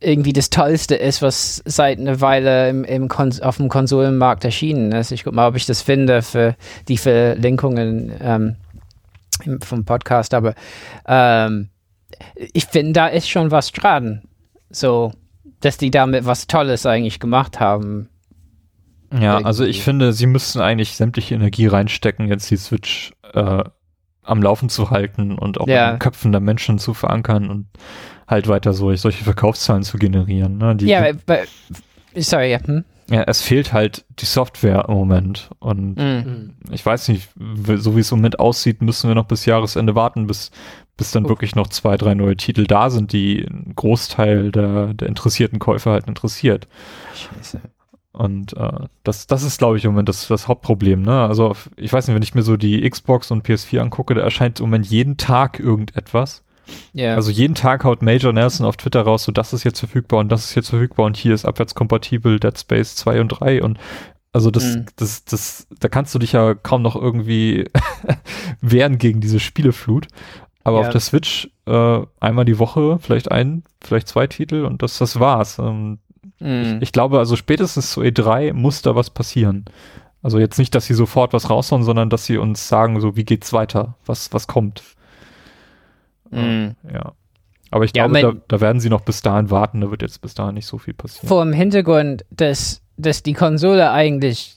[0.00, 5.12] irgendwie das Tollste ist, was seit einer Weile im, im auf dem Konsolenmarkt erschienen ist.
[5.12, 6.56] Ich guck mal, ob ich das finde für
[6.88, 8.56] die Verlinkungen ähm,
[9.60, 10.54] vom Podcast, aber
[11.06, 11.68] ähm,
[12.52, 14.22] ich finde, da ist schon was dran.
[14.70, 15.12] So,
[15.60, 18.08] dass die damit was Tolles eigentlich gemacht haben.
[19.20, 23.62] Ja, also ich finde, sie müssten eigentlich sämtliche Energie reinstecken, jetzt die Switch äh,
[24.22, 25.88] am Laufen zu halten und auch Ja.
[25.88, 27.66] in den Köpfen der Menschen zu verankern und
[28.28, 30.58] halt weiter so, solche Verkaufszahlen zu generieren.
[30.58, 30.76] Ne?
[30.76, 31.40] Die, Ja, aber,
[32.14, 32.60] sorry, ja.
[32.64, 32.84] Hm?
[33.10, 36.54] ja, es fehlt halt die Software im Moment und Mhm.
[36.70, 37.28] Ich weiß nicht,
[37.76, 40.50] so wie es im Moment aussieht, müssen wir noch bis Jahresende warten, bis,
[40.96, 41.28] bis dann Oh.
[41.30, 45.90] wirklich noch zwei, drei neue Titel da sind, die einen Großteil der, der interessierten Käufer
[45.90, 46.68] halt interessiert.
[47.14, 47.60] Scheiße.
[48.12, 48.70] Und äh,
[49.04, 51.00] das, das ist, glaube ich, im Moment das, das Hauptproblem.
[51.02, 51.20] Ne?
[51.26, 54.60] Also ich weiß nicht, wenn ich mir so die Xbox und PS4 angucke, da erscheint
[54.60, 56.42] im Moment jeden Tag irgendetwas.
[56.92, 57.14] Ja.
[57.14, 60.30] Also jeden Tag haut Major Nelson auf Twitter raus, so das ist jetzt verfügbar und
[60.30, 63.78] das ist jetzt verfügbar und hier ist abwärtskompatibel Dead Space 2 und 3 und
[64.32, 64.86] also das, Mhm.
[64.96, 67.64] das, das, da kannst du dich ja kaum noch irgendwie
[68.60, 70.08] wehren gegen diese Spieleflut.
[70.64, 70.86] Aber Ja.
[70.86, 75.18] auf der Switch äh, einmal die Woche, vielleicht ein, vielleicht zwei Titel und das, das
[75.18, 75.58] war's.
[75.58, 75.98] Ähm,
[76.42, 76.78] Mhm.
[76.80, 79.64] ich glaube, also spätestens zu E3 muss da was passieren.
[80.22, 83.24] Also jetzt nicht, dass sie sofort was raushauen, sondern dass sie uns sagen, so wie
[83.24, 84.82] geht's weiter, was, was kommt.
[86.30, 86.76] Mhm.
[86.92, 87.12] Ja.
[87.70, 90.20] Aber ich Ja, glaube, da, da werden sie noch bis dahin warten, da wird jetzt
[90.20, 91.28] bis dahin nicht so viel passieren.
[91.28, 94.56] Vor dem Hintergrund, dass, dass die Konsole eigentlich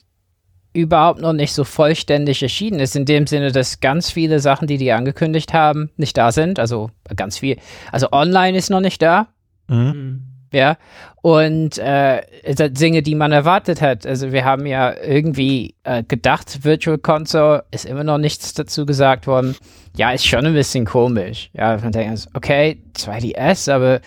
[0.73, 4.77] überhaupt noch nicht so vollständig erschienen ist, in dem Sinne, dass ganz viele Sachen, die
[4.77, 6.59] die angekündigt haben, nicht da sind.
[6.59, 7.57] Also ganz viel.
[7.91, 9.27] Also online ist noch nicht da.
[9.69, 10.23] Mhm.
[10.55, 10.77] Ja,
[11.21, 12.21] und äh,
[12.69, 14.07] Dinge, die man erwartet hat.
[14.07, 19.27] Also wir haben ja irgendwie äh, gedacht, Virtual Console ist immer noch nichts dazu gesagt
[19.27, 19.57] worden.
[19.97, 21.49] Ja, ist schon ein bisschen komisch.
[21.51, 23.99] Ja, man denkt, also, okay, 2DS, aber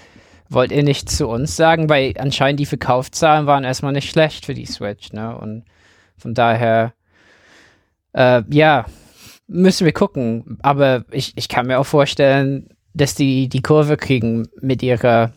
[0.49, 1.91] wollt ihr nicht zu uns sagen?
[1.91, 5.37] Weil anscheinend die Verkaufszahlen waren erstmal nicht schlecht für die Switch, ne?
[5.37, 5.65] Und
[6.17, 6.95] von daher,
[8.15, 8.87] äh, ja,
[9.47, 10.57] müssen wir gucken.
[10.63, 15.33] Aber ich, ich kann mir auch vorstellen, dass die die Kurve kriegen mit ihrer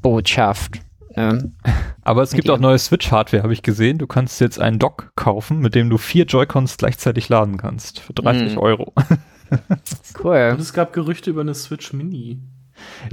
[0.00, 0.80] Botschaft.
[1.16, 1.50] Ne?
[2.02, 3.98] Aber es gibt auch neue Switch-Hardware, habe ich gesehen.
[3.98, 8.00] Du kannst jetzt einen Dock kaufen, mit dem du vier Joy-Cons gleichzeitig laden kannst.
[8.00, 8.58] Für 30 Mhm.
[8.58, 8.92] Euro.
[10.22, 10.50] Cool.
[10.54, 12.40] Und es gab Gerüchte über eine Switch Mini.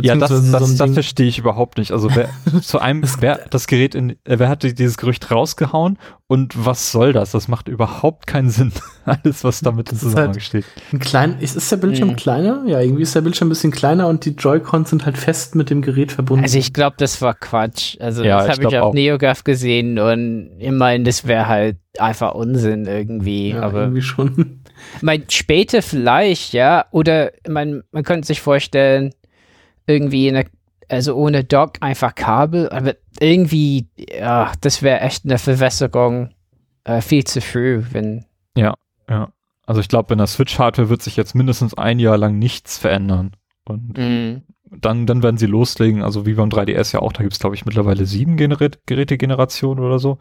[0.02, 1.92] Ja, das, das, so das verstehe ich überhaupt nicht.
[1.92, 2.30] Also wer
[2.62, 7.14] zu einem, wer das Gerät in, äh, wer hat dieses Gerücht rausgehauen und was soll
[7.14, 7.32] das?
[7.32, 8.72] Das macht überhaupt keinen Sinn.
[9.06, 10.66] Alles, was damit in Das ist Zusammenhang halt- steht.
[10.92, 12.16] Ein klein, ist, ist der Bildschirm Mhm.
[12.16, 12.64] kleiner?
[12.66, 15.70] Ja, irgendwie ist der Bildschirm ein bisschen kleiner und die Joy-Cons sind halt fest mit
[15.70, 16.44] dem Gerät verbunden.
[16.44, 17.98] Also ich glaube, das war Quatsch.
[18.00, 18.94] Also Ja, das ich habe ich glaub auf auch.
[18.94, 23.50] NeoGAF gesehen und immerhin, das wäre halt einfach Unsinn irgendwie.
[23.52, 24.62] ja, aber irgendwie schon.
[25.02, 26.86] mein später vielleicht, ja.
[26.92, 29.14] Oder man, man könnte sich vorstellen,
[29.88, 30.46] irgendwie in der,
[30.90, 36.30] also ohne Dock einfach Kabel, aber irgendwie, ja, das wäre echt eine Verwässerung
[36.84, 38.26] äh, viel zu früh, wenn.
[39.66, 43.32] Also ich glaube, in der Switch-Hardware wird sich jetzt mindestens ein Jahr lang nichts verändern.
[43.66, 47.34] Und Mm, dann, dann werden sie loslegen, also wie beim 3DS ja auch, da gibt
[47.34, 50.18] es glaube ich mittlerweile sieben Gerät, Gerätegenerationen oder so.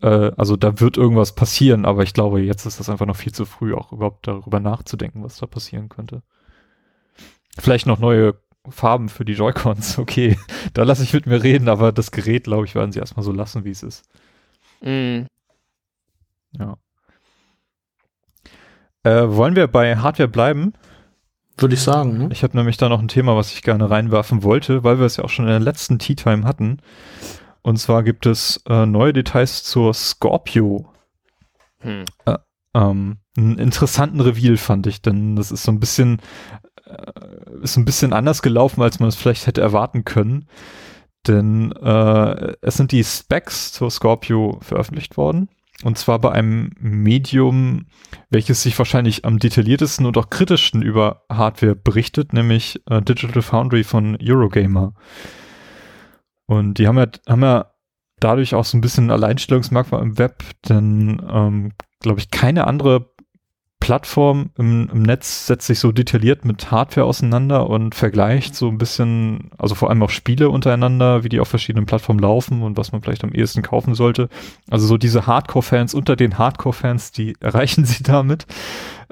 [0.00, 3.32] Äh, also da wird irgendwas passieren, aber ich glaube, jetzt ist das einfach noch viel
[3.32, 6.22] zu früh, auch überhaupt darüber nachzudenken, was da passieren könnte.
[7.58, 8.34] Vielleicht noch neue
[8.68, 10.38] Farben für die Joy-Cons, okay.
[10.72, 13.32] Da lasse ich mit mir reden, aber das Gerät, glaube ich, werden sie erstmal so
[13.32, 14.04] lassen, wie es ist.
[14.80, 15.26] mm.
[16.58, 16.76] Ja.
[19.04, 20.74] Äh, wollen wir bei Hardware bleiben?
[21.56, 22.18] Würde ich sagen.
[22.18, 22.28] Ne?
[22.32, 25.16] Ich habe nämlich da noch ein Thema, was ich gerne reinwerfen wollte, weil wir es
[25.16, 26.78] ja auch schon in der letzten Tea Time hatten.
[27.62, 30.92] Und zwar gibt es äh, neue Details zur Scorpio.
[31.80, 32.04] Hm.
[32.74, 36.71] Ähm, einen interessanten Reveal fand ich, denn das ist so ein bisschen äh,
[37.62, 40.46] ist ein bisschen anders gelaufen, als man es vielleicht hätte erwarten können.
[41.26, 45.48] Denn äh, es sind die Specs zur Scorpio veröffentlicht worden.
[45.84, 47.86] Und zwar bei einem Medium,
[48.30, 53.84] welches sich wahrscheinlich am detailliertesten und auch kritischsten über Hardware berichtet, nämlich äh, Digital Foundry
[53.84, 54.94] von Eurogamer.
[56.46, 57.72] Und die haben ja, haben ja
[58.20, 63.11] dadurch auch so ein bisschen ein Alleinstellungsmerkmal im Web, denn, ähm, glaube ich, keine andere
[63.82, 68.78] Plattform im, im Netz setzt sich so detailliert mit Hardware auseinander und vergleicht so ein
[68.78, 72.92] bisschen, also vor allem auch Spiele untereinander, wie die auf verschiedenen Plattformen laufen und was
[72.92, 74.28] man vielleicht am ehesten kaufen sollte.
[74.70, 78.46] Also so diese Hardcore-Fans unter den Hardcore-Fans, die erreichen sie damit.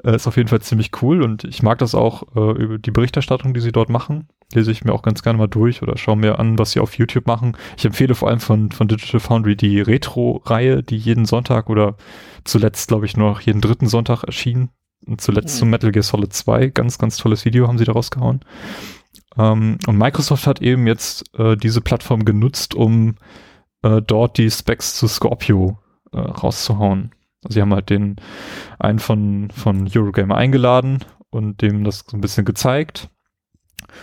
[0.05, 2.91] Äh, ist auf jeden Fall ziemlich cool und ich mag das auch äh, über die
[2.91, 4.29] Berichterstattung, die sie dort machen.
[4.55, 6.97] Lese ich mir auch ganz gerne mal durch oder schaue mir an, was sie auf
[6.97, 7.57] YouTube machen.
[7.77, 11.95] Ich empfehle vor allem von, von Digital Foundry die Retro-Reihe, die jeden Sonntag oder
[12.43, 14.69] zuletzt, glaube ich, nur noch jeden dritten Sonntag erschien.
[15.05, 15.59] Und zuletzt Mhm.
[15.59, 16.67] zum Metal Gear Solid 2.
[16.67, 18.41] Ganz, ganz tolles Video haben sie da rausgehauen.
[19.37, 23.15] Ähm, und Microsoft hat eben jetzt äh, diese Plattform genutzt, um
[23.83, 25.79] äh, dort die Specs zu Scorpio
[26.11, 27.11] äh, rauszuhauen.
[27.43, 28.17] Also sie haben halt den
[28.77, 30.99] einen von, von Eurogamer eingeladen
[31.31, 33.09] und dem das so ein bisschen gezeigt.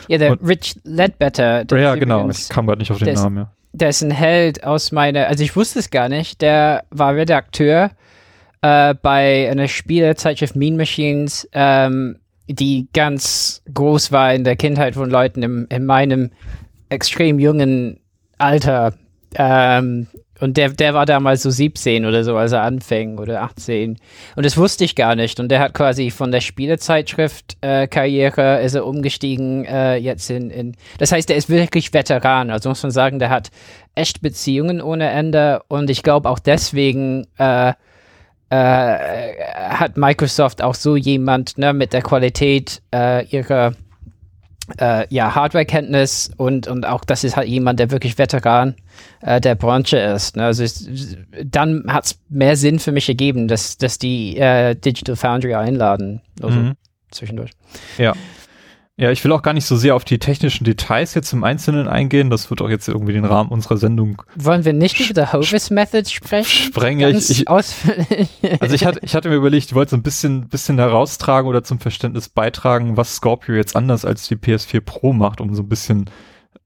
[0.09, 1.65] Ja, der Und- Rich Ledbetter.
[1.65, 2.21] der ja, genau.
[2.21, 3.51] übrigens- Ich kam gerade nicht auf den ist- Namen, ja.
[3.73, 7.91] der ist ein Held aus meiner, also ich wusste es gar nicht, der war Redakteur
[8.63, 15.11] äh, bei einer Spielezeitschrift Mean Machines, ähm, die ganz groß war in der Kindheit von
[15.11, 16.31] Leuten im, in meinem
[16.89, 18.01] extrem jungen
[18.39, 18.95] Alter.
[19.35, 20.07] Ähm,
[20.41, 23.99] und der, der war damals so 17 oder so, als er anfing, oder 18.
[24.37, 25.41] Und das wusste ich gar nicht.
[25.41, 30.77] Und der hat quasi von der Spielezeitschrift-Karriere äh, ist er umgestiegen äh, jetzt in, in.
[30.99, 32.51] Das heißt, er ist wirklich Veteran.
[32.51, 33.51] Also muss man sagen, der hat
[33.95, 35.63] echt Beziehungen ohne Ende.
[35.69, 37.73] Und ich glaube auch deswegen äh,
[38.51, 43.73] äh, hat Microsoft auch so jemand ne, mit der Qualität äh, ihrer
[44.79, 48.75] äh, ja, Hardware-Kenntnis und, und auch das ist halt jemand, der wirklich Veteran
[49.21, 50.37] äh, der Branche ist.
[50.37, 50.45] Ne?
[50.45, 50.89] Also es,
[51.45, 56.21] dann hat es mehr Sinn für mich ergeben, dass, dass die äh, Digital Foundry einladen.
[56.43, 56.73] Also mhm.
[57.11, 57.51] zwischendurch.
[57.97, 58.15] Ja.
[59.01, 61.87] Ja, ich will auch gar nicht so sehr auf die technischen Details jetzt im Einzelnen
[61.87, 62.31] eingehen.
[62.31, 64.21] Das wird auch jetzt irgendwie den Rahmen unserer Sendung.
[64.35, 66.73] Wollen wir nicht über die Hovis Method sprechen?
[66.73, 67.17] Sprengen.
[67.17, 68.29] Ich, ich, ausführlich.
[68.59, 71.63] Also ich hatte, ich hatte mir überlegt, ich wollte so ein bisschen, bisschen heraustragen oder
[71.63, 75.69] zum Verständnis beitragen, was Scorpio jetzt anders als die PS4 Pro macht, um so ein
[75.69, 76.11] bisschen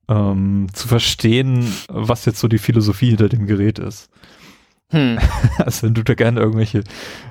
[0.08, 4.08] ähm, zu verstehen, was jetzt so die Philosophie hinter dem Gerät ist.
[4.92, 5.18] Hm.
[5.58, 6.84] Also wenn du da gerne irgendwelche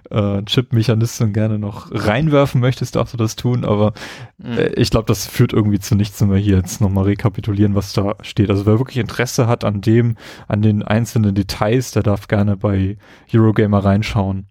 [0.09, 3.93] äh, Chip-Mechanismen gerne noch reinwerfen möchtest, darfst du das tun, aber
[4.41, 4.57] hm.
[4.57, 7.93] äh, ich glaube, das führt irgendwie zu nichts, wenn wir hier jetzt nochmal rekapitulieren, was
[7.93, 8.49] da steht.
[8.49, 10.17] Also wer wirklich Interesse hat an dem,
[10.47, 12.97] an den einzelnen Details, der darf gerne bei
[13.33, 14.47] Eurogamer reinschauen,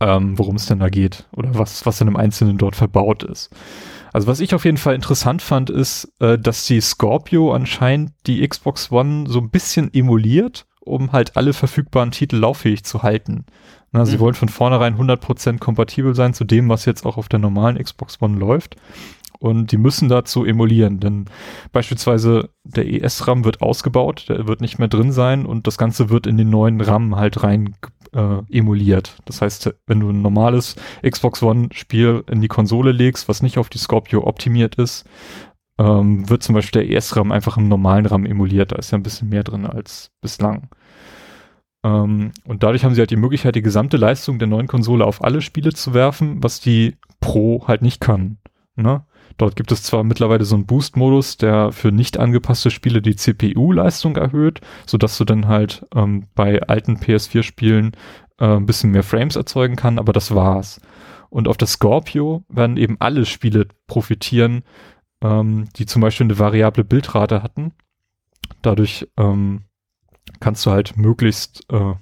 [0.00, 3.50] ähm, worum es denn da geht oder was, was in einem Einzelnen dort verbaut ist.
[4.12, 8.46] Also was ich auf jeden Fall interessant fand, ist, äh, dass die Scorpio anscheinend die
[8.46, 13.44] Xbox One so ein bisschen emuliert um halt alle verfügbaren Titel lauffähig zu halten.
[13.92, 14.20] Na, sie mhm.
[14.20, 18.20] wollen von vornherein 100% kompatibel sein zu dem, was jetzt auch auf der normalen Xbox
[18.20, 18.76] One läuft.
[19.38, 21.26] Und die müssen dazu emulieren, denn
[21.70, 26.26] beispielsweise der ES-RAM wird ausgebaut, der wird nicht mehr drin sein und das Ganze wird
[26.26, 27.74] in den neuen RAM halt rein
[28.14, 29.18] äh, emuliert.
[29.26, 30.76] Das heißt, wenn du ein normales
[31.06, 35.04] Xbox One-Spiel in die Konsole legst, was nicht auf die Scorpio optimiert ist,
[35.78, 38.72] ähm, wird zum Beispiel der ES-RAM einfach im normalen RAM emuliert.
[38.72, 40.68] Da ist ja ein bisschen mehr drin als bislang.
[41.84, 45.22] Ähm, und dadurch haben sie halt die Möglichkeit, die gesamte Leistung der neuen Konsole auf
[45.22, 48.38] alle Spiele zu werfen, was die Pro halt nicht kann.
[48.74, 49.04] Ne?
[49.38, 54.16] Dort gibt es zwar mittlerweile so einen Boost-Modus, der für nicht angepasste Spiele die CPU-Leistung
[54.16, 57.92] erhöht, sodass du dann halt ähm, bei alten PS4-Spielen
[58.38, 60.80] äh, ein bisschen mehr Frames erzeugen kann, aber das war's.
[61.28, 64.62] Und auf der Scorpio werden eben alle Spiele profitieren,
[65.22, 67.72] ähm, die zum Beispiel eine variable Bildrate hatten.
[68.62, 69.62] Dadurch ähm,
[70.40, 71.94] kannst du halt möglichst äh,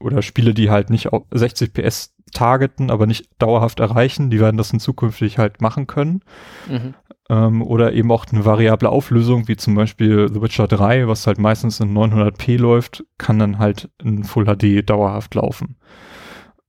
[0.00, 4.72] oder Spiele, die halt nicht 60 PS targeten, aber nicht dauerhaft erreichen, die werden das
[4.72, 6.20] in zukünftig halt machen können.
[6.68, 6.94] Mhm.
[7.30, 11.38] Ähm, oder eben auch eine variable Auflösung, wie zum Beispiel The Witcher 3, was halt
[11.38, 15.76] meistens in 900p läuft, kann dann halt in Full HD dauerhaft laufen.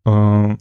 [0.06, 0.56] Äh,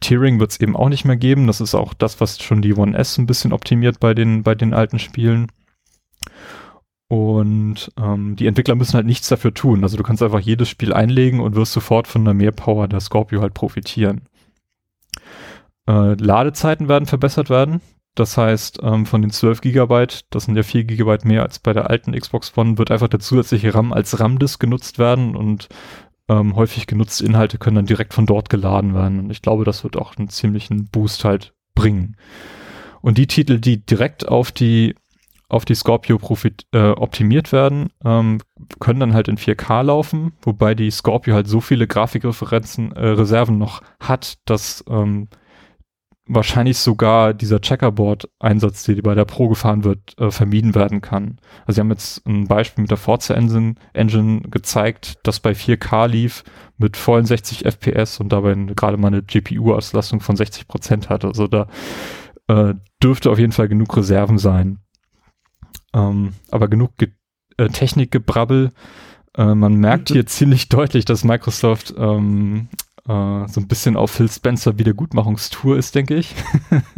[0.00, 1.46] Tiering wird es eben auch nicht mehr geben.
[1.46, 4.54] Das ist auch das, was schon die One S ein bisschen optimiert bei den, bei
[4.54, 5.48] den alten Spielen.
[7.08, 9.82] Und ähm, die Entwickler müssen halt nichts dafür tun.
[9.82, 13.40] Also du kannst einfach jedes Spiel einlegen und wirst sofort von der Mehrpower der Scorpio
[13.40, 14.22] halt profitieren.
[15.88, 17.80] Äh, Ladezeiten werden verbessert werden.
[18.14, 21.72] Das heißt, ähm, von den 12 Gigabyte, das sind ja 4 Gigabyte mehr als bei
[21.72, 25.68] der alten Xbox One, wird einfach der zusätzliche RAM als RAM-Disk genutzt werden und
[26.28, 29.18] ähm, häufig genutzte Inhalte können dann direkt von dort geladen werden.
[29.20, 32.16] Und ich glaube, das wird auch einen ziemlichen Boost halt bringen.
[33.00, 34.94] Und die Titel, die direkt auf die
[35.50, 38.42] auf die Scorpio profit, äh, optimiert werden, ähm,
[38.80, 43.56] können dann halt in 4K laufen, wobei die Scorpio halt so viele Grafikreferenzen, äh, Reserven
[43.56, 45.28] noch hat, dass ähm,
[46.28, 51.40] wahrscheinlich sogar dieser Checkerboard-Einsatz, der bei der Pro gefahren wird, äh, vermieden werden kann.
[51.66, 56.06] Also sie haben jetzt ein Beispiel mit der Forza Engine, Engine gezeigt, das bei 4K
[56.06, 56.44] lief
[56.76, 61.24] mit vollen 60 FPS und dabei gerade mal eine GPU-Auslastung von 60 Prozent hat.
[61.24, 61.66] Also da
[62.48, 64.78] äh, dürfte auf jeden Fall genug Reserven sein.
[65.94, 67.10] Ähm, aber genug Ge
[67.56, 68.70] äh, Technikgebrabbel.
[69.36, 72.68] Äh, man merkt hier ziemlich deutlich, dass Microsoft ähm,
[73.08, 76.34] äh, so ein bisschen auf Phil Spencer Wiedergutmachungstour ist, denke ich.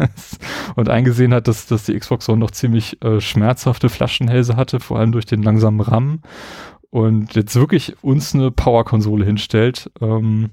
[0.76, 4.98] und eingesehen hat, dass, dass die Xbox One noch ziemlich äh, schmerzhafte Flaschenhälse hatte, vor
[4.98, 6.20] allem durch den langsamen RAM.
[6.90, 10.50] Und jetzt wirklich uns eine Power-Konsole hinstellt, ähm,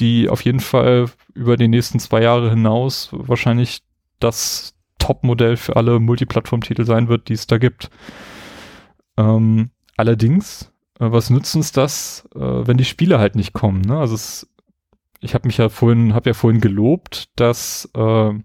[0.00, 3.82] die auf jeden Fall über die nächsten zwei Jahre hinaus wahrscheinlich
[4.18, 7.90] das Top-Modell für alle Multiplattform-Titel sein wird, die es da gibt.
[9.16, 13.82] Ähm, allerdings, äh, was nützt uns das, äh, wenn die Spiele halt nicht kommen?
[13.82, 13.96] Ne?
[13.96, 14.48] Also es
[15.20, 18.44] ich habe mich ja vorhin, habe ja vorhin gelobt, dass äh, ähm,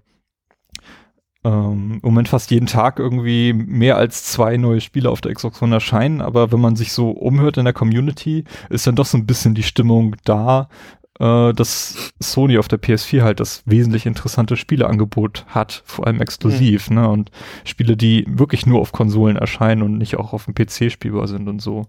[1.43, 5.75] im Moment fast jeden Tag irgendwie mehr als zwei neue Spiele auf der Xbox One
[5.75, 9.25] erscheinen, aber wenn man sich so umhört in der Community, ist dann doch so ein
[9.25, 10.69] bisschen die Stimmung da,
[11.19, 16.89] äh, dass Sony auf der PS4 halt das wesentlich interessante Spieleangebot hat, vor allem exklusiv,
[16.89, 16.95] mhm.
[16.95, 17.09] ne?
[17.09, 17.31] Und
[17.63, 21.47] Spiele, die wirklich nur auf Konsolen erscheinen und nicht auch auf dem PC spielbar sind
[21.47, 21.87] und so.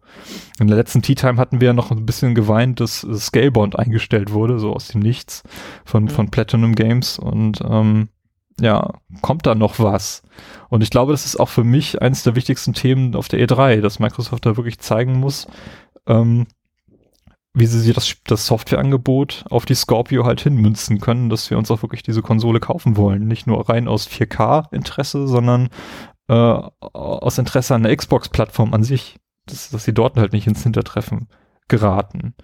[0.61, 4.33] In der letzten Tea Time hatten wir ja noch ein bisschen geweint, dass Scalebound eingestellt
[4.33, 5.43] wurde, so aus dem Nichts
[5.85, 6.09] von, mhm.
[6.09, 8.09] von Platinum Games und ähm,
[8.61, 10.23] ja, kommt da noch was?
[10.69, 13.81] Und ich glaube, das ist auch für mich eines der wichtigsten Themen auf der E3,
[13.81, 15.47] dass Microsoft da wirklich zeigen muss,
[16.07, 16.47] ähm,
[17.55, 21.83] wie sie das, das Softwareangebot auf die Scorpio halt hinmünzen können, dass wir uns auch
[21.83, 23.29] wirklich diese Konsole kaufen wollen.
[23.29, 25.69] Nicht nur rein aus 4K-Interesse, sondern
[26.29, 29.17] äh, aus Interesse an der Xbox-Plattform an sich.
[29.47, 31.29] Dass, dass sie dort halt nicht ins Hintertreffen
[31.69, 32.35] geraten.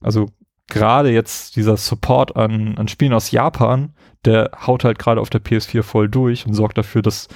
[0.00, 0.30] Also
[0.66, 3.94] gerade jetzt dieser Support an, an Spielen aus Japan,
[4.24, 7.28] der haut halt gerade auf der PS4 voll durch und sorgt dafür, dass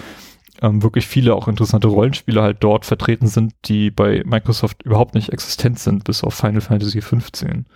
[0.63, 5.33] ähm, wirklich viele auch interessante Rollenspiele halt dort vertreten sind, die bei Microsoft überhaupt nicht
[5.33, 7.67] existent sind, bis auf Final Fantasy 15.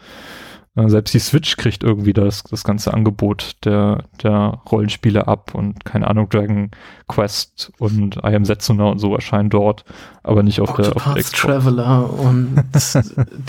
[0.77, 5.85] Äh, selbst die Switch kriegt irgendwie das, das ganze Angebot der, der Rollenspiele ab und
[5.85, 6.71] keine Ahnung, Dragon
[7.09, 9.85] Quest und I Am Setsuna und so erscheinen dort,
[10.23, 11.43] aber nicht auf Octopath der, auf der Xbox.
[11.43, 12.65] Traveler und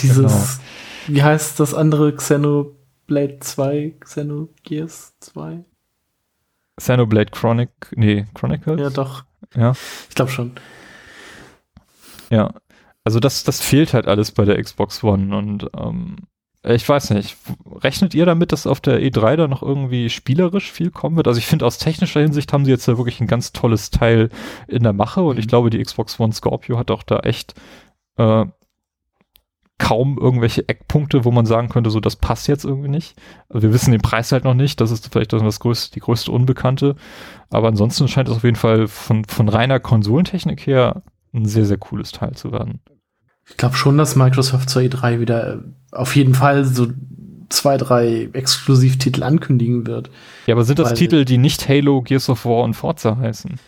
[0.01, 0.59] dieses,
[1.07, 1.17] genau.
[1.17, 5.65] wie heißt das andere Xenoblade 2, Xenogears 2?
[6.77, 8.79] Xenoblade Chronic, nee, Chronicles?
[8.79, 9.23] Ja, doch.
[9.55, 9.73] Ja.
[10.09, 10.51] Ich glaube schon.
[12.29, 12.53] Ja.
[13.03, 16.15] Also das, das fehlt halt alles bei der Xbox One und ähm,
[16.67, 17.37] ich weiß nicht,
[17.83, 21.27] rechnet ihr damit, dass auf der E3 da noch irgendwie spielerisch viel kommen wird?
[21.27, 24.29] Also ich finde, aus technischer Hinsicht haben sie jetzt ja wirklich ein ganz tolles Teil
[24.67, 25.39] in der Mache und mhm.
[25.39, 27.53] ich glaube, die Xbox One Scorpio hat auch da echt
[28.17, 28.45] äh,
[29.77, 33.15] kaum irgendwelche Eckpunkte, wo man sagen könnte, so das passt jetzt irgendwie nicht.
[33.49, 36.31] Also wir wissen den Preis halt noch nicht, das ist vielleicht das größte, die größte
[36.31, 36.95] Unbekannte.
[37.49, 41.03] Aber ansonsten scheint es auf jeden Fall von, von reiner Konsolentechnik her
[41.33, 42.79] ein sehr, sehr cooles Teil zu werden.
[43.47, 46.87] Ich glaube schon, dass Microsoft zur E3 wieder auf jeden Fall so
[47.49, 50.09] zwei, drei Exklusivtitel ankündigen wird.
[50.47, 53.59] Ja, aber sind das Titel, die nicht Halo, Gears of War und Forza heißen?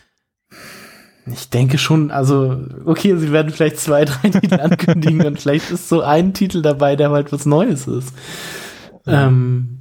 [1.31, 5.89] Ich denke schon, also, okay, sie werden vielleicht zwei, drei Titel ankündigen und vielleicht ist
[5.89, 8.13] so ein Titel dabei, der halt was Neues ist.
[9.05, 9.79] Ähm,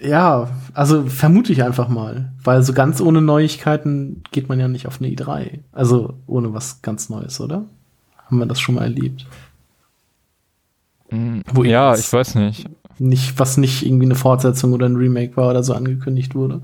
[0.00, 4.86] ja, also vermute ich einfach mal, weil so ganz ohne Neuigkeiten geht man ja nicht
[4.86, 5.60] auf eine i3.
[5.72, 7.64] Also ohne was ganz Neues, oder?
[8.26, 9.26] Haben wir das schon mal erlebt?
[11.10, 12.68] Mm, Wo ja, ich weiß nicht.
[12.98, 16.60] Nicht, was nicht irgendwie eine Fortsetzung oder ein Remake war oder so angekündigt wurde.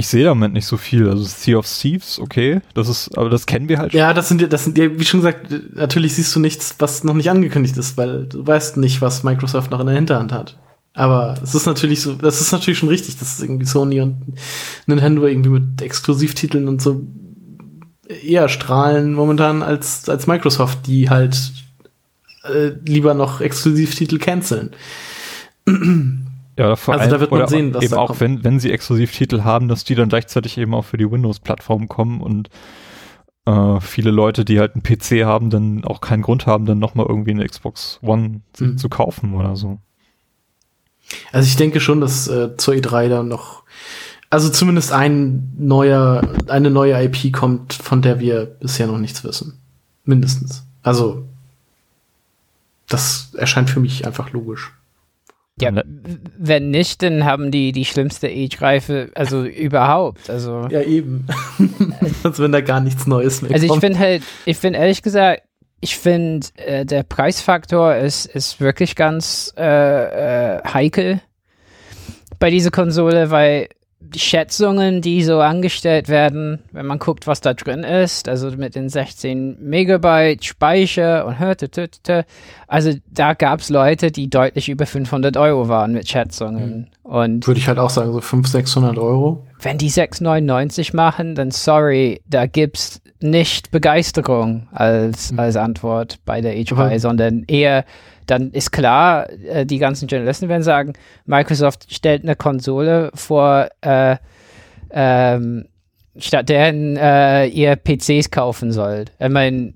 [0.00, 1.10] Ich sehe damit nicht so viel.
[1.10, 3.98] Also Sea of Thieves, okay, das ist, aber das kennen wir halt schon.
[3.98, 7.28] Ja, das sind, das sind, wie schon gesagt, natürlich siehst du nichts, was noch nicht
[7.28, 10.58] angekündigt ist, weil du weißt nicht, was Microsoft noch in der Hinterhand hat.
[10.94, 14.16] Aber es ist natürlich so, das ist natürlich schon richtig, dass irgendwie Sony und
[14.86, 17.06] Nintendo irgendwie mit Exklusivtiteln und so
[18.08, 21.52] eher strahlen momentan als, als Microsoft, die halt
[22.44, 24.70] äh, lieber noch Exklusivtitel canceln.
[26.58, 28.20] Ja, vor also allem, da wird man sehen, was eben auch, kommt.
[28.20, 32.20] wenn, wenn sie Exklusivtitel haben, dass die dann gleichzeitig eben auch für die Windows-Plattform kommen
[32.20, 32.50] und
[33.46, 37.06] äh, viele Leute, die halt einen PC haben, dann auch keinen Grund haben, dann nochmal
[37.08, 38.78] irgendwie eine Xbox One mhm.
[38.78, 39.78] zu kaufen oder so.
[41.32, 43.64] Also ich denke schon, dass äh, zur E3 dann noch,
[44.28, 49.58] also zumindest ein neuer, eine neue IP kommt, von der wir bisher noch nichts wissen.
[50.04, 50.64] Mindestens.
[50.82, 51.24] Also
[52.88, 54.72] das erscheint für mich einfach logisch.
[55.60, 55.84] Ja, ne?
[56.38, 60.30] wenn nicht, dann haben die die schlimmste Age-Reife, also überhaupt.
[60.30, 61.26] Also ja, eben.
[62.24, 65.42] Als wenn da gar nichts Neues mehr Also ich finde halt, ich finde ehrlich gesagt,
[65.80, 71.20] ich finde, äh, der Preisfaktor ist, ist wirklich ganz äh, äh, heikel
[72.38, 73.68] bei dieser Konsole, weil
[74.00, 78.74] die Schätzungen, die so angestellt werden, wenn man guckt, was da drin ist, also mit
[78.74, 81.68] den 16 Megabyte Speicher und hörte,
[82.66, 86.88] also da gab es Leute, die deutlich über 500 Euro waren mit Schätzungen.
[87.04, 87.10] Mhm.
[87.10, 89.46] Und Würde ich halt auch sagen, so 500, 600 Euro.
[89.60, 95.40] Wenn die 699 machen, dann sorry, da gibt's nicht Begeisterung als, mhm.
[95.40, 97.84] als Antwort bei der HY, sondern eher
[98.30, 100.92] dann ist klar, äh, die ganzen Journalisten werden sagen,
[101.26, 104.16] Microsoft stellt eine Konsole vor, äh,
[104.90, 105.66] ähm,
[106.16, 109.12] statt deren äh, ihr PCs kaufen sollt.
[109.18, 109.74] Ich meine,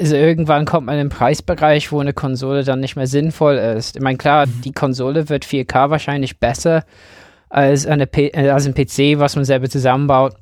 [0.00, 3.96] also irgendwann kommt man in einen Preisbereich, wo eine Konsole dann nicht mehr sinnvoll ist.
[3.96, 4.62] Ich meine, klar, mhm.
[4.64, 6.84] die Konsole wird 4K wahrscheinlich besser
[7.48, 10.34] als, eine P äh, als ein PC, was man selber zusammenbaut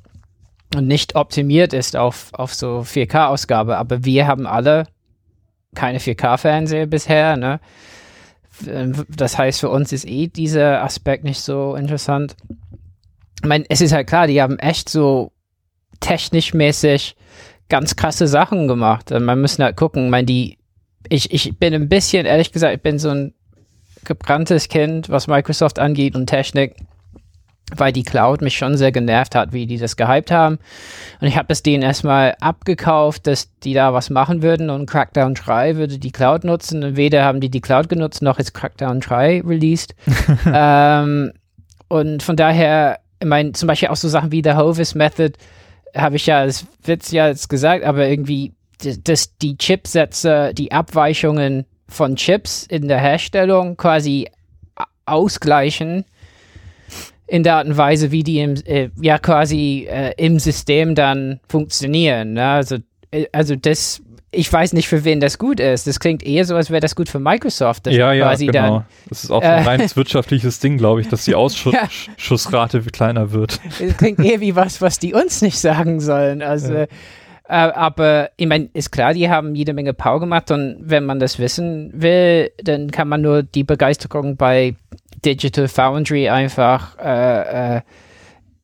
[0.75, 3.77] und nicht optimiert ist auf, auf so 4K-Ausgabe.
[3.77, 4.85] Aber wir haben alle
[5.75, 7.59] keine 4K-Fernseher bisher, ne?
[9.09, 12.35] Das heißt, für uns ist eh dieser Aspekt nicht so interessant.
[13.41, 15.31] Ich meine, es ist halt klar, die haben echt so
[15.99, 17.15] technisch mäßig
[17.69, 19.09] ganz krasse Sachen gemacht.
[19.09, 20.59] Man muss halt gucken, ich meine, die,
[21.09, 23.33] ich, ich bin ein bisschen, ehrlich gesagt, ich bin so ein
[24.05, 26.75] gebranntes Kind, was Microsoft angeht und Technik,
[27.77, 30.59] weil die Cloud mich schon sehr genervt hat, wie die das gehypt haben.
[31.19, 35.33] Und ich habe es denen erstmal abgekauft, dass die da was machen würden und Crackdown
[35.35, 36.83] 3 würde die Cloud nutzen.
[36.83, 39.95] Und weder haben die die Cloud genutzt, noch ist Crackdown 3 released.
[40.53, 41.33] ähm,
[41.87, 45.33] und von daher, ich meine, zum Beispiel auch so Sachen wie The Hovis Method,
[45.95, 48.53] habe ich ja, das wird's ja jetzt gesagt, aber irgendwie,
[49.03, 54.27] dass die Chipsätze, die Abweichungen von Chips in der Herstellung quasi
[55.05, 56.05] ausgleichen
[57.33, 61.39] in der Art und Weise, wie die im, äh, ja quasi äh, im System dann
[61.49, 62.33] funktionieren.
[62.33, 62.47] Ne?
[62.47, 62.77] Also,
[63.09, 65.87] äh, also das, ich weiß nicht, für wen das gut ist.
[65.87, 67.87] Das klingt eher so, als wäre das gut für Microsoft.
[67.87, 68.51] ja, ja, genau.
[68.51, 72.83] Dann, das ist auch ein äh, reines wirtschaftliches Ding, glaube ich, dass die Ausschussrate ja.
[72.91, 73.59] kleiner wird.
[73.79, 76.43] Das klingt eher wie was, was die uns nicht sagen sollen.
[76.43, 76.85] Also
[77.53, 81.39] aber ich meine, ist klar, die haben jede Menge Power gemacht und wenn man das
[81.39, 84.75] wissen will, dann kann man nur die Begeisterung bei
[85.23, 87.81] Digital Foundry einfach äh, äh,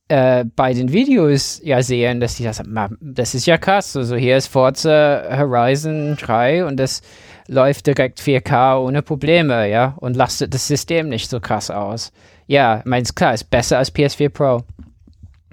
[0.07, 2.61] äh, bei den Videos ja sehen, dass die das,
[2.99, 3.95] das ist ja krass.
[3.95, 7.01] Also hier ist Forza Horizon 3 und das
[7.47, 12.11] läuft direkt 4K ohne Probleme, ja, und lastet das System nicht so krass aus.
[12.47, 14.63] Ja, meins klar, ist besser als PS4 Pro.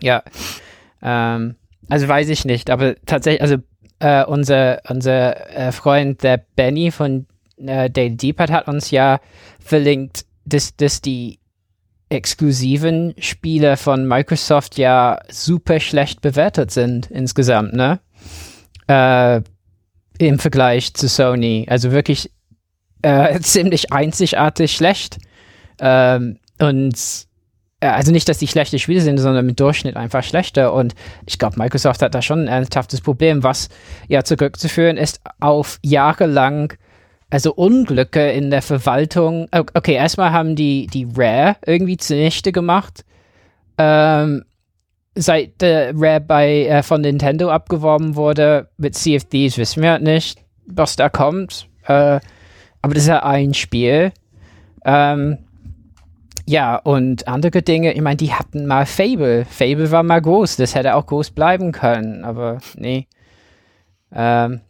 [0.00, 0.22] Ja.
[1.02, 1.56] Ähm,
[1.88, 3.56] also weiß ich nicht, aber tatsächlich, also
[3.98, 7.26] äh, unser, unser äh, Freund, der Benny von
[7.58, 9.20] äh, Daily Deepad hat uns ja
[9.60, 11.38] verlinkt, dass, dass die
[12.08, 18.00] exklusiven Spiele von Microsoft ja super schlecht bewertet sind insgesamt, ne?
[18.86, 19.42] Äh,
[20.18, 21.66] Im Vergleich zu Sony.
[21.68, 22.30] Also wirklich
[23.02, 25.18] äh, ziemlich einzigartig schlecht.
[25.80, 27.25] Ähm, und
[27.80, 30.72] also nicht, dass die schlechte Spiele sind, sondern im Durchschnitt einfach schlechter.
[30.72, 30.94] Und
[31.26, 33.68] ich glaube, Microsoft hat da schon ein ernsthaftes Problem, was
[34.08, 36.72] ja zurückzuführen ist auf jahrelang
[37.28, 39.48] also Unglücke in der Verwaltung.
[39.52, 43.04] Okay, erstmal haben die die Rare irgendwie zunichte gemacht.
[43.78, 44.44] Ähm,
[45.14, 49.92] seit äh, Rare bei äh, von Nintendo abgeworben wurde mit Sea of Thieves, wissen wir
[49.92, 51.68] halt nicht, was da kommt.
[51.86, 52.20] Äh,
[52.82, 54.12] aber das ist ja ein Spiel.
[54.84, 55.38] Ähm,
[56.46, 59.44] ja, und andere Dinge, ich meine, die hatten mal Fable.
[59.44, 63.08] Fable war mal groß, das hätte auch groß bleiben können, aber nee.
[64.12, 64.60] Ähm,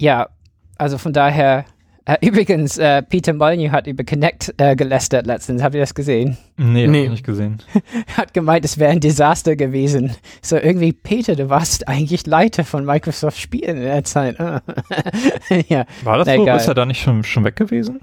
[0.00, 0.28] ja,
[0.76, 1.64] also von daher,
[2.04, 5.62] äh, übrigens, äh, Peter Molyneux hat über Connect äh, gelästert letztens.
[5.62, 6.36] Habt ihr das gesehen?
[6.56, 7.08] Nee, nee.
[7.08, 7.62] nicht gesehen.
[8.16, 10.16] hat gemeint, es wäre ein Desaster gewesen.
[10.42, 14.36] So irgendwie, Peter, du warst eigentlich Leiter von Microsoft Spielen in der Zeit.
[15.68, 15.84] ja.
[16.02, 16.42] War das Na, so?
[16.42, 16.56] Egal.
[16.56, 18.00] Ist er da nicht schon, schon weg gewesen?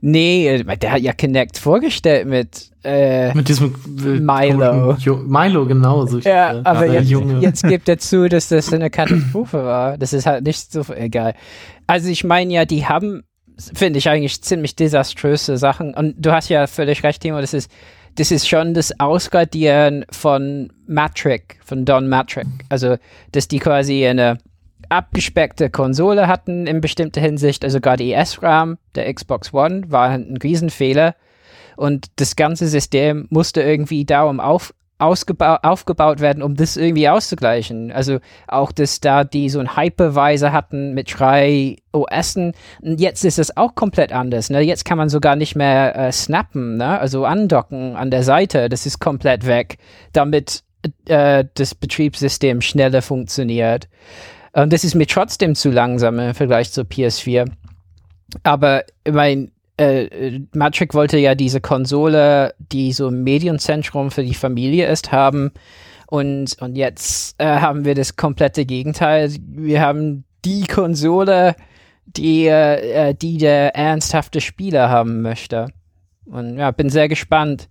[0.00, 4.96] Nee, äh, der hat ja Connect vorgestellt mit, äh, mit diesem äh, Milo.
[5.26, 6.06] Milo, genau.
[6.06, 7.10] So ja, aber jetzt,
[7.40, 9.98] jetzt gibt er zu, dass das eine Katastrophe war.
[9.98, 11.34] Das ist halt nicht so egal.
[11.86, 13.22] Also ich meine ja, die haben,
[13.74, 15.94] finde ich eigentlich ziemlich desaströse Sachen.
[15.94, 17.70] Und du hast ja völlig recht, Timo, das ist,
[18.16, 22.46] das ist schon das Ausgradieren von Matrick, von Don Matrick.
[22.68, 22.96] Also,
[23.32, 24.38] dass die quasi eine
[24.88, 27.64] abgespeckte Konsole hatten in bestimmter Hinsicht.
[27.64, 31.14] Also gerade die S-RAM der Xbox One war ein Riesenfehler.
[31.76, 37.92] Und das ganze System musste irgendwie darum auf, aufgebaut werden, um das irgendwie auszugleichen.
[37.92, 42.52] Also auch, dass da die so ein Hypervisor hatten mit drei OSen.
[42.82, 44.50] Jetzt ist es auch komplett anders.
[44.50, 44.60] Ne?
[44.60, 46.98] Jetzt kann man sogar nicht mehr äh, snappen, ne?
[46.98, 48.68] also andocken an der Seite.
[48.68, 49.78] Das ist komplett weg,
[50.12, 50.64] damit
[51.06, 53.88] äh, das Betriebssystem schneller funktioniert.
[54.52, 57.50] Und das ist mir trotzdem zu langsam im Vergleich zur PS4.
[58.42, 64.34] Aber ich meine, äh, Matrix wollte ja diese Konsole, die so ein Medienzentrum für die
[64.34, 65.52] Familie ist, haben.
[66.06, 69.30] Und, und jetzt äh, haben wir das komplette Gegenteil.
[69.46, 71.54] Wir haben die Konsole,
[72.06, 75.68] die, äh, die der ernsthafte Spieler haben möchte.
[76.24, 77.68] Und ja, bin sehr gespannt,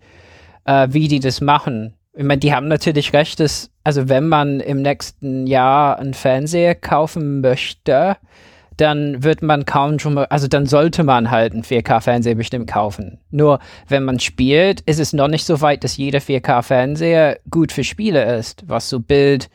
[0.66, 1.97] äh, wie die das machen.
[2.18, 6.74] Ich meine, die haben natürlich recht, dass, also wenn man im nächsten Jahr einen Fernseher
[6.74, 8.18] kaufen möchte,
[8.76, 13.20] dann wird man kaum schon mal, also dann sollte man halt einen 4K-Fernseher bestimmt kaufen.
[13.30, 17.84] Nur wenn man spielt, ist es noch nicht so weit, dass jeder 4K-Fernseher gut für
[17.84, 19.50] Spiele ist, was so Bild,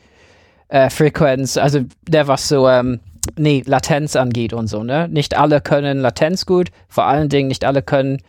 [0.69, 3.01] äh, Frequenz, also der was so, ähm,
[3.37, 5.09] nee, Latenz angeht und so, ne?
[5.09, 8.21] Nicht alle können Latenz gut, vor allen Dingen nicht alle können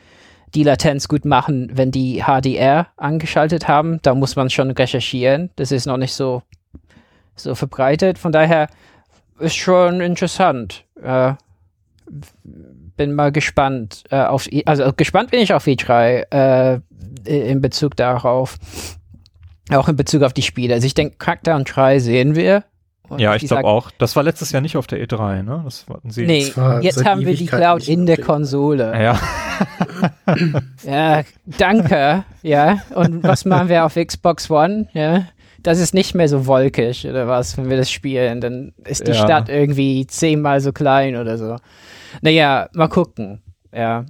[0.55, 3.99] die Latenz gut machen, wenn die HDR angeschaltet haben.
[4.03, 5.51] Da muss man schon recherchieren.
[5.57, 6.43] Das ist noch nicht so,
[7.35, 8.19] so verbreitet.
[8.19, 8.69] Von daher
[9.39, 10.85] ist schon interessant.
[11.03, 11.35] Äh,
[12.97, 16.81] bin mal gespannt äh, auf, also gespannt bin ich auf E3 äh,
[17.25, 18.57] in Bezug darauf,
[19.71, 20.75] auch in Bezug auf die Spiele.
[20.75, 22.65] Also ich denke, Crackdown 3 sehen wir
[23.09, 23.91] Und Ja, ich glaube auch.
[23.99, 25.61] Das war letztes Jahr nicht auf der E3, ne?
[25.65, 26.25] Das hatten sie.
[26.27, 28.93] Nee, jetzt haben wir die Cloud in der Konsole.
[29.03, 29.21] Ja,
[30.85, 32.25] Ja, danke.
[32.43, 34.89] ja, und was machen wir auf Xbox One?
[34.93, 35.27] Ja,
[35.63, 38.41] das ist nicht mehr so wolkig oder was, wenn wir das spielen.
[38.41, 39.23] Dann ist die Ja.
[39.25, 41.57] Stadt irgendwie zehnmal so klein oder so.
[42.23, 43.43] Naja, mal gucken.
[43.73, 44.05] Ja.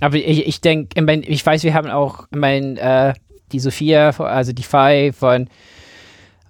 [0.00, 3.14] Aber ich, ich denke, ich, mein, ich weiß, wir haben auch, ich mein, äh,
[3.52, 5.48] die Sophia, also die Fi von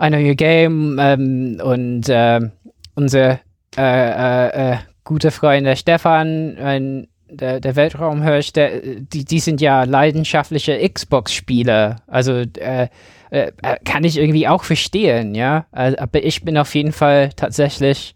[0.02, 2.52] I Know Your Game ähm, und ähm,
[2.94, 3.40] unser
[3.76, 9.60] äh, äh, äh, guter Freund der Stefan, ein, der, der Weltraumhirsch, der, die, die sind
[9.60, 11.96] ja leidenschaftliche Xbox-Spieler.
[12.06, 12.88] Also äh,
[13.30, 15.66] äh, äh, kann ich irgendwie auch verstehen, ja.
[15.72, 18.14] Also, aber ich bin auf jeden Fall tatsächlich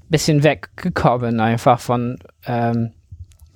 [0.00, 2.92] ein bisschen weggekommen einfach von ähm,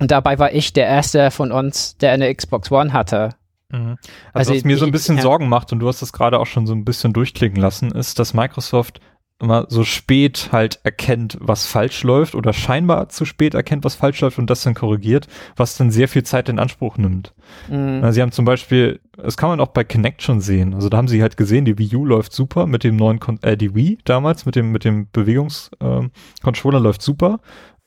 [0.02, 3.36] und dabei war ich der erste von uns, der eine Xbox One hatte.
[3.73, 3.97] Mhm.
[4.32, 5.23] Also, Also was mir so ein ich- bisschen ja.
[5.23, 8.19] Sorgen macht, und du hast das gerade auch schon so ein bisschen durchklicken lassen, ist,
[8.19, 9.01] dass Microsoft
[9.40, 14.20] immer so spät halt erkennt, was falsch läuft oder scheinbar zu spät erkennt, was falsch
[14.20, 15.27] läuft und das dann korrigiert,
[15.57, 17.35] was dann sehr viel Zeit in Anspruch nimmt.
[17.69, 17.99] Mhm.
[18.03, 20.74] Na, Sie haben zum Beispiel, das kann man auch bei Kinect schon sehen.
[20.74, 23.40] Also da haben sie halt gesehen, die Wii U läuft super mit dem neuen, Kon
[23.43, 27.40] äh, die Wii damals mit dem mit dem Bewegungscontroller läuft super.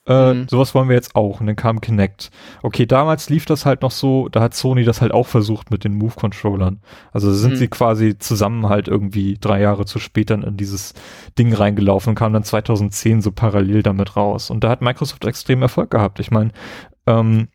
[0.08, 0.48] Äh, Mhm.
[0.50, 1.40] Sowas wollen wir jetzt auch.
[1.40, 2.30] Und dann kam Kinect.
[2.62, 5.84] Okay, damals lief das halt noch so, da hat Sony das halt auch versucht mit
[5.84, 6.80] den Move-Controllern.
[7.12, 7.56] Also sind Mhm.
[7.56, 10.94] sie quasi zusammen halt irgendwie drei Jahre zu spät dann in dieses
[11.40, 14.50] Ding reingelaufen und kam dann 2010 so parallel damit raus.
[14.50, 16.20] Und da hat Microsoft extrem Erfolg gehabt.
[16.20, 16.52] Ich meine,
[17.08, 17.48] ähm,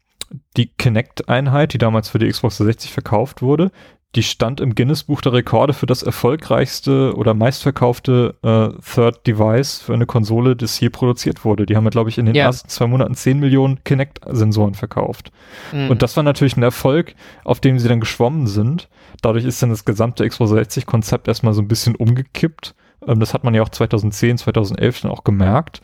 [0.56, 3.70] die Kinect-Einheit, die damals für die Xbox 360 verkauft wurde,
[4.16, 9.94] die stand im Guinness-Buch der Rekorde für das erfolgreichste oder meistverkaufte äh, Third Device für
[9.94, 11.64] eine Konsole, das je produziert wurde.
[11.64, 12.44] Die haben, glaube ich, in den Ja.
[12.46, 15.30] ersten zwei Monaten 10 Millionen Kinect-Sensoren verkauft.
[15.72, 15.90] Mhm.
[15.90, 17.14] Und das war natürlich ein Erfolg,
[17.44, 18.88] auf dem sie dann geschwommen sind.
[19.22, 22.74] Dadurch ist dann das gesamte Xbox 360-Konzept erstmal so ein bisschen umgekippt.
[23.06, 25.82] Ähm, das hat man ja auch 2010, 2011 dann auch gemerkt.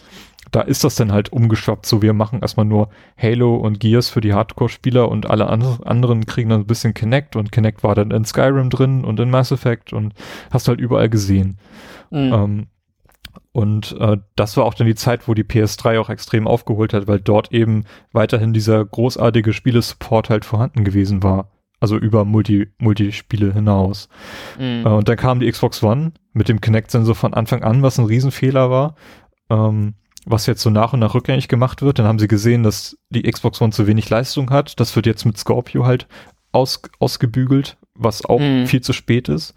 [0.57, 2.89] Da ist das dann halt umgeschwappt, so wir machen erstmal nur
[3.21, 7.37] Halo und Gears für die Hardcore-Spieler und alle andre, anderen kriegen dann ein bisschen Kinect
[7.37, 10.15] und Kinect war dann in Skyrim drin und in Mass Effect und
[10.51, 11.59] hast halt überall gesehen.
[12.11, 12.33] Mhm.
[12.33, 12.67] Ähm,
[13.53, 17.07] und äh, das war auch dann die Zeit, wo die PS3 auch extrem aufgeholt hat,
[17.07, 21.51] weil dort eben weiterhin dieser großartige Spielesupport halt vorhanden gewesen war.
[21.81, 24.09] Also über Multi Multispiele hinaus.
[24.59, 24.87] Mhm.
[24.87, 28.07] Äh, und dann kam die Xbox One mit dem Kinect-Sensor von Anfang an, was ein
[28.07, 28.95] Riesenfehler war.
[29.51, 29.97] Ähm,
[30.27, 31.99] was jetzt so nach und nach rückgängig gemacht wird.
[31.99, 34.79] Dann haben sie gesehen, dass die Xbox One zu wenig Leistung hat.
[34.81, 36.09] Das wird jetzt mit Scorpio halt
[36.53, 38.67] aus, ausgebügelt, was auch Mhm.
[38.67, 39.55] viel zu spät ist.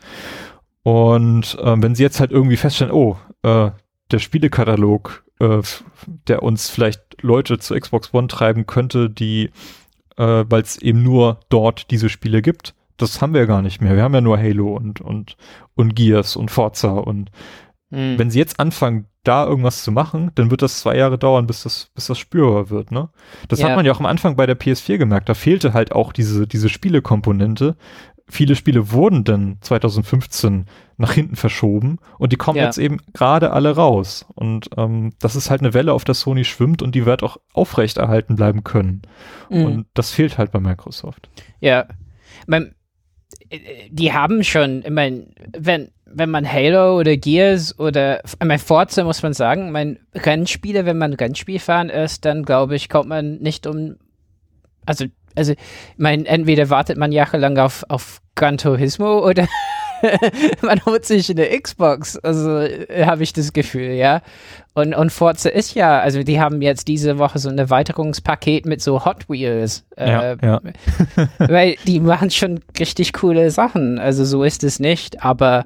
[0.84, 3.72] Und ähm, wenn sie jetzt halt irgendwie feststellen, oh, äh,
[4.12, 5.62] der Spielekatalog, äh,
[6.28, 9.50] der uns vielleicht Leute zu Xbox One treiben könnte, die,
[10.18, 13.82] äh, weil es eben nur dort diese Spiele gibt, das haben wir ja gar nicht
[13.82, 13.96] mehr.
[13.96, 15.38] Wir haben ja nur Halo und, und,
[15.76, 17.32] und Gears und Forza und
[17.91, 18.20] Mhm.
[18.20, 21.64] wenn sie jetzt anfangen, da irgendwas zu machen, dann wird das zwei Jahre dauern, bis
[21.64, 23.10] das, bis das spürbar wird, ne?
[23.48, 23.68] Das Ja.
[23.70, 25.28] hat man ja auch am Anfang bei der PS4 gemerkt.
[25.28, 27.76] Da fehlte halt auch diese, diese Spielekomponente.
[28.32, 30.68] Viele Spiele wurden dann 2015
[30.98, 32.66] nach hinten verschoben und die kommen Ja.
[32.66, 34.26] jetzt eben gerade alle raus.
[34.36, 37.38] Und ähm, das ist halt eine Welle, auf der Sony schwimmt und die wird auch
[37.53, 39.02] aufrechterhalten bleiben können.
[39.49, 39.66] Mhm.
[39.66, 41.30] Und das fehlt halt bei Microsoft.
[41.60, 41.88] Ja.
[42.48, 42.61] Äh,
[43.90, 49.03] die haben schon, ich meine, wenn, wenn man Halo oder Gears oder, ich meine, Forza
[49.03, 53.38] muss man sagen, mein Rennspiele, wenn man Rennspiel fahren ist, dann glaube ich, kommt man
[53.38, 53.95] nicht um,
[54.86, 55.06] also,
[55.36, 55.57] also, ich
[55.98, 59.48] meine, entweder wartet man jahrelang auf, auf Gran Turismo oder
[60.61, 64.21] man holt sich eine Xbox, also äh, habe ich das Gefühl, ja.
[64.73, 68.81] Und, und Forza ist ja, also die haben jetzt diese Woche so ein Erweiterungspaket mit
[68.81, 69.85] so Hot Wheels.
[69.97, 70.61] Ja, äh, ja.
[71.39, 73.99] weil die machen schon richtig coole Sachen.
[73.99, 75.65] Also so ist es nicht, aber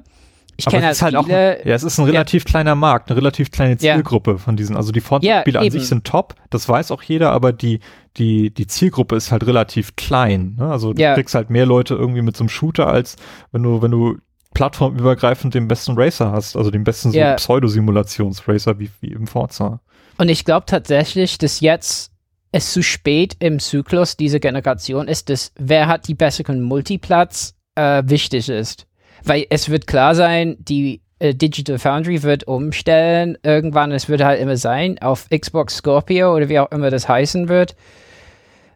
[0.56, 1.66] ich kenne es halt halt auch, viele.
[1.66, 3.94] ja, es ist ein relativ kleiner Markt, eine relativ kleine Ja.
[3.94, 4.76] Zielgruppe von diesen.
[4.76, 7.80] Also die Ja, Forza-Spiele an sich sind top, das weiß auch jeder, aber die,
[8.16, 10.54] die, die Zielgruppe ist halt relativ klein.
[10.58, 10.70] Ne?
[10.70, 11.14] Also du Ja.
[11.14, 13.16] kriegst halt mehr Leute irgendwie mit so einem Shooter, als
[13.50, 14.16] wenn du, wenn du
[14.54, 17.34] plattformübergreifend den besten Racer hast, also den besten so Ja.
[17.34, 19.80] Pseudo-Simulationsracer wie, wie im Forza.
[20.16, 22.12] Und ich glaube tatsächlich, dass jetzt
[22.52, 28.02] es zu spät im Zyklus dieser Generation ist, dass wer hat die besseren Multiplatz äh,
[28.06, 28.86] wichtig ist.
[29.24, 34.40] Weil es wird klar sein, die äh, Digital Foundry wird umstellen irgendwann, es wird halt
[34.40, 37.74] immer sein, auf Xbox Scorpio oder wie auch immer das heißen wird.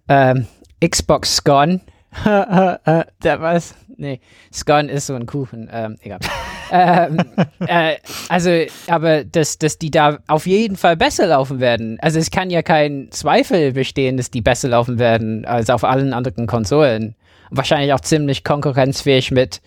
[0.09, 0.47] Ähm,
[0.85, 1.81] Xbox Scone.
[2.25, 3.75] äh, da was?
[4.01, 4.21] Nee,
[4.55, 5.69] Scone ist so ein Kuchen.
[5.73, 6.21] Ähm, egal.
[6.71, 7.19] ähm,
[7.67, 7.97] äh,
[8.29, 8.51] also,
[8.87, 11.99] aber dass, dass die da auf jeden Fall besser laufen werden.
[12.01, 16.13] Also es kann ja kein Zweifel bestehen, dass die besser laufen werden als auf allen
[16.13, 17.17] anderen Konsolen.
[17.51, 19.61] Wahrscheinlich auch ziemlich konkurrenzfähig mit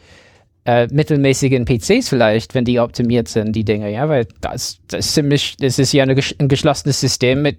[0.63, 5.13] äh, mittelmäßigen PCs vielleicht, wenn die optimiert sind, die Dinge, ja, weil das, das ist
[5.13, 7.57] ziemlich, das ist ja eine, ein geschlossenes System mit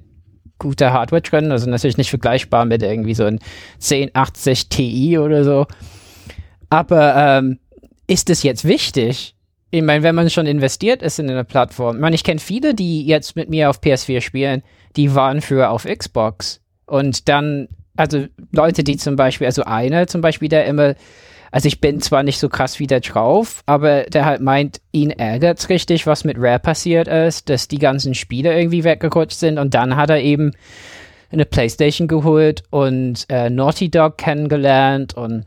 [0.58, 3.40] guter Hardware drin, also natürlich nicht vergleichbar mit irgendwie so ein
[3.74, 5.66] 1080 Ti oder so.
[6.72, 7.58] Aber ähm,
[8.06, 9.34] ist es jetzt wichtig?
[9.70, 12.74] Ich meine, wenn man schon investiert ist in eine Plattform, ich meine, ich kenne viele,
[12.74, 14.62] die jetzt mit mir auf PS4 spielen,
[14.96, 16.60] die waren früher auf Xbox.
[16.86, 20.94] Und dann, also Leute, die zum Beispiel, also einer zum Beispiel, der immer
[21.52, 25.10] also ich bin zwar nicht so krass wie der drauf, aber der halt meint, ihn
[25.10, 29.58] ärgert's richtig, was mit Rare passiert ist, dass die ganzen Spiele irgendwie weggerutscht sind.
[29.58, 30.52] Und dann hat er eben
[31.30, 35.44] eine Playstation geholt und äh, Naughty Dog kennengelernt und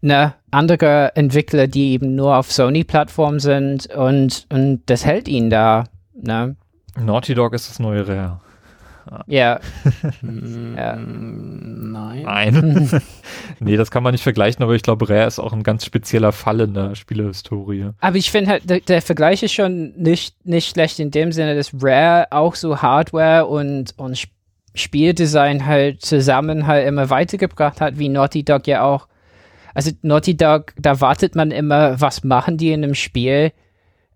[0.00, 5.84] ne, andere Entwickler, die eben nur auf Sony-Plattformen sind und, und das hält ihn da.
[6.14, 6.56] Ne?
[6.98, 8.40] Naughty Dog ist das neue Rare.
[9.26, 9.60] Ja.
[10.76, 10.96] ja.
[10.96, 12.22] Nein.
[12.22, 13.02] Nein.
[13.60, 16.32] nee, das kann man nicht vergleichen, aber ich glaube, Rare ist auch ein ganz spezieller
[16.32, 17.90] Fall in der Spielehistorie.
[18.00, 21.56] Aber ich finde halt, der, der, Vergleich ist schon nicht, nicht schlecht in dem Sinne,
[21.56, 24.28] dass Rare auch so Hardware und, und
[24.74, 29.08] Spieldesign halt zusammen halt immer weitergebracht hat, wie Naughty Dog ja auch.
[29.74, 33.52] Also Naughty Dog, da wartet man immer, was machen die in einem Spiel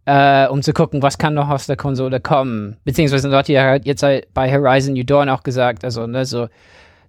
[0.07, 2.77] äh, um zu gucken, was kann noch aus der Konsole kommen.
[2.85, 6.49] Beziehungsweise dort ja jetzt halt bei Horizon New Dawn auch gesagt, also ne, so,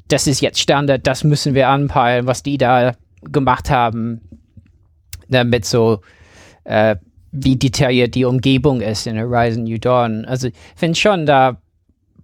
[0.07, 4.21] das ist jetzt Standard, das müssen wir anpeilen, was die da gemacht haben,
[5.29, 6.01] damit so
[6.63, 6.95] äh,
[7.31, 10.25] wie detailliert die Umgebung ist in Horizon New Dawn.
[10.25, 11.61] Also ich finde schon, da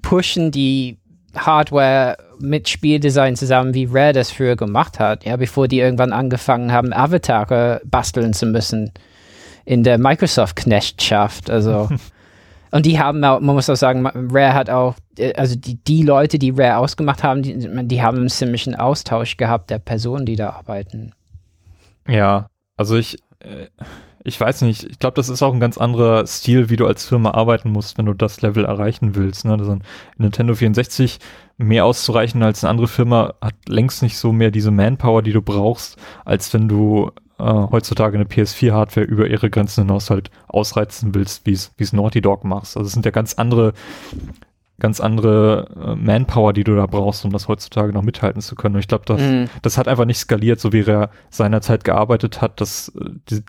[0.02, 0.98] pushen die
[1.36, 6.72] Hardware mit Spieldesign zusammen, wie Rare das früher gemacht hat, ja, bevor die irgendwann angefangen
[6.72, 8.92] haben, Avatare basteln zu müssen
[9.66, 11.50] in der Microsoft-Knechtschaft.
[11.50, 11.90] Also,
[12.72, 16.04] und die haben auch, man muss auch sagen, Rare hat auch, äh, also die, die
[16.04, 20.36] Leute, die Rare ausgemacht haben, die, die haben einen ziemlichen Austausch gehabt der Personen, die
[20.36, 21.14] da arbeiten.
[22.08, 22.48] Ja,
[22.78, 23.68] also ich, äh,
[24.24, 27.06] ich weiß nicht, ich glaube, das ist auch ein ganz anderer Stil, wie du als
[27.06, 29.44] Firma arbeiten musst, wenn du das Level erreichen willst.
[29.44, 29.54] Ne?
[29.54, 29.78] Also
[30.18, 31.20] Nintendo 64
[31.58, 35.42] mehr auszureichen als eine andere Firma hat längst nicht so mehr diese Manpower, die du
[35.42, 41.46] brauchst, als wenn du äh, heutzutage eine PS4-Hardware über ihre Grenzen hinaus halt ausreizen willst,
[41.46, 42.78] wie es Naughty Dog machst.
[42.78, 43.74] Also es sind ja ganz andere
[44.80, 48.76] ganz andere äh, Manpower, die du da brauchst, um das heutzutage noch mithalten zu können.
[48.76, 49.46] Und ich glaube, das, mm.
[49.62, 52.60] das hat einfach nicht skaliert, so wie er seinerzeit gearbeitet hat.
[52.60, 52.92] Das,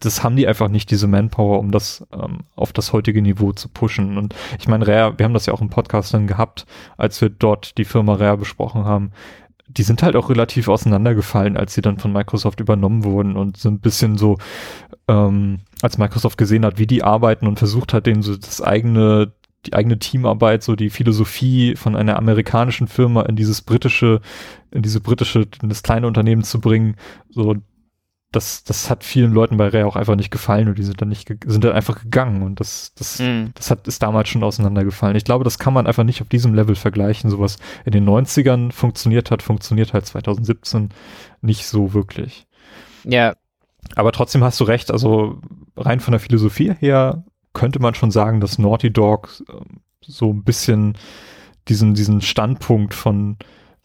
[0.00, 3.68] das haben die einfach nicht, diese Manpower, um das ähm, auf das heutige Niveau zu
[3.68, 4.18] pushen.
[4.18, 7.30] Und ich meine, Rare, wir haben das ja auch im Podcast dann gehabt, als wir
[7.30, 9.10] dort die Firma Rare besprochen haben
[9.66, 13.68] die sind halt auch relativ auseinandergefallen, als sie dann von Microsoft übernommen wurden und so
[13.68, 14.38] ein bisschen so,
[15.08, 19.32] ähm, als Microsoft gesehen hat, wie die arbeiten und versucht hat, denen so das eigene,
[19.66, 24.20] die eigene Teamarbeit, so die Philosophie von einer amerikanischen Firma in dieses britische,
[24.70, 26.96] in diese britische, in das kleine Unternehmen zu bringen,
[27.28, 27.56] so
[28.34, 31.08] das, das hat vielen Leuten bei Rare auch einfach nicht gefallen und die sind dann
[31.08, 33.52] nicht, sind dann einfach gegangen und das, das, mm.
[33.54, 35.16] das hat, ist damals schon auseinandergefallen.
[35.16, 37.30] Ich glaube, das kann man einfach nicht auf diesem Level vergleichen.
[37.30, 40.90] Sowas in den 90ern funktioniert hat, funktioniert halt 2017
[41.42, 42.46] nicht so wirklich.
[43.04, 43.34] Ja.
[43.94, 45.40] Aber trotzdem hast du recht, also
[45.76, 47.24] rein von der Philosophie her
[47.54, 50.98] könnte man schon sagen, dass Naughty Dog ähm, so ein bisschen
[51.68, 53.38] diesen, diesen Standpunkt von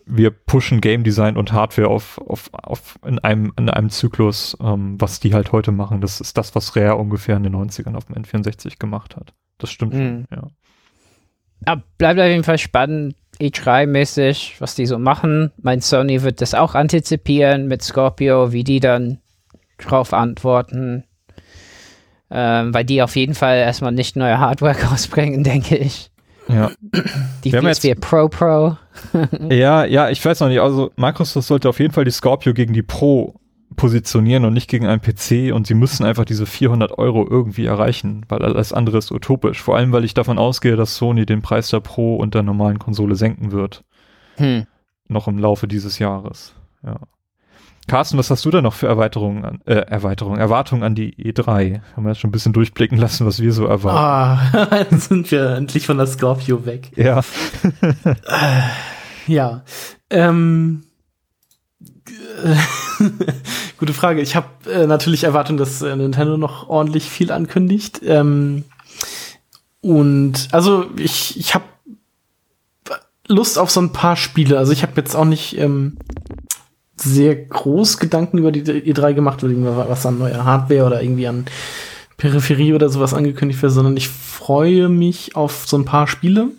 [0.10, 5.00] wir pushen Game Design und Hardware auf, auf, auf in einem, in einem Zyklus, ähm,
[5.00, 6.02] was die halt heute machen.
[6.02, 9.34] Das ist das, was Rare ungefähr in den 90ern auf dem N64 gemacht hat.
[9.60, 9.98] Das stimmt mhm.
[9.98, 10.48] schon, ja.
[11.68, 11.84] ja.
[12.00, 15.52] Bleibt auf jeden Fall spannend, E3-mäßig, was die so machen.
[15.62, 19.20] Mein Sony wird das auch antizipieren mit Scorpio, wie die dann
[19.78, 21.04] drauf antworten.
[22.32, 26.12] Ähm, weil die auf jeden Fall erstmal nicht neue Hardware rausbringen, denke ich.
[26.48, 26.72] Ja.
[27.44, 28.78] Die PS4 Pro Pro.
[29.50, 30.60] ja, ja, ich weiß noch nicht.
[30.60, 33.36] Also Microsoft sollte auf jeden Fall die Scorpio gegen die Pro
[33.76, 38.26] positionieren und nicht gegen einen PC und sie müssen einfach diese 400 Euro irgendwie erreichen,
[38.28, 39.62] weil alles andere ist utopisch.
[39.62, 42.80] Vor allem, weil ich davon ausgehe, dass Sony den Preis der Pro und der normalen
[42.80, 43.84] Konsole senken wird.
[44.36, 44.66] Hm.
[45.08, 46.56] Noch im Laufe dieses Jahres.
[46.84, 47.00] Ja.
[47.90, 51.82] Carsten, was hast du da noch für Erweiterungen, an, äh, Erweiterungen, Erwartungen an die E3?
[51.96, 53.98] Haben wir jetzt schon ein bisschen durchblicken lassen, was wir so erwarten.
[53.98, 56.92] Ah, dann sind wir endlich von der Scorpio weg.
[56.96, 57.22] Ja.
[59.28, 59.64] ja.
[60.10, 60.84] Ähm,
[63.78, 64.22] gute Frage.
[64.22, 68.02] Ich habe äh, natürlich erwartet, dass äh, Nintendo noch ordentlich viel ankündigt.
[68.06, 68.66] Ähm,
[69.82, 71.66] und also ich, ich habe
[73.28, 74.58] Lust auf so ein paar Spiele.
[74.58, 75.98] Also ich habe jetzt auch nicht ähm,
[77.02, 81.46] sehr groß Gedanken über die E3 gemacht, was an neuer Hardware oder irgendwie an
[82.18, 86.50] Peripherie oder sowas angekündigt wird, sondern ich freue mich auf so ein paar Spiele.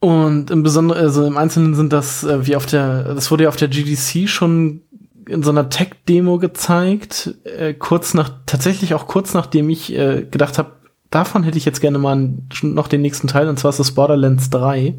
[0.00, 3.48] Und im Besonderen, also im Einzelnen sind das, äh, wie auf der, das wurde ja
[3.48, 4.80] auf der GDC schon
[5.28, 10.58] in so einer Tech-Demo gezeigt, äh, kurz nach, tatsächlich auch kurz nachdem ich äh, gedacht
[10.58, 10.72] habe,
[11.10, 12.30] davon hätte ich jetzt gerne mal
[12.62, 14.94] noch den nächsten Teil, und zwar ist das Borderlands 3.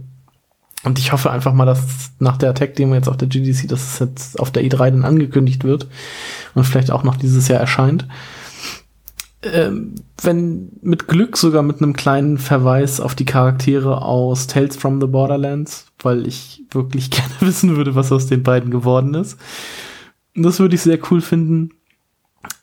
[0.84, 4.00] Und ich hoffe einfach mal, dass nach der Tech-Demo jetzt auf der GDC, dass es
[4.00, 5.88] jetzt auf der E3 dann angekündigt wird
[6.56, 8.08] und vielleicht auch noch dieses Jahr erscheint.
[9.44, 15.02] Ähm, wenn mit Glück sogar mit einem kleinen Verweis auf die Charaktere aus Tales from
[15.02, 19.38] the Borderlands, weil ich wirklich gerne wissen würde, was aus den beiden geworden ist.
[20.36, 21.72] Das würde ich sehr cool finden.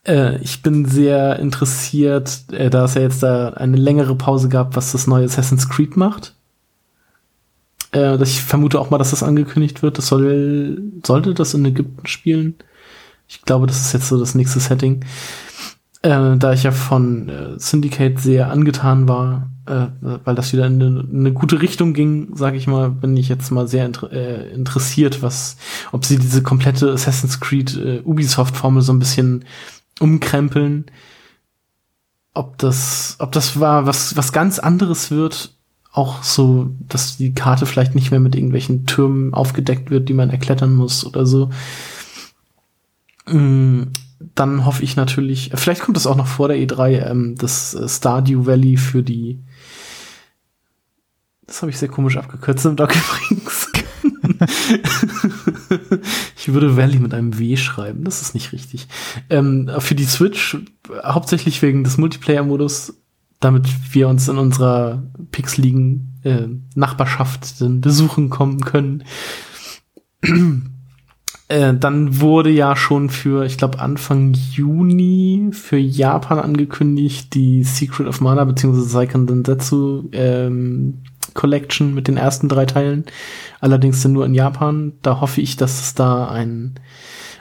[0.07, 4.77] Äh, ich bin sehr interessiert, äh, da es ja jetzt da eine längere Pause gab,
[4.77, 6.35] was das neue Assassin's Creed macht.
[7.95, 9.99] Äh, ich vermute auch mal, dass das angekündigt wird.
[9.99, 12.55] Das soll, sollte das in Ägypten spielen?
[13.29, 15.05] Ich glaube, das ist jetzt so das nächste Setting.
[16.03, 20.83] Äh, da ich ja von äh, Syndicate sehr angetan war, äh, weil das wieder in
[20.83, 24.11] eine, in eine gute Richtung ging, sage ich mal, bin ich jetzt mal sehr inter
[24.11, 25.57] äh, interessiert, was,
[25.93, 29.45] ob sie diese komplette Assassin's Creed äh, Ubisoft-Formel so ein bisschen
[30.01, 30.87] umkrempeln,
[32.33, 35.55] ob das, ob das war was was ganz anderes wird
[35.93, 40.31] auch so, dass die Karte vielleicht nicht mehr mit irgendwelchen Türmen aufgedeckt wird, die man
[40.31, 41.51] erklettern muss oder so.
[43.27, 43.85] Mm,
[44.35, 47.89] dann hoffe ich natürlich, vielleicht kommt das auch noch vor der E3, ähm, das äh,
[47.89, 49.41] Stardew Valley für die.
[51.47, 52.95] Das habe ich sehr komisch abgekürzt im Doc
[53.31, 53.69] übrigens.
[56.37, 58.87] ich würde Valley mit einem W schreiben, das ist nicht richtig.
[59.29, 60.57] Ähm, für die Switch,
[61.03, 63.00] hauptsächlich wegen des Multiplayer-Modus,
[63.41, 65.03] damit wir uns in unserer
[65.33, 69.05] pixeligen äh, Nachbarschaft dann besuchen kommen können.
[71.49, 78.07] äh, dann wurde ja schon für, ich glaube, Anfang Juni für Japan angekündigt, die Secret
[78.07, 78.81] of Mana bzw.
[78.81, 81.03] Seiken Densetsu ähm,
[81.33, 83.05] Collection mit den ersten drei Teilen.
[83.61, 84.93] Allerdings dann nur in Japan.
[85.03, 86.75] Da hoffe ich, dass es da ein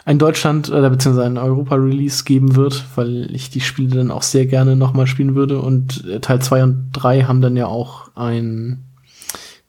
[0.09, 4.47] ein Deutschland- oder beziehungsweise ein Europa-Release geben wird, weil ich die Spiele dann auch sehr
[4.47, 5.61] gerne nochmal spielen würde.
[5.61, 8.85] Und äh, Teil 2 und 3 haben dann ja auch ein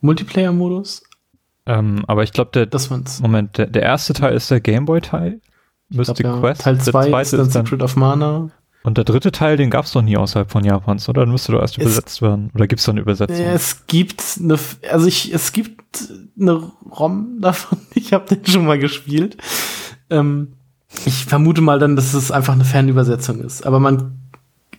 [0.00, 1.02] Multiplayer-Modus.
[1.66, 3.20] Ähm, aber ich glaube, der das man's.
[3.20, 5.42] Moment, der, der erste Teil ist der Gameboy-Teil.
[5.90, 6.40] Mystic glaub, ja.
[6.40, 6.62] Quest.
[6.62, 8.50] Teil 2 ist dann Secret of Mana.
[8.82, 11.20] Und der dritte Teil, den gab es doch nie außerhalb von Japans, oder?
[11.20, 12.50] Dann müsste doch erst es, übersetzt werden.
[12.54, 13.44] Oder gibt es da eine Übersetzung?
[13.44, 14.58] Es gibt eine,
[14.90, 16.08] also ich, es gibt
[16.40, 17.78] eine ROM davon.
[17.94, 19.36] Ich habe den schon mal gespielt.
[20.10, 20.54] Ähm,
[21.04, 23.66] ich vermute mal dann, dass es einfach eine Fernübersetzung ist.
[23.66, 24.18] Aber man,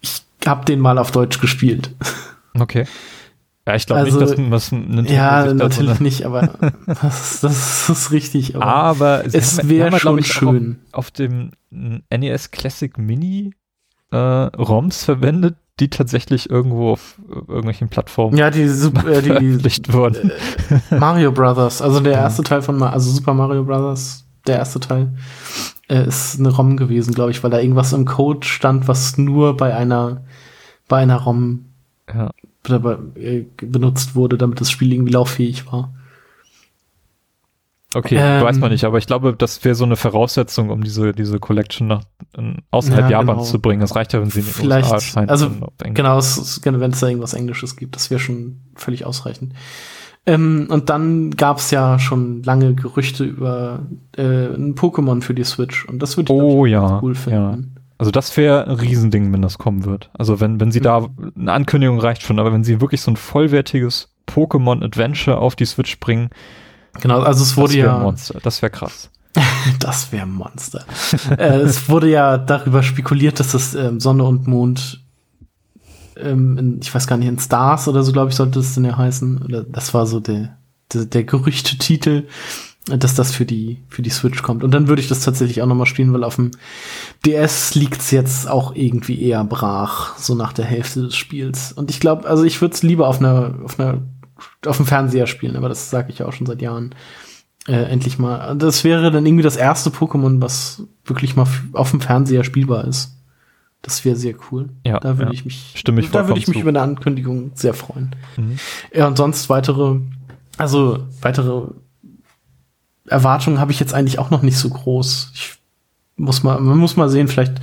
[0.01, 1.95] ich habe den mal auf Deutsch gespielt.
[2.59, 2.85] Okay.
[3.67, 6.49] Ja, ich glaube also, nicht, dass was Nintendo Ja, natürlich das, nicht, aber
[6.85, 8.55] das, das, ist richtig.
[8.55, 10.79] Aber, aber es wäre schon schön.
[10.91, 13.53] Auf, auf, dem NES Classic Mini
[14.11, 20.31] äh, ROMs verwendet, die tatsächlich irgendwo auf irgendwelchen Plattformen ja, die, äh, die wurden.
[20.89, 25.13] Äh, Mario Brothers, also der erste Teil von also Super Mario Brothers der erste Teil,
[25.88, 29.57] äh, ist eine ROM gewesen, glaube ich, weil da irgendwas im Code stand, was nur
[29.57, 30.23] bei einer,
[30.88, 31.65] bei einer ROM
[32.13, 32.31] ja.
[33.15, 35.93] äh, benutzt wurde, damit das Spiel irgendwie lauffähig war.
[37.93, 41.11] Okay, ähm, weiß man nicht, aber ich glaube, das wäre so eine Voraussetzung, um diese,
[41.11, 42.03] diese Collection nach
[42.72, 43.51] außerhalb ja, Japans genau.
[43.51, 43.81] zu bringen.
[43.81, 45.30] Das reicht ja, wenn sie in den Vielleicht, USA erscheint.
[45.30, 49.53] Also, genau, es, wenn es da irgendwas Englisches gibt, das wäre schon völlig ausreichend.
[50.26, 53.80] Ähm, und dann gab es ja schon lange Gerüchte über
[54.15, 55.85] äh, ein Pokémon für die Switch.
[55.85, 57.39] Und das würde ich, oh, ich ja, cool finden.
[57.39, 57.57] Ja.
[57.98, 60.10] Also das wäre ein Riesending, wenn das kommen wird.
[60.14, 60.84] Also wenn, wenn sie mhm.
[60.84, 61.07] da,
[61.38, 65.65] eine Ankündigung reicht schon, aber wenn sie wirklich so ein vollwertiges Pokémon Adventure auf die
[65.65, 66.30] Switch bringen.
[66.99, 67.98] Genau, also es wurde das ja.
[67.99, 69.10] Monster, das wäre krass.
[69.80, 70.84] das wäre ein Monster.
[71.38, 75.03] äh, es wurde ja darüber spekuliert, dass das ähm, Sonne und Mond
[76.23, 78.85] ähm, in, ich weiß gar nicht, in Stars oder so, glaube ich, sollte es denn
[78.85, 79.65] ja heißen.
[79.72, 80.57] Das war so der,
[80.93, 82.27] der, der Gerüchtetitel,
[82.85, 84.64] dass das für die, für die Switch kommt.
[84.64, 86.52] Und dann würde ich das tatsächlich auch nochmal spielen, weil auf dem
[87.26, 91.72] DS liegt's jetzt auch irgendwie eher brach, so nach der Hälfte des Spiels.
[91.72, 94.02] Und ich glaube, also ich würde es lieber auf einer, auf einer,
[94.65, 96.95] auf dem Fernseher spielen, aber das sage ich ja auch schon seit Jahren.
[97.68, 98.56] Äh, endlich mal.
[98.57, 103.20] Das wäre dann irgendwie das erste Pokémon, was wirklich mal auf dem Fernseher spielbar ist.
[103.81, 104.69] Das wäre sehr cool.
[104.85, 105.33] Ja, da würde ja.
[105.33, 106.61] ich mich, Stimme ich da würde ich mich zu.
[106.61, 108.15] über eine Ankündigung sehr freuen.
[108.37, 108.59] Mhm.
[108.93, 109.99] Ja, und sonst weitere,
[110.57, 111.67] also weitere
[113.07, 115.31] Erwartungen habe ich jetzt eigentlich auch noch nicht so groß.
[115.33, 115.55] Ich
[116.15, 117.55] muss mal, man muss mal sehen, vielleicht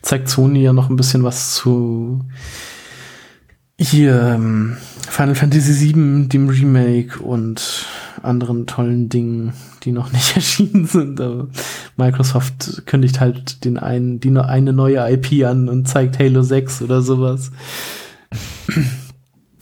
[0.00, 2.24] zeigt Sony ja noch ein bisschen was zu
[3.78, 4.78] hier ähm,
[5.08, 7.86] Final Fantasy VII, dem Remake und
[8.26, 11.20] anderen tollen Dingen, die noch nicht erschienen sind.
[11.20, 11.48] Aber
[11.96, 16.82] Microsoft kündigt halt den einen, die nur eine neue IP an und zeigt Halo 6
[16.82, 17.50] oder sowas.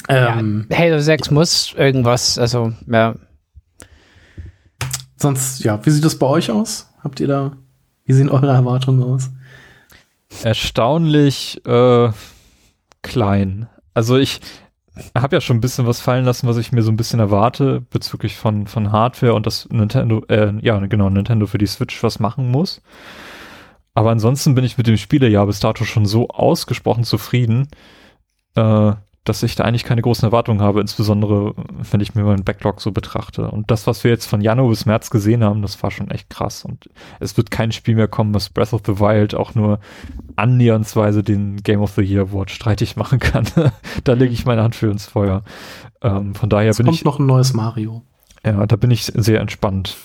[0.09, 3.15] ähm, ja, Halo 6 muss irgendwas, also ja.
[5.17, 6.89] Sonst, ja, wie sieht das bei euch aus?
[7.03, 7.53] Habt ihr da
[8.05, 9.31] Wie sehen eure Erwartungen aus?
[10.43, 12.11] Erstaunlich äh,
[13.03, 13.69] klein.
[13.95, 14.41] Also ich
[15.17, 17.83] habe ja schon ein bisschen was fallen lassen, was ich mir so ein bisschen erwarte
[17.91, 22.21] bezüglich von, von Hardware und dass Nintendo, äh, ja genau, Nintendo für die Switch was
[22.21, 22.81] machen muss.
[23.95, 27.69] Aber ansonsten bin ich mit dem Spielejahr bis dato schon so ausgesprochen zufrieden,
[28.57, 28.93] äh,
[29.25, 31.55] dass ich da eigentlich keine großen Erwartungen habe, insbesondere
[31.91, 33.51] wenn ich mir meinen Backlog so betrachte.
[33.51, 36.29] Und das, was wir jetzt von Januar bis März gesehen haben, das war schon echt
[36.29, 36.65] krass.
[36.65, 36.91] Und
[37.21, 39.81] es wird kein Spiel mehr kommen, was Breath of the Wild auch nur
[40.37, 43.47] annähernsweise den Game of the Year Award streitig machen kann.
[44.05, 45.43] da lege ich meine Hand für ins Feuer.
[46.03, 47.05] Ähm, von daher es bin kommt ich.
[47.05, 48.03] noch ein neues Mario.
[48.45, 49.97] Ja, da bin ich sehr entspannt,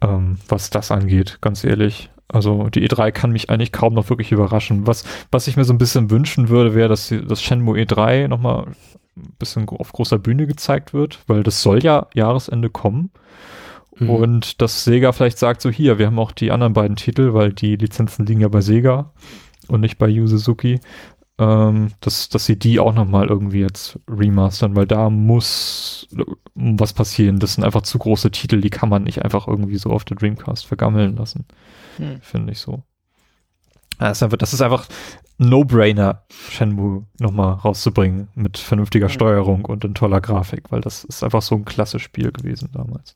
[0.00, 2.10] ähm, was das angeht, ganz ehrlich.
[2.34, 4.88] Also die E3 kann mich eigentlich kaum noch wirklich überraschen.
[4.88, 8.66] Was, was ich mir so ein bisschen wünschen würde, wäre, dass das Shenmue E3 nochmal
[9.16, 13.12] ein bisschen auf großer Bühne gezeigt wird, weil das soll ja Jahresende kommen.
[13.96, 14.10] Mhm.
[14.10, 17.52] Und dass Sega vielleicht sagt, so hier, wir haben auch die anderen beiden Titel, weil
[17.52, 19.12] die Lizenzen liegen ja bei Sega
[19.68, 20.80] und nicht bei Yu Suzuki,
[21.38, 26.08] ähm, dass, dass sie die auch nochmal irgendwie jetzt remastern, weil da muss
[26.56, 27.38] was passieren.
[27.38, 30.16] Das sind einfach zu große Titel, die kann man nicht einfach irgendwie so auf der
[30.16, 31.46] Dreamcast vergammeln lassen.
[31.96, 32.20] Hm.
[32.20, 32.82] Finde ich so.
[33.98, 34.86] Das ist einfach, das ist einfach
[35.38, 39.10] No-Brainer, Shenmue nochmal rauszubringen mit vernünftiger Mhm.
[39.12, 43.14] Steuerung und in toller Grafik, weil das ist einfach so ein klasse Spiel gewesen damals.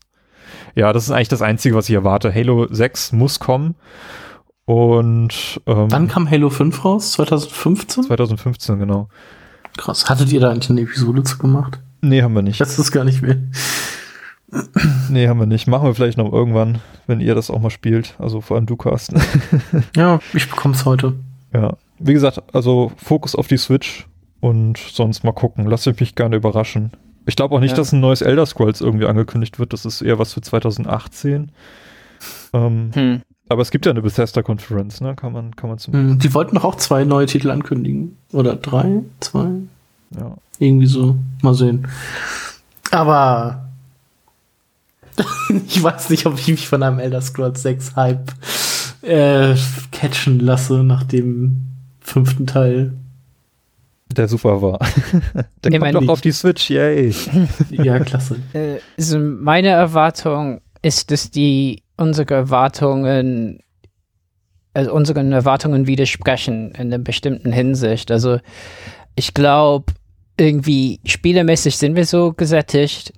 [0.74, 2.32] Ja, das ist eigentlich das Einzige, was ich erwarte.
[2.34, 3.74] Halo 6 muss kommen
[4.64, 7.12] und ähm, Wann kam Halo 5 raus?
[7.12, 8.04] 2015?
[8.04, 9.08] 2015, genau.
[9.76, 10.08] Krass.
[10.08, 11.80] Hattet ihr da eigentlich eine Episode zu gemacht?
[12.00, 12.60] Nee, haben wir nicht.
[12.60, 13.36] Das ist gar nicht mehr.
[15.10, 15.66] Nee, haben wir nicht.
[15.66, 18.14] Machen wir vielleicht noch irgendwann, wenn ihr das auch mal spielt.
[18.18, 19.20] Also vor allem du, Carsten.
[19.96, 21.14] Ja, ich bekomm's heute.
[21.52, 21.76] ja.
[22.00, 24.06] Wie gesagt, also Fokus auf die Switch
[24.40, 25.66] und sonst mal gucken.
[25.66, 26.92] Lass mich gerne überraschen.
[27.26, 27.76] Ich glaube auch nicht, Ja.
[27.76, 29.72] dass ein neues Elder Scrolls irgendwie angekündigt wird.
[29.72, 31.50] Das ist eher was für 2018.
[32.54, 33.22] Ähm, Hm.
[33.48, 35.14] aber es gibt ja eine Bethesda-Konferenz, ne?
[35.16, 35.92] Kann man, kann man zum.
[35.92, 38.16] Hm, Die wollten doch auch zwei neue Titel ankündigen.
[38.32, 39.02] Oder drei?
[39.20, 39.48] Zwei?
[40.16, 40.36] Ja.
[40.60, 41.16] Irgendwie so.
[41.42, 41.88] Mal sehen.
[42.92, 43.67] Aber
[45.66, 48.32] ich weiß nicht, ob ich mich von einem Elder Scrolls 6 Hype
[49.02, 49.54] äh,
[49.92, 51.68] catchen lasse nach dem
[52.00, 52.92] fünften Teil.
[54.10, 54.78] Der super war.
[55.62, 57.14] Der Nee, kommt doch auf die Switch, yay.
[57.70, 58.36] Ja, klasse.
[58.96, 63.60] Also meine Erwartung ist, dass die unsere Erwartungen,
[64.72, 68.10] also unseren Erwartungen widersprechen in einer bestimmten Hinsicht.
[68.10, 68.38] Also
[69.14, 69.92] ich glaube,
[70.38, 73.12] irgendwie spielemäßig sind wir so gesättigt.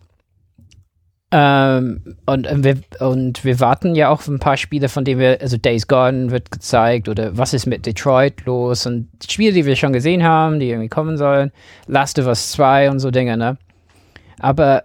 [1.33, 5.21] Ähm, und, äh, wir, und wir warten ja auch auf ein paar Spiele, von denen
[5.21, 9.65] wir, also Days Gone wird gezeigt oder was ist mit Detroit los und Spiele, die
[9.65, 11.53] wir schon gesehen haben, die irgendwie kommen sollen,
[11.87, 13.59] Last of Us 2 und so Dinge, ne?
[14.41, 14.85] Aber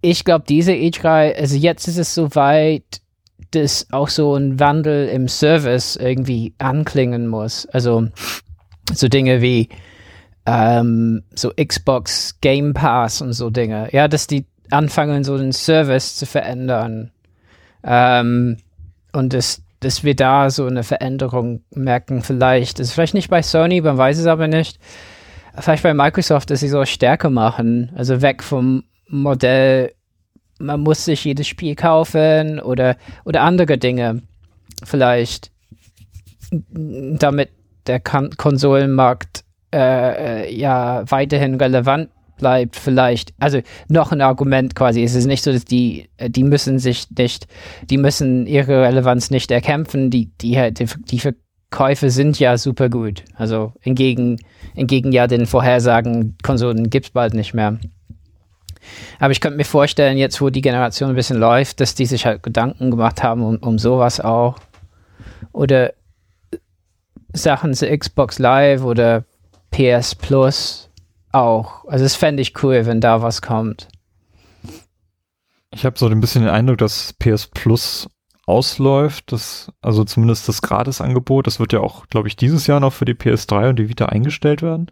[0.00, 3.00] ich glaube, diese E3, also jetzt ist es so weit,
[3.50, 7.66] dass auch so ein Wandel im Service irgendwie anklingen muss.
[7.66, 8.08] Also
[8.92, 9.68] so Dinge wie
[10.46, 13.88] ähm, so Xbox Game Pass und so Dinge.
[13.92, 17.10] Ja, dass die anfangen, so den Service zu verändern.
[17.84, 18.58] Ähm,
[19.12, 22.78] und dass, dass wir da so eine Veränderung merken, vielleicht.
[22.78, 24.78] Das ist vielleicht nicht bei Sony, man weiß es aber nicht.
[25.58, 27.90] Vielleicht bei Microsoft, dass sie so Stärke machen.
[27.96, 29.92] Also weg vom Modell,
[30.58, 34.22] man muss sich jedes Spiel kaufen oder, oder andere Dinge.
[34.84, 35.50] Vielleicht,
[36.50, 37.50] damit
[37.86, 43.32] der Kon Konsolenmarkt äh, äh, ja weiterhin relevant bleibt, vielleicht.
[43.38, 45.02] Also noch ein Argument quasi.
[45.02, 47.46] Es ist nicht so, dass die, äh, die müssen sich nicht,
[47.88, 50.10] die müssen ihre Relevanz nicht erkämpfen.
[50.10, 53.24] Die, die, die, die Verkäufe sind ja super gut.
[53.34, 54.38] Also entgegen,
[54.74, 57.78] entgegen ja den Vorhersagen, Konsolen gibt es bald nicht mehr.
[59.18, 62.26] Aber ich könnte mir vorstellen, jetzt wo die Generation ein bisschen läuft, dass die sich
[62.26, 64.58] halt Gedanken gemacht haben um, um sowas auch.
[65.52, 65.92] Oder
[67.32, 69.24] Sachen zu Xbox Live oder
[69.70, 70.85] PS Plus
[71.36, 71.84] auch.
[71.86, 73.88] Also das fände ich cool, wenn da was kommt.
[75.70, 78.08] Ich habe so ein bisschen den Eindruck, dass PS Plus
[78.46, 82.92] ausläuft, das, also zumindest das Gratisangebot, das wird ja auch, glaube ich, dieses Jahr noch
[82.92, 84.86] für die PS3 und die Vita eingestellt werden.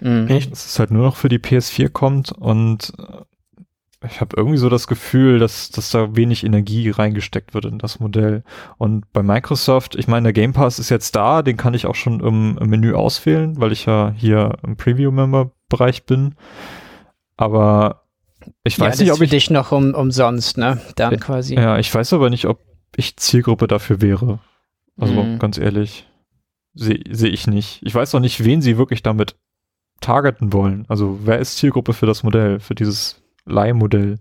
[0.00, 0.28] Mhm.
[0.28, 0.52] Echt?
[0.52, 4.68] Dass es halt nur noch für die PS4 kommt und äh, ich habe irgendwie so
[4.68, 8.44] das Gefühl, dass, dass da wenig Energie reingesteckt wird in das Modell.
[8.78, 11.94] Und bei Microsoft, ich meine, der Game Pass ist jetzt da, den kann ich auch
[11.94, 14.76] schon im, im Menü auswählen, weil ich ja hier im
[15.70, 16.34] Preview-Member-Bereich bin.
[17.36, 18.02] Aber
[18.64, 20.80] ich ja, weiß das nicht, ob ich dich noch um, umsonst, ne?
[20.96, 21.54] Dann Ja, quasi.
[21.54, 22.60] Ja, ich weiß aber nicht, ob
[22.96, 24.40] ich Zielgruppe dafür wäre.
[24.98, 25.38] Also Mhm.
[25.38, 26.06] ganz ehrlich,
[26.74, 27.80] sehe seh ich nicht.
[27.82, 29.36] Ich weiß auch nicht, wen sie wirklich damit
[30.00, 30.84] targeten wollen.
[30.88, 34.18] Also wer ist Zielgruppe für das Modell, für dieses Leihmodell?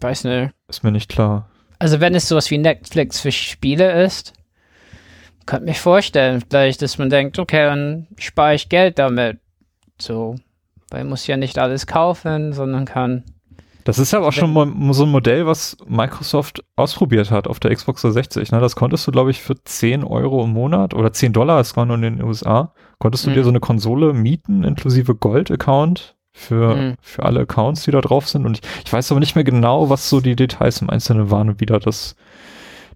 [0.00, 0.52] Weiß nicht.
[0.68, 1.48] Ist mir nicht klar.
[1.78, 4.32] also wenn es sowas wie Netflix für Spiele ist,
[5.46, 9.38] könnte mich vorstellen, vielleicht, dass man denkt, okay, dann spare ich Geld damit.
[10.02, 10.36] So,
[10.90, 13.24] weil man muss ja nicht alles kaufen, sondern kann.
[13.84, 17.74] Das ist ja auch schon mal so ein Modell, was Microsoft ausprobiert hat auf der
[17.74, 18.52] Xbox 360.
[18.52, 18.60] Ne?
[18.60, 21.84] Das konntest du, glaube ich, für 10 Euro im Monat oder 10 Dollar, es war
[21.84, 23.34] nur in den USA, konntest du mhm.
[23.34, 26.94] dir so eine Konsole mieten, inklusive Gold-Account für, mhm.
[27.00, 28.46] für alle Accounts, die da drauf sind.
[28.46, 31.48] Und ich, ich weiß aber nicht mehr genau, was so die Details im Einzelnen waren
[31.48, 32.14] und wie da das,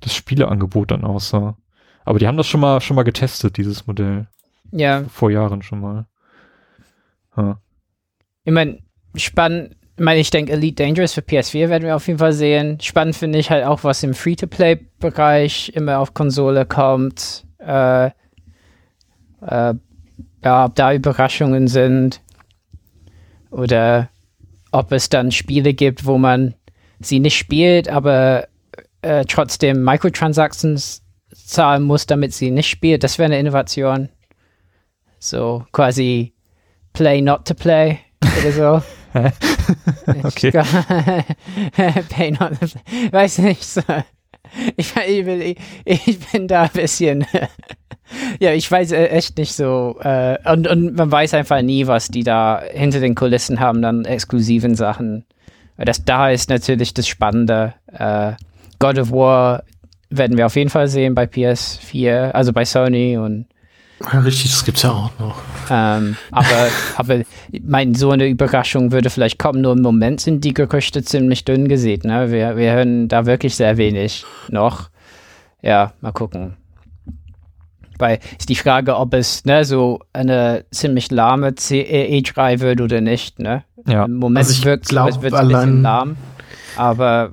[0.00, 1.56] das Spieleangebot dann aussah.
[2.04, 4.28] Aber die haben das schon mal, schon mal getestet, dieses Modell.
[4.70, 5.04] Ja.
[5.12, 6.06] Vor Jahren schon mal.
[7.36, 7.60] Ha.
[8.44, 8.78] Ich meine,
[9.14, 12.78] spannend, ich meine, ich denke, Elite Dangerous für PS4 werden wir auf jeden Fall sehen.
[12.80, 17.46] Spannend finde ich halt auch, was im Free-to-Play-Bereich immer auf Konsole kommt.
[17.58, 19.74] Äh, äh,
[20.44, 22.20] ja, ob da Überraschungen sind.
[23.50, 24.10] Oder
[24.70, 26.54] ob es dann Spiele gibt, wo man
[27.00, 28.48] sie nicht spielt, aber
[29.00, 31.02] äh, trotzdem Microtransactions
[31.32, 33.02] zahlen muss, damit sie nicht spielt.
[33.02, 34.10] Das wäre eine Innovation.
[35.18, 36.35] So quasi
[36.96, 38.00] Play not to play
[38.40, 38.82] oder so.
[40.24, 40.50] okay.
[42.08, 43.12] Pay not to play.
[43.12, 43.62] Weiß nicht.
[43.62, 43.82] So.
[44.76, 47.26] Ich, ich, ich, bin da ein bisschen.
[48.40, 49.98] ja, ich weiß äh, echt nicht so.
[50.00, 54.06] Äh, und, und man weiß einfach nie, was die da hinter den Kulissen haben, dann
[54.06, 55.26] exklusiven Sachen.
[55.76, 57.74] Das da ist natürlich das Spannende.
[57.92, 58.32] Äh,
[58.78, 59.64] God of War
[60.08, 63.46] werden wir auf jeden Fall sehen bei PS4, also bei Sony und
[64.00, 65.36] ja, richtig, das gibt's ja auch noch.
[65.70, 67.22] Ähm, aber, aber
[67.62, 69.60] mein, so eine Überraschung würde vielleicht kommen.
[69.60, 72.04] Nur im Moment sind die Gerüchte ziemlich dünn gesät.
[72.04, 72.30] Ne?
[72.30, 74.90] Wir, wir hören da wirklich sehr wenig noch.
[75.62, 76.56] Ja, mal gucken.
[77.98, 83.38] Weil ist die Frage, ob es ne, so eine ziemlich lahme E3 wird oder nicht.
[83.38, 83.64] Ne?
[83.86, 84.04] Ja.
[84.04, 86.16] Im Moment also wirkt es wird ein bisschen lahm.
[86.76, 87.32] Aber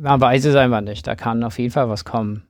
[0.00, 1.06] man weiß es einfach nicht.
[1.06, 2.42] Da kann auf jeden Fall was kommen.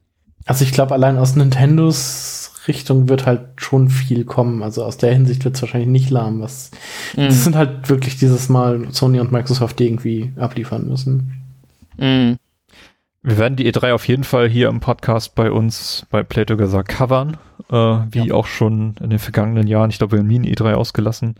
[0.46, 2.39] Also ich glaube, allein aus Nintendos
[2.70, 4.62] Richtung wird halt schon viel kommen.
[4.62, 6.40] Also aus der Hinsicht wird es wahrscheinlich nicht lahm.
[6.40, 6.70] Was
[7.16, 7.26] mhm.
[7.26, 11.34] Das sind halt wirklich dieses Mal Sony und Microsoft, die irgendwie abliefern müssen.
[11.98, 12.36] Mhm.
[13.22, 16.84] Wir werden die E3 auf jeden Fall hier im Podcast bei uns bei Play Together
[16.84, 17.36] covern,
[17.70, 18.34] äh, wie ja.
[18.34, 19.90] auch schon in den vergangenen Jahren.
[19.90, 21.34] Ich glaube, wir haben nie eine E3 ausgelassen.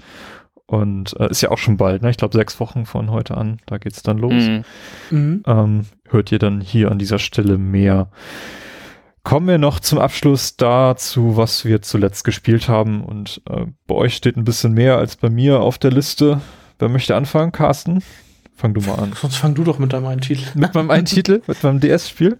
[0.66, 2.10] Und äh, ist ja auch schon bald, ne?
[2.10, 4.32] Ich glaube, sechs Wochen von heute an, da geht's dann los.
[4.32, 4.64] Mhm.
[5.10, 5.42] mhm.
[5.46, 8.08] Ähm, hört ihr dann hier an dieser Stelle mehr.
[9.22, 13.04] Kommen wir noch zum Abschluss dazu, was wir zuletzt gespielt haben.
[13.04, 16.40] Und äh, bei euch steht ein bisschen mehr als bei mir auf der Liste.
[16.78, 17.52] Wer möchte anfangen?
[17.52, 18.02] Carsten?
[18.56, 19.12] Fang du mal an.
[19.14, 20.46] Sonst fang du doch mit deinem einen Titel.
[20.54, 21.42] Mit meinem einen Titel?
[21.46, 22.38] Mit meinem DS-Spiel?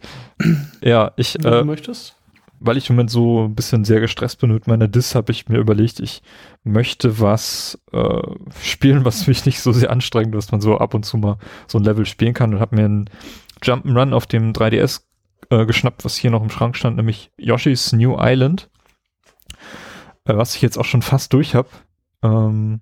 [0.82, 1.34] ja, ich.
[1.34, 2.16] Wenn du äh, möchtest
[2.60, 5.48] weil ich im Moment so ein bisschen sehr gestresst bin mit meiner Dis, habe ich
[5.48, 6.22] mir überlegt, ich
[6.62, 8.22] möchte was äh,
[8.62, 11.78] spielen, was mich nicht so sehr anstrengt, dass man so ab und zu mal so
[11.78, 13.10] ein Level spielen kann und habe mir einen
[13.62, 15.00] Jump'n'Run auf dem 3DS
[15.50, 18.70] äh, geschnappt, was hier noch im Schrank stand, nämlich Yoshi's New Island,
[20.24, 21.68] äh, was ich jetzt auch schon fast durch habe.
[22.22, 22.80] Ähm,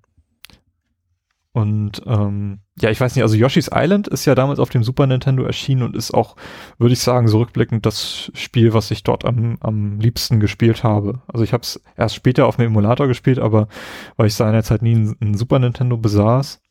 [1.51, 5.07] und ähm, ja, ich weiß nicht, also Yoshi's Island ist ja damals auf dem Super
[5.07, 6.35] Nintendo erschienen und ist auch,
[6.77, 11.21] würde ich sagen, so das Spiel, was ich dort am, am liebsten gespielt habe.
[11.27, 13.67] Also ich habe es erst später auf dem Emulator gespielt, aber
[14.15, 16.61] weil ich seinerzeit nie ein, ein Super Nintendo besaß.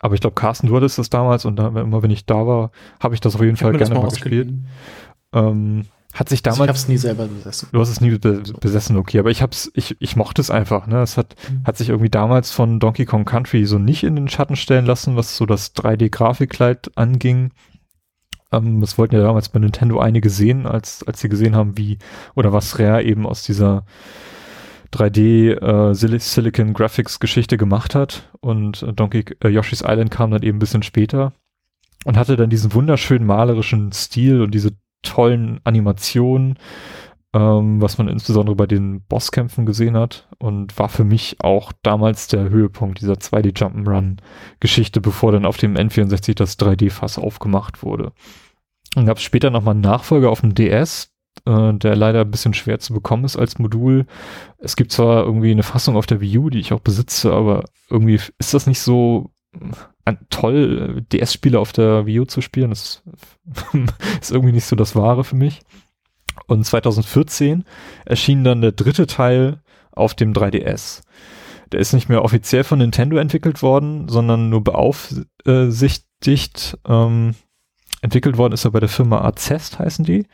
[0.00, 2.70] Aber ich glaube, Carsten, du hattest das damals und da, immer wenn ich da war,
[2.98, 4.52] habe ich das auf jeden ich Fall gerne mal gespielt.
[5.32, 6.60] Ähm, hat sich damals.
[6.60, 7.68] Also ich habe es nie selber besessen.
[7.70, 10.86] Du hast es nie be besessen, okay, aber ich hab's, ich, ich mochte es einfach,
[10.86, 11.02] ne?
[11.02, 11.64] Es hat, mhm.
[11.64, 15.16] hat sich irgendwie damals von Donkey Kong Country so nicht in den Schatten stellen lassen,
[15.16, 17.52] was so das 3D-Grafikkleid anging.
[18.50, 21.98] Ähm, das wollten ja damals bei Nintendo einige sehen, als, als sie gesehen haben, wie,
[22.34, 23.84] oder was Rare eben aus dieser
[24.92, 28.30] 3D äh, Sil Silicon Graphics Geschichte gemacht hat.
[28.40, 31.32] Und äh, Donkey äh, Yoshi's Island kam dann eben ein bisschen später
[32.04, 34.72] und hatte dann diesen wunderschönen malerischen Stil und diese
[35.02, 36.58] tollen Animationen,
[37.32, 42.26] ähm, was man insbesondere bei den Bosskämpfen gesehen hat und war für mich auch damals
[42.26, 44.18] der Höhepunkt dieser 2D Jump'n'Run
[44.58, 48.12] Geschichte, bevor dann auf dem N64 das 3D-Fass aufgemacht wurde.
[48.94, 51.12] Dann gab es später nochmal einen Nachfolger auf dem DS,
[51.46, 54.06] äh, der leider ein bisschen schwer zu bekommen ist als Modul.
[54.58, 57.64] Es gibt zwar irgendwie eine Fassung auf der Wii U, die ich auch besitze, aber
[57.88, 59.30] irgendwie ist das nicht so
[60.30, 62.70] toll, DS-Spiele auf der Wii U zu spielen.
[62.70, 63.02] Das
[64.20, 65.60] ist irgendwie nicht so das Wahre für mich.
[66.46, 67.64] Und 2014
[68.04, 69.60] erschien dann der dritte Teil
[69.92, 71.02] auf dem 3DS.
[71.72, 76.78] Der ist nicht mehr offiziell von Nintendo entwickelt worden, sondern nur beaufsichtigt.
[76.86, 77.34] Ähm,
[78.02, 80.26] entwickelt worden ist er bei der Firma Azest, heißen die.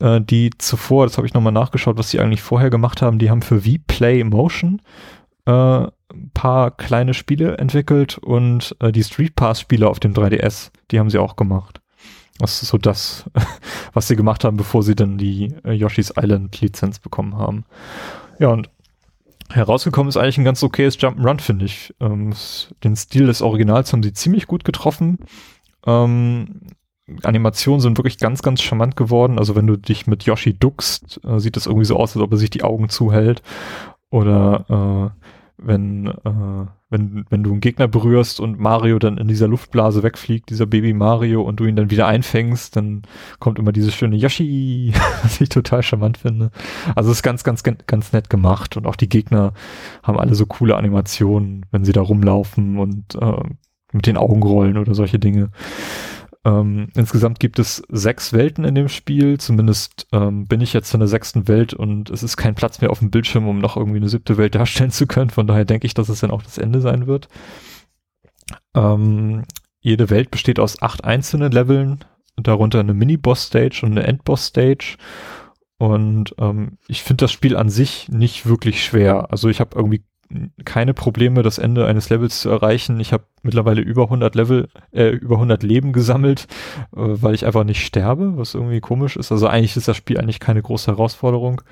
[0.00, 3.30] Äh, die zuvor, das habe ich nochmal nachgeschaut, was sie eigentlich vorher gemacht haben, die
[3.30, 4.80] haben für V-Play Motion
[5.46, 5.86] äh,
[6.34, 11.10] paar kleine Spiele entwickelt und äh, die Street Pass Spiele auf dem 3DS, die haben
[11.10, 11.80] sie auch gemacht.
[12.38, 13.24] Das ist so das,
[13.92, 17.64] was sie gemacht haben, bevor sie dann die äh, Yoshi's Island Lizenz bekommen haben.
[18.38, 18.70] Ja, und
[19.50, 21.94] herausgekommen ist eigentlich ein ganz okayes Jump'n'Run, finde ich.
[22.00, 22.34] Ähm,
[22.84, 25.18] den Stil des Originals haben sie ziemlich gut getroffen.
[25.86, 26.60] Ähm,
[27.22, 29.38] Animationen sind wirklich ganz, ganz charmant geworden.
[29.38, 32.32] Also wenn du dich mit Yoshi duckst, äh, sieht das irgendwie so aus, als ob
[32.32, 33.42] er sich die Augen zuhält.
[34.10, 35.26] Oder äh,
[35.58, 40.50] wenn, äh, wenn, wenn du einen Gegner berührst und Mario dann in dieser Luftblase wegfliegt,
[40.50, 43.02] dieser Baby Mario, und du ihn dann wieder einfängst, dann
[43.38, 44.92] kommt immer dieses schöne Yoshi,
[45.22, 46.50] was ich total charmant finde.
[46.94, 49.52] Also es ist ganz, ganz, ganz nett gemacht und auch die Gegner
[50.02, 53.42] haben alle so coole Animationen, wenn sie da rumlaufen und äh,
[53.92, 55.50] mit den Augen rollen oder solche Dinge.
[56.46, 59.38] Ähm, insgesamt gibt es sechs Welten in dem Spiel.
[59.38, 62.90] Zumindest ähm, bin ich jetzt in der sechsten Welt und es ist kein Platz mehr
[62.90, 65.30] auf dem Bildschirm, um noch irgendwie eine siebte Welt darstellen zu können.
[65.30, 67.28] Von daher denke ich, dass es dann auch das Ende sein wird.
[68.74, 69.42] Ähm,
[69.80, 72.04] jede Welt besteht aus acht einzelnen Leveln,
[72.36, 74.98] darunter eine Mini-Boss-Stage und eine End-Boss-Stage.
[75.78, 79.32] Und ähm, ich finde das Spiel an sich nicht wirklich schwer.
[79.32, 80.04] Also ich habe irgendwie
[80.64, 82.98] keine Probleme, das Ende eines Levels zu erreichen.
[82.98, 86.46] Ich habe mittlerweile über 100 Level, äh, über 100 Leben gesammelt,
[86.94, 89.30] äh, weil ich einfach nicht sterbe, was irgendwie komisch ist.
[89.30, 91.62] Also eigentlich ist das Spiel eigentlich keine große Herausforderung.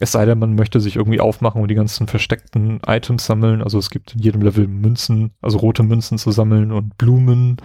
[0.00, 3.62] Es sei denn, man möchte sich irgendwie aufmachen und die ganzen versteckten Items sammeln.
[3.62, 7.58] Also es gibt in jedem Level Münzen, also rote Münzen zu sammeln und Blumen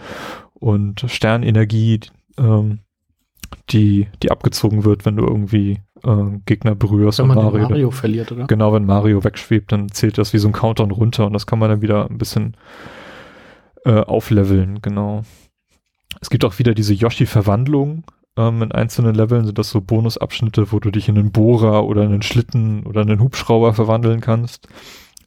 [0.54, 2.02] und Sternenergie,
[2.38, 2.80] ähm,
[3.70, 7.20] die, die abgezogen wird, wenn du irgendwie äh, Gegner berührst.
[7.20, 8.48] Wenn man Mario, Mario verliert, oder?
[8.48, 11.60] Genau, wenn Mario wegschwebt, dann zählt das wie so ein Countdown runter und das kann
[11.60, 12.58] man dann wieder ein bisschen
[13.86, 15.24] äh, aufleveln, genau.
[16.22, 18.04] Es gibt auch wieder diese Yoshi-Verwandlung.
[18.38, 22.02] Ähm, in einzelnen Leveln sind das so Bonusabschnitte, wo du dich in einen Bohrer oder
[22.02, 24.68] einen Schlitten oder einen Hubschrauber verwandeln kannst,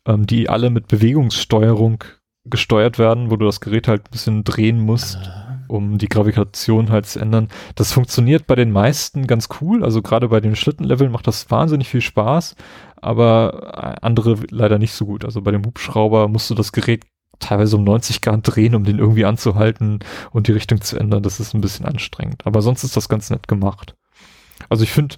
[0.07, 2.05] ähm, die alle mit Bewegungssteuerung
[2.45, 5.17] gesteuert werden, wo du das Gerät halt ein bisschen drehen musst.
[5.17, 7.49] Äh um die Gravitation halt zu ändern.
[7.75, 9.85] Das funktioniert bei den meisten ganz cool.
[9.85, 12.57] Also gerade bei den Schlittenleveln macht das wahnsinnig viel Spaß,
[12.97, 15.25] aber andere leider nicht so gut.
[15.25, 17.05] Also bei dem Hubschrauber musst du das Gerät
[17.39, 20.01] teilweise um 90 Grad drehen, um den irgendwie anzuhalten
[20.33, 21.23] und die Richtung zu ändern.
[21.23, 22.47] Das ist ein bisschen anstrengend.
[22.47, 23.95] Aber sonst ist das ganz nett gemacht.
[24.69, 25.17] Also ich finde,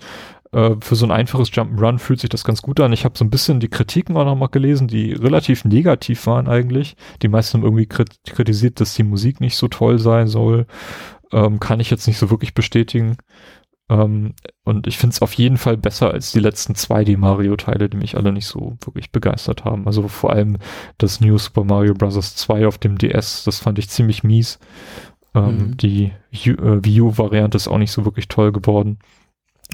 [0.53, 2.93] äh, für so ein einfaches Jump'n'Run fühlt sich das ganz gut an.
[2.93, 6.97] Ich habe so ein bisschen die Kritiken auch nochmal gelesen, die relativ negativ waren eigentlich.
[7.23, 10.67] Die meisten haben irgendwie kritisiert, dass die Musik nicht so toll sein soll.
[11.33, 13.17] Ähm, kann ich jetzt nicht so wirklich bestätigen.
[13.89, 18.17] Ähm, und ich finde es auf jeden Fall besser als die letzten 2D-Mario-Teile, die mich
[18.17, 19.87] alle nicht so wirklich begeistert haben.
[19.87, 20.59] Also vor allem
[20.99, 22.35] das New Super Mario Bros.
[22.35, 24.59] 2 auf dem DS, das fand ich ziemlich mies.
[25.35, 25.77] Ähm, mhm.
[25.77, 28.99] Die äh, Wii U-Variante ist auch nicht so wirklich toll geworden.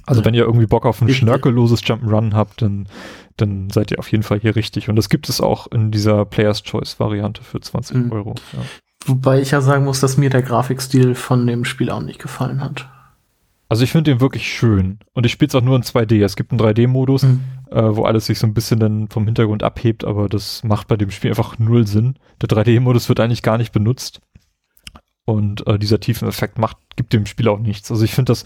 [0.07, 2.89] Also wenn ihr irgendwie Bock auf ein schnörkelloses Jump'n'Run habt, dann,
[3.37, 4.89] dann seid ihr auf jeden Fall hier richtig.
[4.89, 8.13] Und das gibt es auch in dieser Player's Choice Variante für 20 mhm.
[8.13, 8.35] Euro.
[8.53, 8.61] Ja.
[9.05, 12.61] Wobei ich ja sagen muss, dass mir der Grafikstil von dem Spiel auch nicht gefallen
[12.61, 12.89] hat.
[13.69, 14.99] Also ich finde den wirklich schön.
[15.13, 16.25] Und ich spiele es auch nur in 2D.
[16.25, 17.41] Es gibt einen 3D-Modus, mhm.
[17.71, 20.97] äh, wo alles sich so ein bisschen dann vom Hintergrund abhebt, aber das macht bei
[20.97, 22.15] dem Spiel einfach null Sinn.
[22.41, 24.21] Der 3D-Modus wird eigentlich gar nicht benutzt.
[25.25, 27.91] Und äh, dieser tiefen Effekt macht, gibt dem Spiel auch nichts.
[27.91, 28.45] Also ich finde das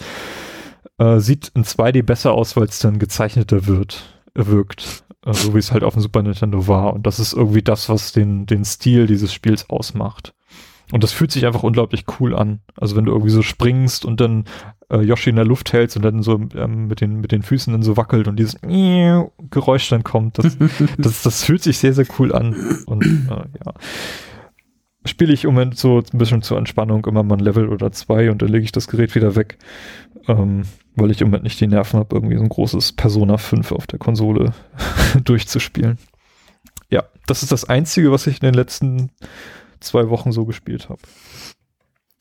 [0.99, 5.05] äh, sieht in 2D besser aus, weil es dann gezeichneter wird, wirkt.
[5.25, 6.95] Äh, so wie es halt auf dem Super Nintendo war.
[6.95, 10.35] Und das ist irgendwie das, was den, den Stil dieses Spiels ausmacht.
[10.93, 12.61] Und das fühlt sich einfach unglaublich cool an.
[12.77, 14.45] Also wenn du irgendwie so springst und dann
[14.91, 17.73] äh, Yoshi in der Luft hältst und dann so ähm, mit, den, mit den Füßen
[17.73, 18.57] dann so wackelt und dieses
[19.51, 20.57] Geräusch dann kommt, das,
[20.99, 22.83] das, das fühlt sich sehr, sehr cool an.
[22.87, 23.75] Und äh, ja
[25.05, 28.31] spiele ich im Moment so ein bisschen zur Entspannung immer mal ein Level oder zwei
[28.31, 29.59] und dann lege ich das Gerät wieder weg,
[30.29, 30.63] ähm,
[30.95, 33.87] weil ich im Moment nicht die Nerven habe, irgendwie so ein großes Persona 5 auf
[33.87, 34.53] der Konsole
[35.25, 35.99] durchzuspielen.
[36.91, 39.11] Ja, das ist das Einzige, was ich in den letzten
[39.81, 41.01] zwei Wochen so gespielt habe.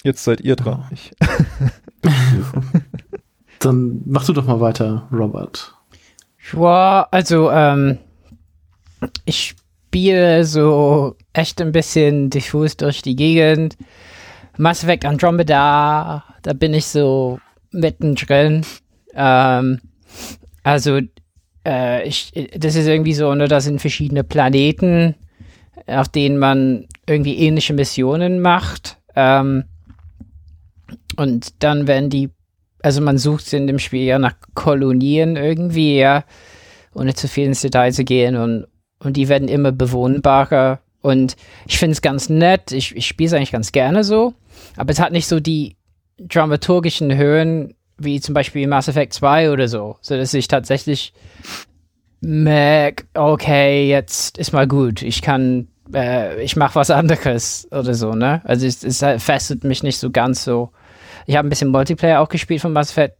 [0.03, 0.85] Jetzt seid ihr dran.
[0.85, 0.93] Oh.
[0.93, 1.11] Ich
[3.59, 5.75] Dann mach du doch mal weiter, Robert.
[6.53, 7.99] Ja, also ähm,
[9.25, 9.55] ich
[9.89, 13.75] spiele so echt ein bisschen diffus durch die Gegend.
[14.55, 17.39] Mass Effect Andromeda, da bin ich so
[17.71, 18.63] mittendrin.
[19.15, 19.79] Ähm,
[20.61, 20.99] also,
[21.65, 25.15] äh, ich, das ist irgendwie so, ne, da sind verschiedene Planeten,
[25.87, 28.97] auf denen man irgendwie ähnliche Missionen macht.
[29.15, 29.63] Ähm,
[31.17, 32.29] und dann werden die,
[32.83, 36.25] also man sucht in dem Spiel ja nach Kolonien irgendwie, ja,
[36.93, 38.67] ohne zu viel ins Detail zu gehen und
[38.99, 40.79] und die werden immer bewohnbarer.
[41.01, 41.35] Und
[41.65, 42.71] ich finde es ganz nett.
[42.71, 44.33] Ich, ich spiele es eigentlich ganz gerne so.
[44.75, 45.77] Aber es hat nicht so die
[46.19, 49.97] dramaturgischen Höhen wie zum Beispiel Mass Effect 2 oder so.
[50.01, 51.13] So dass ich tatsächlich
[52.21, 55.01] merke, okay, jetzt ist mal gut.
[55.01, 58.41] Ich kann, äh, ich mache was anderes oder so, ne?
[58.43, 60.71] Also es, es fesselt mich nicht so ganz so.
[61.25, 63.15] Ich habe ein bisschen Multiplayer auch gespielt von Mass Effect.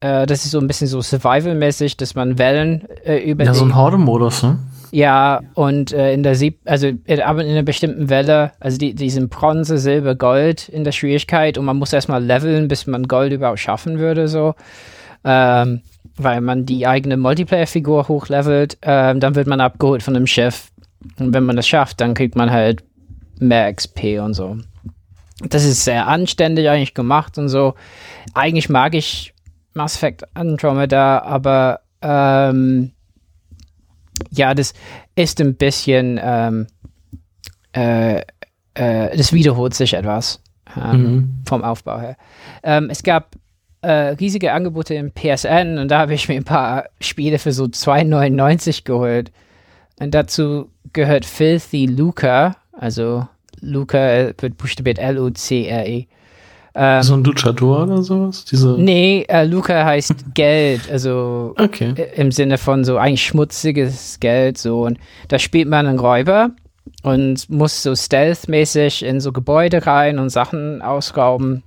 [0.00, 3.64] Äh, das ist so ein bisschen so Survival-mäßig, dass man Wellen äh, über Ja, so
[3.64, 4.58] ein Horde-Modus, ne?
[4.92, 8.94] Ja, und äh, in der Sieb, also in, aber in einer bestimmten Welle, also die,
[8.94, 13.04] die sind Bronze, Silber, Gold in der Schwierigkeit und man muss erstmal leveln, bis man
[13.04, 14.54] Gold überhaupt schaffen würde, so.
[15.22, 15.82] Ähm,
[16.16, 20.70] weil man die eigene Multiplayer-Figur hochlevelt, ähm, dann wird man abgeholt von einem Schiff.
[21.18, 22.82] Und wenn man das schafft, dann kriegt man halt
[23.38, 24.58] mehr XP und so.
[25.48, 27.74] Das ist sehr anständig eigentlich gemacht und so.
[28.34, 29.32] Eigentlich mag ich
[29.72, 32.92] Mass Effect Andromeda, aber ähm,
[34.30, 34.74] ja, das
[35.16, 36.66] ist ein bisschen, ähm,
[37.72, 38.20] äh,
[38.74, 40.42] äh, das wiederholt sich etwas
[40.76, 41.34] ähm, Mhm.
[41.46, 42.16] vom Aufbau her.
[42.62, 43.36] Ähm, es gab
[43.82, 47.64] äh, riesige Angebote im PSN und da habe ich mir ein paar Spiele für so
[47.64, 49.32] 2,99 geholt.
[49.98, 53.26] Und dazu gehört Filthy Luca, also
[53.60, 56.06] Luca äh, wird buchstabiert L-U-C-R-E.
[56.74, 58.44] Ähm, So ein Luchador oder sowas?
[58.44, 58.76] Diese.
[58.78, 61.94] nee, äh, Luca heißt Geld, also Okay.
[61.96, 64.98] äh, im Sinne von so eigentlich schmutziges Geld so und
[65.28, 66.50] da spielt man einen Räuber
[67.02, 71.62] und muss so stealth-mäßig in so Gebäude rein und Sachen ausrauben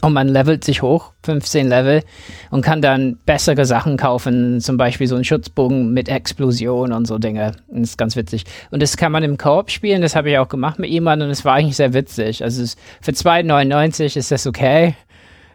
[0.00, 2.02] und man levelt sich hoch, 15 Level
[2.50, 7.18] und kann dann bessere Sachen kaufen, zum Beispiel so einen Schutzbogen mit Explosion und so
[7.18, 7.52] Dinge.
[7.68, 8.44] Das ist ganz witzig.
[8.70, 11.32] Und das kann man im Koop spielen, das habe ich auch gemacht mit jemandem und
[11.32, 12.42] es war eigentlich sehr witzig.
[12.42, 14.94] Also es, für 2,99 ist das okay.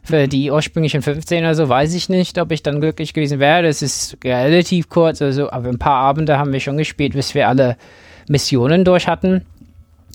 [0.03, 3.63] Für die ursprünglichen 15 oder so weiß ich nicht, ob ich dann glücklich gewesen wäre.
[3.63, 7.47] Das ist relativ kurz, also, aber ein paar Abende haben wir schon gespielt, bis wir
[7.47, 7.75] alle
[8.27, 9.45] Missionen durch hatten.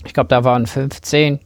[0.05, 1.39] Ich glaube, da waren 15.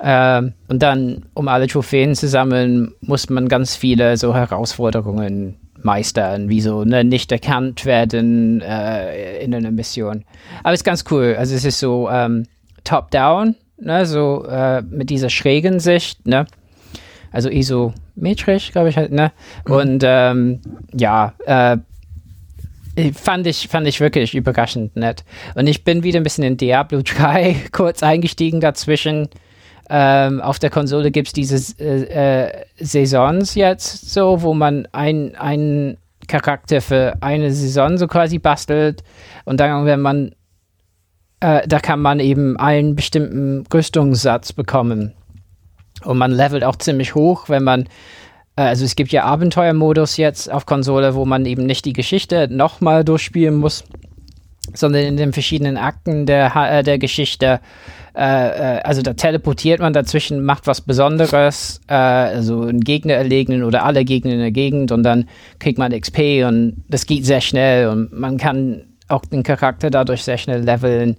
[0.00, 6.48] Ähm, und dann, um alle Trophäen zu sammeln, muss man ganz viele so Herausforderungen meistern,
[6.48, 10.24] wie so ne, nicht erkannt werden äh, in einer Mission.
[10.62, 11.36] Aber es ist ganz cool.
[11.38, 12.46] Also es ist so ähm,
[12.84, 16.46] top-down, ne, so äh, mit dieser schrägen Sicht, ne?
[17.30, 19.32] Also isometrisch, glaube ich halt, ne?
[19.64, 20.60] Und ähm,
[20.94, 21.76] ja, äh,
[23.12, 25.24] fand ich, fand ich wirklich überraschend nett.
[25.54, 29.28] Und ich bin wieder ein bisschen in Diablo 3 kurz eingestiegen dazwischen.
[29.90, 35.34] Ähm, auf der Konsole gibt es diese äh, äh, Saisons jetzt so, wo man ein,
[35.36, 35.96] einen
[36.26, 39.02] Charakter für eine Saison so quasi bastelt.
[39.44, 40.32] Und dann, wenn man,
[41.40, 45.14] äh, da kann man eben einen bestimmten Rüstungssatz bekommen.
[46.04, 47.88] Und man levelt auch ziemlich hoch, wenn man
[48.58, 52.48] äh, also es gibt ja Abenteuermodus jetzt auf Konsole, wo man eben nicht die Geschichte
[52.50, 53.84] nochmal durchspielen muss,
[54.74, 57.60] sondern in den verschiedenen Akten der, äh, der Geschichte,
[58.18, 63.62] äh, äh, also da teleportiert man dazwischen, macht was Besonderes, äh, also einen Gegner erlegen
[63.62, 65.28] oder alle Gegner in der Gegend und dann
[65.60, 70.24] kriegt man XP und das geht sehr schnell und man kann auch den Charakter dadurch
[70.24, 71.16] sehr schnell leveln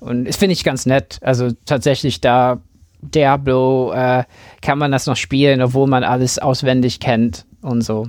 [0.00, 1.18] und das finde ich ganz nett.
[1.22, 2.60] Also tatsächlich da
[3.00, 4.24] Diablo äh,
[4.60, 8.08] kann man das noch spielen, obwohl man alles auswendig kennt und so.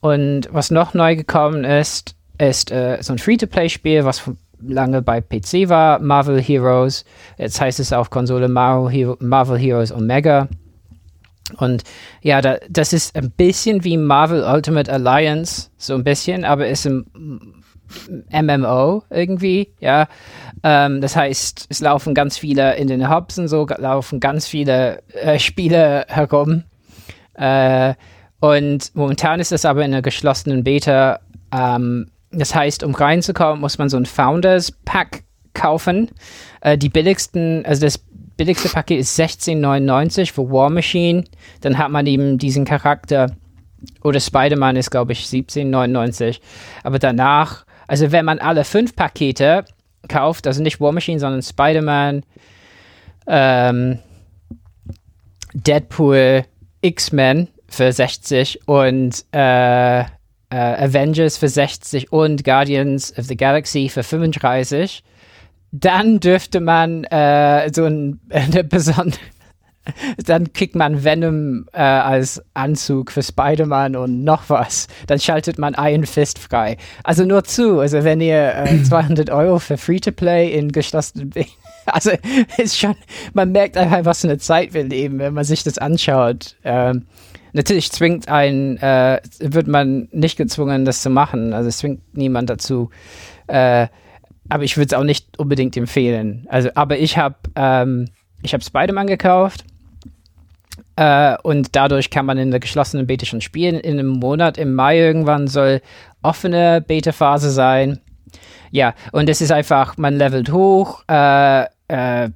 [0.00, 5.20] Und was noch neu gekommen ist, ist äh, so ein Free-to-Play-Spiel, was von- lange bei
[5.20, 7.04] PC war, Marvel Heroes.
[7.36, 10.48] Jetzt heißt es auf Konsole Marvel, Hero Marvel Heroes Omega.
[11.56, 11.84] Und
[12.20, 16.86] ja, da, das ist ein bisschen wie Marvel Ultimate Alliance, so ein bisschen, aber ist
[16.86, 17.06] ein
[18.30, 20.08] MMO irgendwie, ja.
[20.62, 25.02] Ähm, das heißt, es laufen ganz viele in den Hubs und so, laufen ganz viele
[25.14, 26.64] äh, Spiele herum.
[27.34, 27.94] Äh,
[28.40, 31.20] und momentan ist das aber in einer geschlossenen Beta.
[31.52, 35.24] Ähm, das heißt, um reinzukommen, muss man so ein Founders Pack
[35.54, 36.10] kaufen.
[36.60, 37.98] Äh, die billigsten, also das
[38.36, 41.24] billigste Paket ist 16,99 für War Machine.
[41.60, 43.32] Dann hat man eben diesen Charakter.
[44.02, 46.40] Oder Spider-Man ist, glaube ich, 17,99.
[46.82, 49.64] Aber danach, also wenn man alle fünf Pakete
[50.08, 52.22] kauft, also nicht War Machine, sondern Spider-Man,
[53.26, 53.98] ähm,
[55.54, 56.44] Deadpool,
[56.80, 60.04] X-Men für 60 und äh,
[60.50, 65.02] äh, Avengers für 60 und Guardians of the Galaxy für 35,
[65.70, 69.18] dann dürfte man äh, so ein, eine besondere
[70.18, 74.86] dann kriegt man Venom äh, als Anzug für Spider-Man und noch was.
[75.06, 76.76] Dann schaltet man Iron Fist frei.
[77.04, 81.32] Also nur zu, also wenn ihr äh, 200 Euro für Free-to-Play in geschlossenen
[81.86, 82.10] also
[82.58, 82.96] ist schon,
[83.32, 86.56] man merkt einfach, was für eine Zeit wir leben, wenn man sich das anschaut.
[86.64, 87.06] Ähm,
[87.52, 91.52] natürlich zwingt ein, äh, wird man nicht gezwungen, das zu machen.
[91.52, 92.90] Also es zwingt niemand dazu.
[93.46, 93.88] Äh,
[94.48, 96.46] aber ich würde es auch nicht unbedingt empfehlen.
[96.48, 98.08] Also, aber ich habe ähm,
[98.44, 99.64] Spider-Man gekauft
[100.96, 103.76] äh, und dadurch kann man in der geschlossenen Beta schon spielen.
[103.76, 105.80] In einem Monat, im Mai irgendwann soll
[106.22, 108.00] offene Beta-Phase sein.
[108.70, 112.30] Ja, und es ist einfach, man levelt hoch, äh, äh,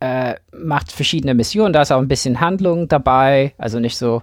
[0.00, 4.22] äh, macht verschiedene Missionen, da ist auch ein bisschen Handlung dabei, also nicht so,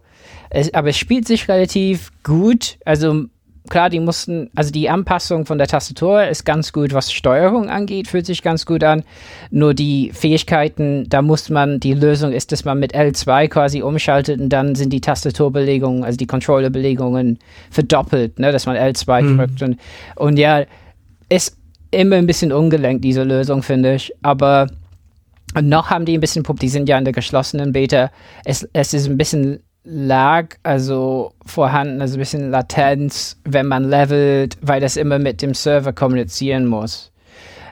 [0.49, 3.25] es, aber es spielt sich relativ gut, also
[3.69, 8.07] klar, die mussten, also die Anpassung von der Tastatur ist ganz gut, was Steuerung angeht,
[8.07, 9.03] fühlt sich ganz gut an.
[9.51, 14.39] Nur die Fähigkeiten, da muss man, die Lösung ist, dass man mit L2 quasi umschaltet
[14.39, 19.37] und dann sind die Tastaturbelegungen, also die Controllerbelegungen verdoppelt, ne, dass man L2 mhm.
[19.37, 19.61] drückt.
[19.61, 19.79] Und,
[20.15, 20.63] und ja,
[21.29, 21.57] ist
[21.91, 24.13] immer ein bisschen ungelenkt, diese Lösung, finde ich.
[24.21, 24.67] Aber
[25.61, 28.11] noch haben die ein bisschen, die sind ja in der geschlossenen Beta.
[28.45, 34.57] Es, es ist ein bisschen lag, also vorhanden, also ein bisschen Latenz, wenn man levelt,
[34.61, 37.11] weil das immer mit dem Server kommunizieren muss.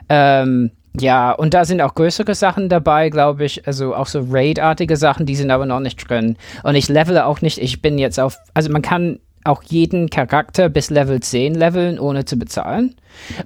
[0.08, 4.96] Ähm, ja, und da sind auch größere Sachen dabei, glaube ich, also auch so Raid-artige
[4.96, 6.36] Sachen, die sind aber noch nicht drin.
[6.62, 10.68] Und ich levele auch nicht, ich bin jetzt auf, also man kann auch jeden Charakter
[10.70, 12.96] bis Level 10 leveln, ohne zu bezahlen.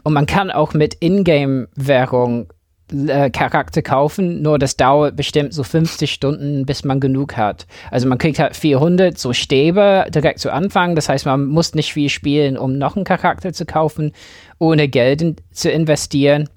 [0.05, 2.53] Und man kann auch mit Ingame-Währung
[2.93, 7.67] äh, Charakter kaufen, nur das dauert bestimmt so 50 Stunden, bis man genug hat.
[7.91, 11.93] Also man kriegt halt 400 so Stäbe direkt zu Anfang, das heißt, man muss nicht
[11.93, 14.13] viel spielen, um noch einen Charakter zu kaufen,
[14.59, 16.49] ohne Geld in, zu investieren.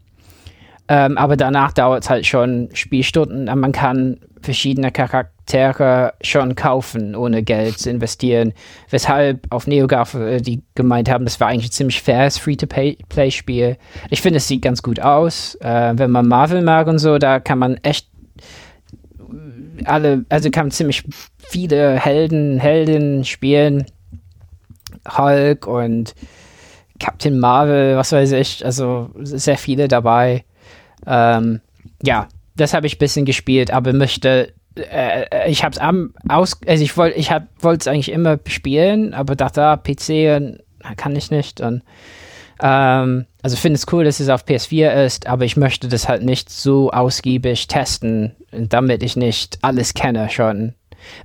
[0.88, 4.92] Ähm, aber danach dauert es halt schon Spielstunden und man kann verschiedene
[5.46, 8.54] Charaktere schon kaufen, ohne Geld zu investieren.
[8.90, 13.78] Weshalb auf NeoGAF äh, die gemeint haben, das war eigentlich ein ziemlich faires Free-to-Play-Spiel.
[14.10, 15.56] Ich finde, es sieht ganz gut aus.
[15.56, 18.08] Äh, wenn man Marvel mag und so, da kann man echt
[19.86, 21.04] alle, also kann man ziemlich
[21.38, 23.86] viele Helden, Heldinnen spielen.
[25.18, 26.16] Hulk und
[27.00, 30.46] Captain Marvel, was weiß ich, also sehr viele dabei.
[31.06, 31.60] Ähm,
[32.02, 36.14] ja, das habe ich ein bisschen gespielt, aber möchte, äh, äh ich habe es am
[36.28, 40.60] aus, also ich wollte, ich wollte es eigentlich immer spielen, aber dachte, ah, PC
[40.98, 41.84] kann ich nicht und
[42.62, 46.24] ähm, also finde es cool, dass es auf PS4 ist, aber ich möchte das halt
[46.24, 50.74] nicht so ausgiebig testen, damit ich nicht alles kenne schon,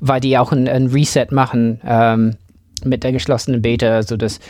[0.00, 2.36] weil die auch ein, ein Reset machen ähm,
[2.84, 4.40] mit der geschlossenen Beta, so dass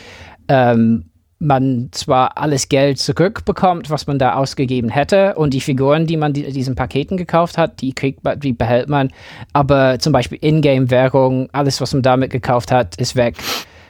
[0.47, 1.08] ähm,
[1.39, 6.33] man zwar alles Geld zurückbekommt, was man da ausgegeben hätte, und die Figuren, die man
[6.33, 9.09] die, diesen Paketen gekauft hat, die kriegt man, die behält man,
[9.53, 13.37] aber zum Beispiel Ingame-Währung, alles, was man damit gekauft hat, ist weg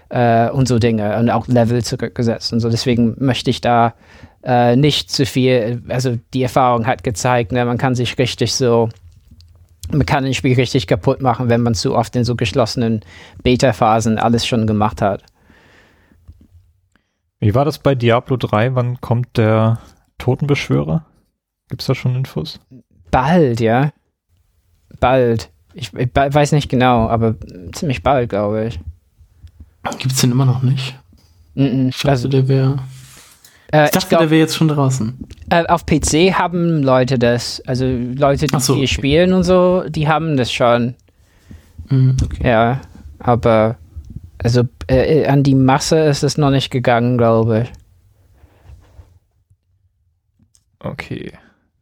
[0.09, 2.69] äh, und so Dinge und auch Level zurückgesetzt und so.
[2.69, 3.95] Deswegen möchte ich da
[4.43, 8.89] äh, nicht zu viel, also die Erfahrung hat gezeigt, ne, man kann sich richtig so
[9.91, 13.01] man kann ein Spiel richtig kaputt machen, wenn man zu oft in so geschlossenen
[13.41, 15.23] Beta-Phasen alles schon gemacht hat.
[17.39, 18.75] Wie war das bei Diablo 3?
[18.75, 19.79] Wann kommt der
[20.17, 21.05] Totenbeschwörer?
[21.69, 22.59] Gibt's da schon Infos?
[23.11, 23.91] Bald, ja.
[24.99, 25.49] Bald.
[25.73, 27.35] Ich, ich weiß nicht genau, aber
[27.71, 28.79] ziemlich bald, glaube ich.
[29.99, 30.99] Gibt's den immer noch nicht?
[31.55, 32.79] Mm -mm, ich dachte, also, der wäre.
[33.71, 35.17] Äh, ich dachte, ich glaub, der wäre jetzt schon draußen.
[35.49, 37.61] Äh, auf PC haben Leute das.
[37.65, 38.87] Also Leute, die so, okay.
[38.87, 40.95] spielen und so, die haben das schon.
[41.87, 42.49] Mm, okay.
[42.49, 42.81] Ja,
[43.19, 43.77] aber
[44.41, 47.71] also äh, an die Masse ist es noch nicht gegangen, glaube ich.
[50.79, 51.33] Okay.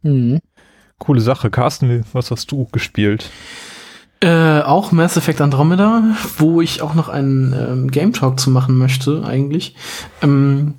[0.02, 0.40] Mhm.
[0.98, 1.50] Coole Sache.
[1.52, 3.30] Carsten, was hast du gespielt?
[4.20, 8.76] Äh, auch Mass Effect Andromeda, wo ich auch noch einen ähm, Game Talk zu machen
[8.76, 9.76] möchte, eigentlich.
[10.24, 10.74] Ähm,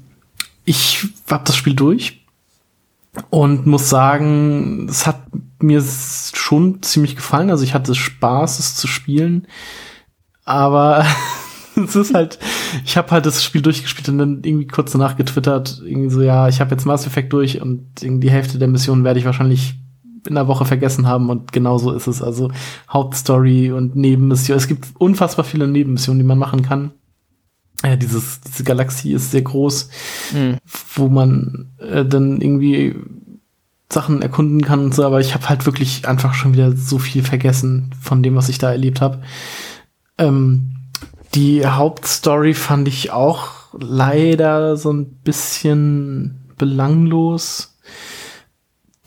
[0.64, 2.26] ich hab das Spiel durch
[3.30, 5.20] und muss sagen, es hat
[5.60, 7.50] mir schon ziemlich gefallen.
[7.50, 9.46] Also ich hatte Spaß, es zu spielen.
[10.44, 11.06] Aber
[11.84, 12.38] es ist halt,
[12.84, 16.48] ich habe halt das Spiel durchgespielt und dann irgendwie kurz danach getwittert, irgendwie so, ja,
[16.48, 19.74] ich habe jetzt Mass Effect durch und die Hälfte der Missionen werde ich wahrscheinlich
[20.26, 22.22] in der Woche vergessen haben und genau so ist es.
[22.22, 22.50] Also
[22.90, 24.56] Hauptstory und Nebenmission.
[24.56, 26.92] Es gibt unfassbar viele Nebenmissionen, die man machen kann.
[27.84, 29.88] Ja, dieses, diese Galaxie ist sehr groß,
[30.34, 30.56] mhm.
[30.94, 32.96] wo man äh, dann irgendwie
[33.90, 37.22] Sachen erkunden kann und so, aber ich habe halt wirklich einfach schon wieder so viel
[37.22, 39.22] vergessen von dem, was ich da erlebt habe.
[40.18, 40.77] Ähm,
[41.34, 47.78] die Hauptstory fand ich auch leider so ein bisschen belanglos.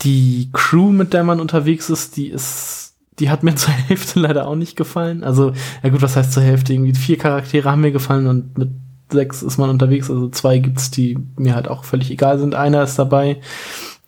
[0.02, 4.46] Die Crew, mit der man unterwegs ist, die ist, die hat mir zur Hälfte leider
[4.46, 5.24] auch nicht gefallen.
[5.24, 6.72] Also, ja gut, was heißt zur Hälfte?
[6.72, 8.70] Irgendwie vier Charaktere haben mir gefallen und mit
[9.10, 10.10] sechs ist man unterwegs.
[10.10, 12.54] Also zwei gibt's, die mir halt auch völlig egal sind.
[12.54, 13.40] Einer ist dabei,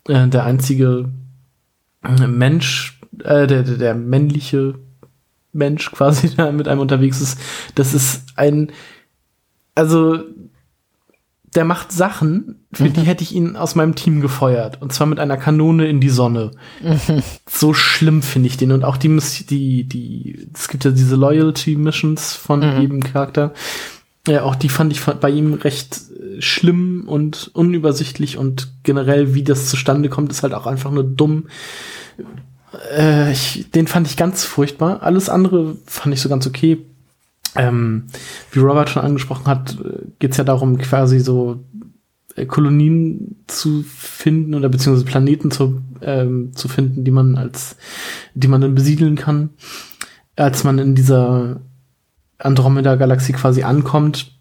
[0.07, 1.09] äh, der einzige
[2.27, 4.75] Mensch, äh, der, der, der männliche
[5.55, 7.39] Mensch quasi da mit einem unterwegs ist.
[7.75, 8.71] Das ist ein,
[9.73, 10.19] also
[11.55, 12.93] der macht Sachen, für mhm.
[12.93, 14.81] die hätte ich ihn aus meinem Team gefeuert.
[14.81, 16.51] Und zwar mit einer Kanone in die Sonne.
[16.81, 17.23] Mhm.
[17.49, 18.73] So schlimm finde ich den.
[18.73, 19.17] Und auch die,
[19.49, 22.81] die, die, es gibt ja diese Loyalty Missions von mhm.
[22.81, 23.53] jedem Charakter.
[24.27, 29.43] Ja, auch die fand ich bei ihm recht äh, schlimm und unübersichtlich und generell, wie
[29.43, 31.45] das zustande kommt, ist halt auch einfach nur dumm.
[32.97, 35.03] Äh, ich, den fand ich ganz furchtbar.
[35.03, 36.79] Alles andere fand ich so ganz okay.
[37.55, 38.05] Ähm,
[38.51, 41.63] wie Robert schon angesprochen hat, äh, geht's ja darum, quasi so
[42.35, 47.77] äh, Kolonien zu finden oder beziehungsweise Planeten zu, ähm, zu finden, die man als,
[48.33, 49.51] die man dann besiedeln kann.
[50.35, 51.61] Als man in dieser
[52.39, 54.33] Andromeda-Galaxie quasi ankommt,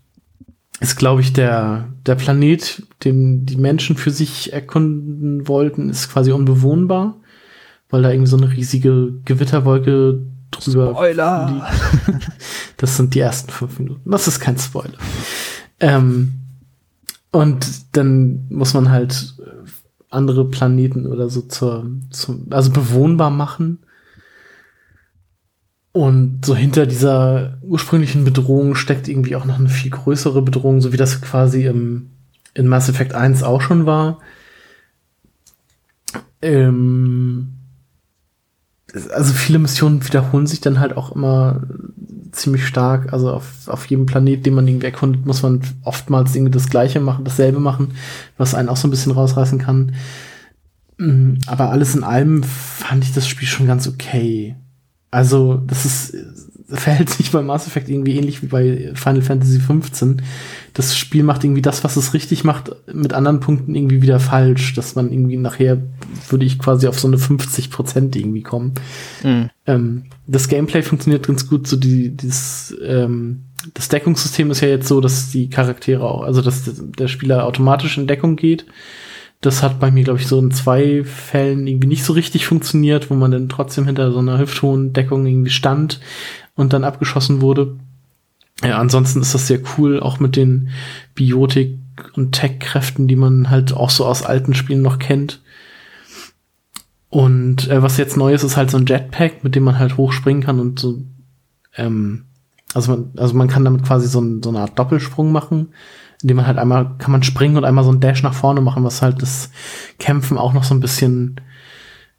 [0.80, 6.32] ist, glaube ich, der, der Planet, den die Menschen für sich erkunden wollten, ist quasi
[6.32, 7.16] unbewohnbar,
[7.94, 11.62] weil da irgendwie so eine riesige Gewitterwolke drüber Spoiler!
[12.06, 12.28] liegt.
[12.76, 14.10] Das sind die ersten fünf Minuten.
[14.10, 14.98] Das ist kein Spoiler.
[15.78, 16.32] Ähm,
[17.30, 19.36] und dann muss man halt
[20.10, 23.78] andere Planeten oder so zur, zur also bewohnbar machen.
[25.92, 30.92] Und so hinter dieser ursprünglichen Bedrohung steckt irgendwie auch noch eine viel größere Bedrohung, so
[30.92, 32.10] wie das quasi im,
[32.54, 34.18] in Mass Effect 1 auch schon war.
[36.42, 37.53] Ähm,
[39.12, 41.62] also viele Missionen wiederholen sich dann halt auch immer
[42.32, 43.12] ziemlich stark.
[43.12, 47.00] Also auf, auf jedem Planet, den man irgendwie erkundet, muss man oftmals irgendwie das Gleiche
[47.00, 47.94] machen, dasselbe machen,
[48.36, 49.94] was einen auch so ein bisschen rausreißen kann.
[50.98, 54.56] Mm, aber alles in allem fand ich das Spiel schon ganz okay.
[55.10, 56.16] Also, das ist,
[56.68, 60.22] verhält sich bei Mass Effect irgendwie ähnlich wie bei Final Fantasy 15.
[60.72, 64.74] Das Spiel macht irgendwie das, was es richtig macht, mit anderen Punkten irgendwie wieder falsch,
[64.74, 65.82] dass man irgendwie nachher
[66.28, 68.72] würde ich quasi auf so eine 50 Prozent irgendwie kommen.
[69.22, 69.50] Mhm.
[69.66, 74.88] Ähm, das Gameplay funktioniert ganz gut, so die, dieses, ähm, das Deckungssystem ist ja jetzt
[74.88, 76.62] so, dass die Charaktere auch, also dass
[76.98, 78.64] der Spieler automatisch in Deckung geht
[79.44, 83.10] das hat bei mir, glaube ich, so in zwei Fällen irgendwie nicht so richtig funktioniert,
[83.10, 86.00] wo man dann trotzdem hinter so einer Hüfthohndeckung irgendwie stand
[86.54, 87.76] und dann abgeschossen wurde.
[88.62, 90.70] Ja, ansonsten ist das sehr cool, auch mit den
[91.14, 91.78] Biotik-
[92.14, 95.40] und Tech-Kräften, die man halt auch so aus alten Spielen noch kennt.
[97.10, 99.96] Und äh, was jetzt neu ist, ist halt so ein Jetpack, mit dem man halt
[99.96, 101.02] hochspringen kann und so,
[101.76, 102.24] ähm,
[102.72, 105.68] also man, also man kann damit quasi so, ein, so eine Art Doppelsprung machen
[106.24, 108.82] indem man halt einmal kann man springen und einmal so ein Dash nach vorne machen,
[108.82, 109.50] was halt das
[109.98, 111.36] Kämpfen auch noch so ein bisschen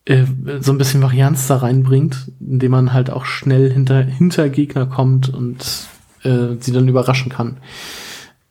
[0.06, 0.26] äh,
[0.60, 5.30] so ein bisschen Varianz da reinbringt, indem man halt auch schnell hinter hinter Gegner kommt
[5.30, 5.88] und
[6.23, 7.57] äh, sie dann überraschen kann.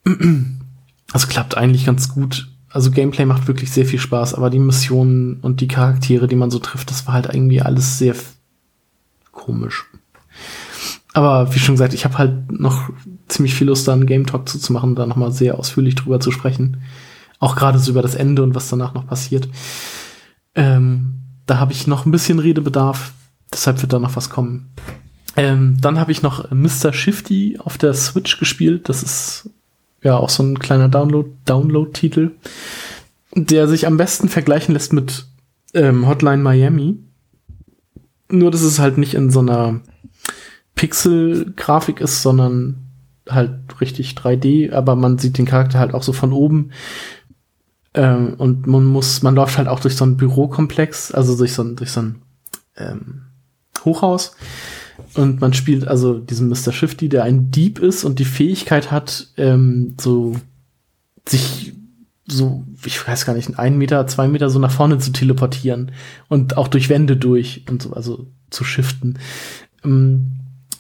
[1.12, 2.48] Also klappt eigentlich ganz gut.
[2.68, 6.50] Also Gameplay macht wirklich sehr viel Spaß, aber die Missionen und die Charaktere, die man
[6.50, 8.16] so trifft, das war halt irgendwie alles sehr
[9.30, 9.84] komisch.
[11.12, 12.90] Aber wie schon gesagt, ich habe halt noch
[13.28, 16.82] ziemlich viel Lust, da einen Game Talk zuzumachen, da nochmal sehr ausführlich drüber zu sprechen.
[17.38, 19.48] Auch gerade so über das Ende und was danach noch passiert.
[20.56, 23.12] Ähm, da habe ich noch ein bisschen Redebedarf,
[23.52, 24.70] deshalb wird da noch was kommen.
[25.36, 26.92] Ähm, dann habe ich noch Mr.
[26.92, 28.88] Shifty auf der Switch gespielt.
[28.88, 29.50] Das ist
[30.02, 32.32] ja auch so ein kleiner Download, Download-Titel,
[33.34, 35.26] der sich am besten vergleichen lässt mit
[35.72, 36.98] ähm, Hotline Miami.
[38.28, 39.80] Nur, dass es halt nicht in so einer
[40.76, 42.76] Pixel-Grafik ist, sondern
[43.28, 46.70] halt richtig 3D, aber man sieht den Charakter halt auch so von oben.
[47.94, 51.62] Ähm, und man muss, man läuft halt auch durch so ein Bürokomplex, also durch so
[51.62, 52.22] ein, durch so ein
[52.76, 53.22] ähm,
[53.84, 54.36] Hochhaus.
[55.14, 56.72] Und man spielt also diesen Mr.
[56.72, 60.36] Shifty, der ein Dieb ist und die Fähigkeit hat, ähm, so
[61.28, 61.72] sich
[62.26, 65.92] so, ich weiß gar nicht, ein Meter, zwei Meter so nach vorne zu teleportieren
[66.28, 69.18] und auch durch Wände durch und so, also zu shiften.
[69.84, 70.32] Ähm,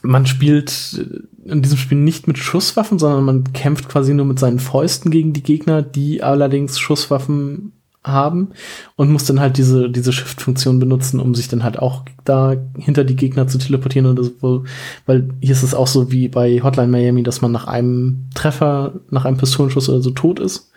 [0.04, 1.06] man spielt
[1.44, 5.32] in diesem Spiel nicht mit Schusswaffen, sondern man kämpft quasi nur mit seinen Fäusten gegen
[5.32, 7.72] die Gegner, die allerdings Schusswaffen
[8.04, 8.50] haben
[8.96, 13.02] und muss dann halt diese, diese Shift-Funktion benutzen, um sich dann halt auch da hinter
[13.02, 14.64] die Gegner zu teleportieren oder so,
[15.06, 19.00] weil hier ist es auch so wie bei Hotline Miami, dass man nach einem Treffer,
[19.08, 20.70] nach einem Pistolenschuss oder so tot ist.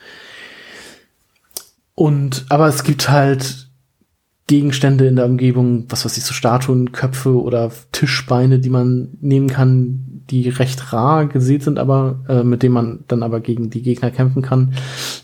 [1.95, 3.66] Und, aber es gibt halt
[4.47, 9.49] Gegenstände in der Umgebung, was weiß ich, so Statuen, Köpfe oder Tischbeine, die man nehmen
[9.49, 13.81] kann, die recht rar gesät sind, aber äh, mit denen man dann aber gegen die
[13.81, 14.73] Gegner kämpfen kann.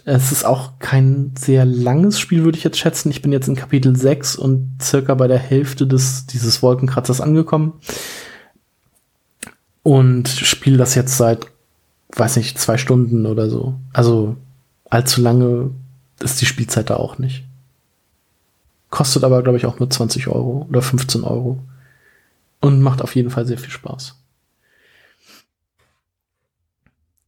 [0.03, 3.11] Es ist auch kein sehr langes Spiel, würde ich jetzt schätzen.
[3.11, 7.73] Ich bin jetzt in Kapitel 6 und circa bei der Hälfte des dieses Wolkenkratzers angekommen.
[9.83, 11.47] Und spiele das jetzt seit,
[12.15, 13.75] weiß nicht, zwei Stunden oder so.
[13.93, 14.35] Also
[14.89, 15.71] allzu lange
[16.21, 17.45] ist die Spielzeit da auch nicht.
[18.93, 21.57] Kostet aber, glaube ich, auch nur 20 Euro oder 15 Euro.
[22.59, 24.21] Und macht auf jeden Fall sehr viel Spaß.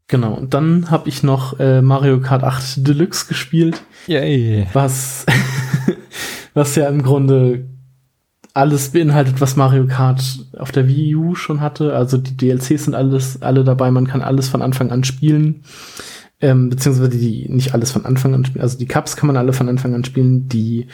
[0.06, 3.82] Genau, und dann habe ich noch äh, Mario Kart 8 Deluxe gespielt.
[4.06, 4.68] Yay.
[4.74, 5.26] Was,
[6.54, 7.66] was ja im Grunde
[8.54, 10.22] alles beinhaltet, was Mario Kart
[10.60, 11.96] auf der Wii U schon hatte.
[11.96, 13.90] Also die DLCs sind alles alle dabei.
[13.90, 15.64] Man kann alles von Anfang an spielen.
[16.42, 18.62] Ähm, beziehungsweise die nicht alles von Anfang an spielen.
[18.62, 20.48] Also die Cups kann man alle von Anfang an spielen.
[20.48, 20.86] Die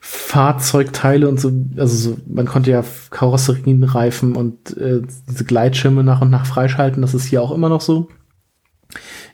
[0.00, 6.22] Fahrzeugteile und so, also so, man konnte ja Karosserien, Reifen und äh, diese Gleitschirme nach
[6.22, 7.02] und nach freischalten.
[7.02, 8.08] Das ist hier auch immer noch so.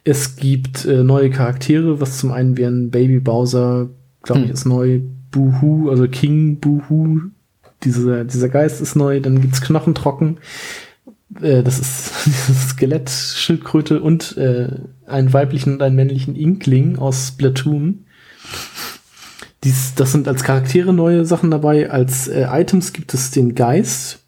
[0.02, 3.90] Es gibt äh, neue Charaktere, was zum einen wie ein Baby Bowser,
[4.22, 4.55] glaube ich, hm.
[4.55, 5.01] ist neu.
[5.30, 7.20] Boohoo, also King Boohoo,
[7.82, 9.20] dieser, dieser Geist ist neu.
[9.20, 10.38] Dann gibt's Knochentrocken.
[11.40, 14.68] Äh, das ist dieses Skelett-Schildkröte und äh,
[15.06, 18.06] einen weiblichen und einen männlichen Inkling aus Splatoon.
[19.64, 21.90] Dies, das sind als Charaktere neue Sachen dabei.
[21.90, 24.24] Als äh, Items gibt es den Geist,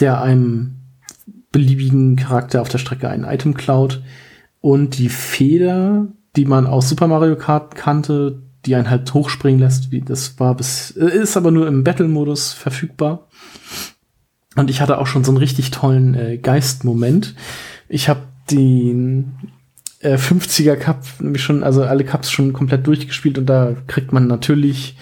[0.00, 0.76] der einem
[1.52, 4.02] beliebigen Charakter auf der Strecke ein Item klaut
[4.60, 6.06] und die Feder,
[6.36, 10.90] die man aus Super Mario Kart kannte, die einen halt hochspringen lässt, das war bis,
[10.92, 13.28] äh, ist aber nur im Battle-Modus verfügbar.
[14.56, 17.34] Und ich hatte auch schon so einen richtig tollen äh, Geist-Moment.
[17.88, 19.34] Ich habe den
[20.00, 24.26] äh, 50er Cup nämlich schon, also alle Cups schon komplett durchgespielt und da kriegt man
[24.26, 24.96] natürlich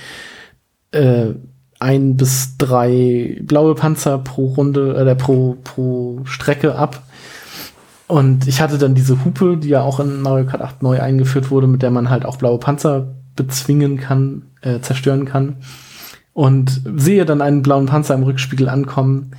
[0.92, 1.34] äh,
[1.80, 7.02] ein bis drei blaue Panzer pro Runde, äh, pro, pro Strecke ab.
[8.06, 11.50] Und ich hatte dann diese Hupe, die ja auch in Mario Kart 8 neu eingeführt
[11.50, 15.56] wurde, mit der man halt auch blaue Panzer bezwingen kann, äh, zerstören kann.
[16.32, 19.32] Und sehe dann einen blauen Panzer im Rückspiegel ankommen.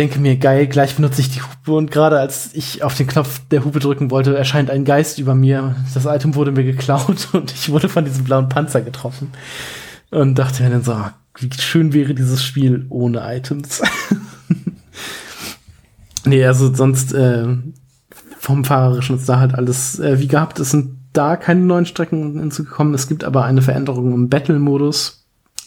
[0.00, 1.72] Denke mir, geil, gleich benutze ich die Hupe.
[1.72, 5.34] Und gerade als ich auf den Knopf der Hupe drücken wollte, erscheint ein Geist über
[5.34, 5.76] mir.
[5.92, 9.30] Das Item wurde mir geklaut und ich wurde von diesem blauen Panzer getroffen.
[10.10, 10.96] Und dachte mir dann so,
[11.38, 13.82] wie schön wäre dieses Spiel ohne Items.
[16.24, 17.46] Nee, also sonst äh,
[18.38, 20.60] vom Fahrerischen ist da halt alles äh, wie gehabt.
[20.60, 22.94] Es sind da keine neuen Strecken hinzugekommen.
[22.94, 25.19] Es gibt aber eine Veränderung im Battle-Modus.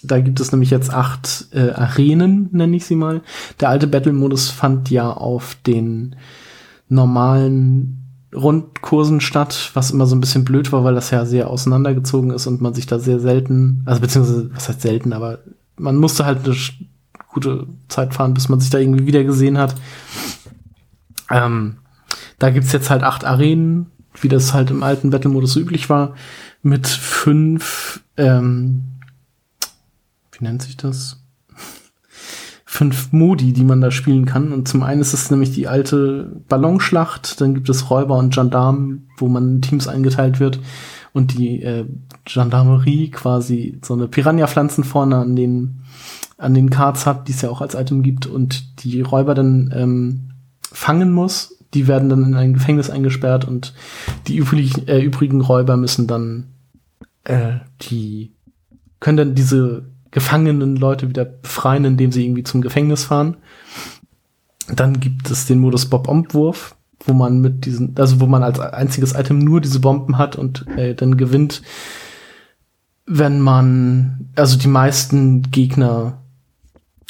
[0.03, 3.21] Da gibt es nämlich jetzt acht äh, Arenen, nenne ich sie mal.
[3.59, 6.15] Der alte Battle-Modus fand ja auf den
[6.89, 8.03] normalen
[8.35, 12.47] Rundkursen statt, was immer so ein bisschen blöd war, weil das ja sehr auseinandergezogen ist
[12.47, 15.39] und man sich da sehr selten, also beziehungsweise, was heißt selten, aber
[15.77, 16.55] man musste halt eine
[17.31, 19.75] gute Zeit fahren, bis man sich da irgendwie wieder gesehen hat.
[21.29, 21.77] Ähm,
[22.39, 23.87] da gibt's jetzt halt acht Arenen,
[24.21, 26.13] wie das halt im alten Battle-Modus üblich war,
[26.61, 28.83] mit fünf, ähm,
[30.33, 31.23] wie nennt sich das?
[32.73, 34.51] fünf Modi, die man da spielen kann.
[34.51, 39.09] Und zum einen ist es nämlich die alte Ballonschlacht, dann gibt es Räuber und Gendarmen,
[39.17, 40.59] wo man in Teams eingeteilt wird
[41.13, 41.85] und die äh,
[42.25, 45.81] Gendarmerie quasi so eine Piranha-Pflanzen vorne an den
[46.39, 49.71] an den Cards hat, die es ja auch als Item gibt und die Räuber dann
[49.73, 50.31] ähm,
[50.63, 51.59] fangen muss.
[51.75, 53.73] Die werden dann in ein Gefängnis eingesperrt und
[54.27, 56.47] die übrig, äh, übrigen Räuber müssen dann
[57.23, 58.33] äh, die
[58.99, 63.37] können dann diese gefangenen Leute wieder befreien, indem sie irgendwie zum Gefängnis fahren.
[64.67, 66.75] Dann gibt es den Modus Bob-Omb-Wurf,
[67.05, 70.65] wo man mit diesen, also wo man als einziges Item nur diese Bomben hat und
[70.77, 71.63] äh, dann gewinnt,
[73.07, 76.19] wenn man, also die meisten Gegner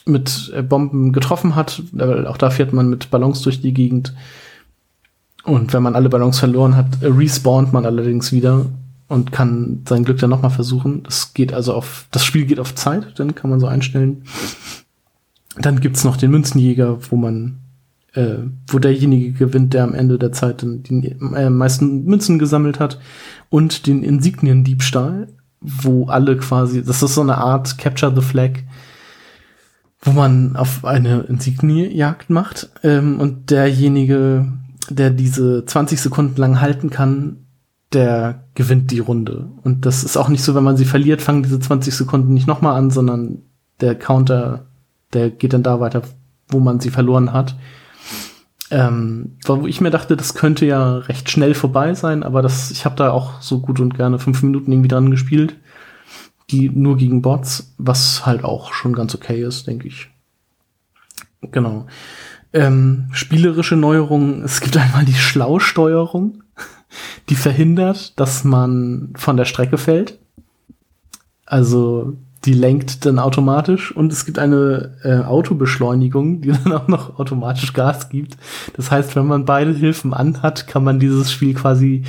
[0.06, 1.83] mit äh, Bomben getroffen hat.
[1.99, 4.14] Auch da fährt man mit Ballons durch die Gegend.
[5.43, 8.65] Und wenn man alle Ballons verloren hat, respawnt man allerdings wieder
[9.14, 11.03] und kann sein Glück dann nochmal versuchen.
[11.03, 14.24] Das geht also auf, das Spiel geht auf Zeit, dann kann man so einstellen.
[15.58, 17.59] Dann gibt's noch den Münzenjäger, wo man,
[18.14, 22.80] äh, wo derjenige gewinnt, der am Ende der Zeit dann die äh, meisten Münzen gesammelt
[22.80, 23.00] hat.
[23.50, 25.27] Und den Insigniendiebstahl,
[25.61, 28.64] wo alle quasi, das ist so eine Art Capture the Flag,
[30.01, 34.51] wo man auf eine Insignie-Jagd macht ähm, und derjenige,
[34.90, 37.42] der diese 20 Sekunden lang halten kann,
[37.93, 39.49] der gewinnt die Runde.
[39.63, 42.47] Und das ist auch nicht so, wenn man sie verliert, fangen diese 20 Sekunden nicht
[42.47, 43.39] nochmal an, sondern
[43.81, 44.65] der Counter,
[45.13, 46.03] der geht dann da weiter,
[46.49, 47.55] wo man sie verloren hat.
[48.72, 52.85] Ähm, wo ich mir dachte, das könnte ja recht schnell vorbei sein, aber das, ich
[52.85, 55.55] habe da auch so gut und gerne fünf Minuten irgendwie dran gespielt
[56.53, 60.09] die nur gegen Bots, was halt auch schon ganz okay ist, denke ich.
[61.41, 61.88] Genau.
[62.53, 64.43] Ähm, spielerische Neuerungen.
[64.43, 66.42] Es gibt einmal die Schlausteuerung,
[67.30, 70.19] die verhindert, dass man von der Strecke fällt.
[71.45, 72.13] Also
[72.45, 77.73] die lenkt dann automatisch und es gibt eine äh, Autobeschleunigung, die dann auch noch automatisch
[77.73, 78.38] Gas gibt.
[78.75, 82.03] Das heißt, wenn man beide Hilfen anhat, kann man dieses Spiel quasi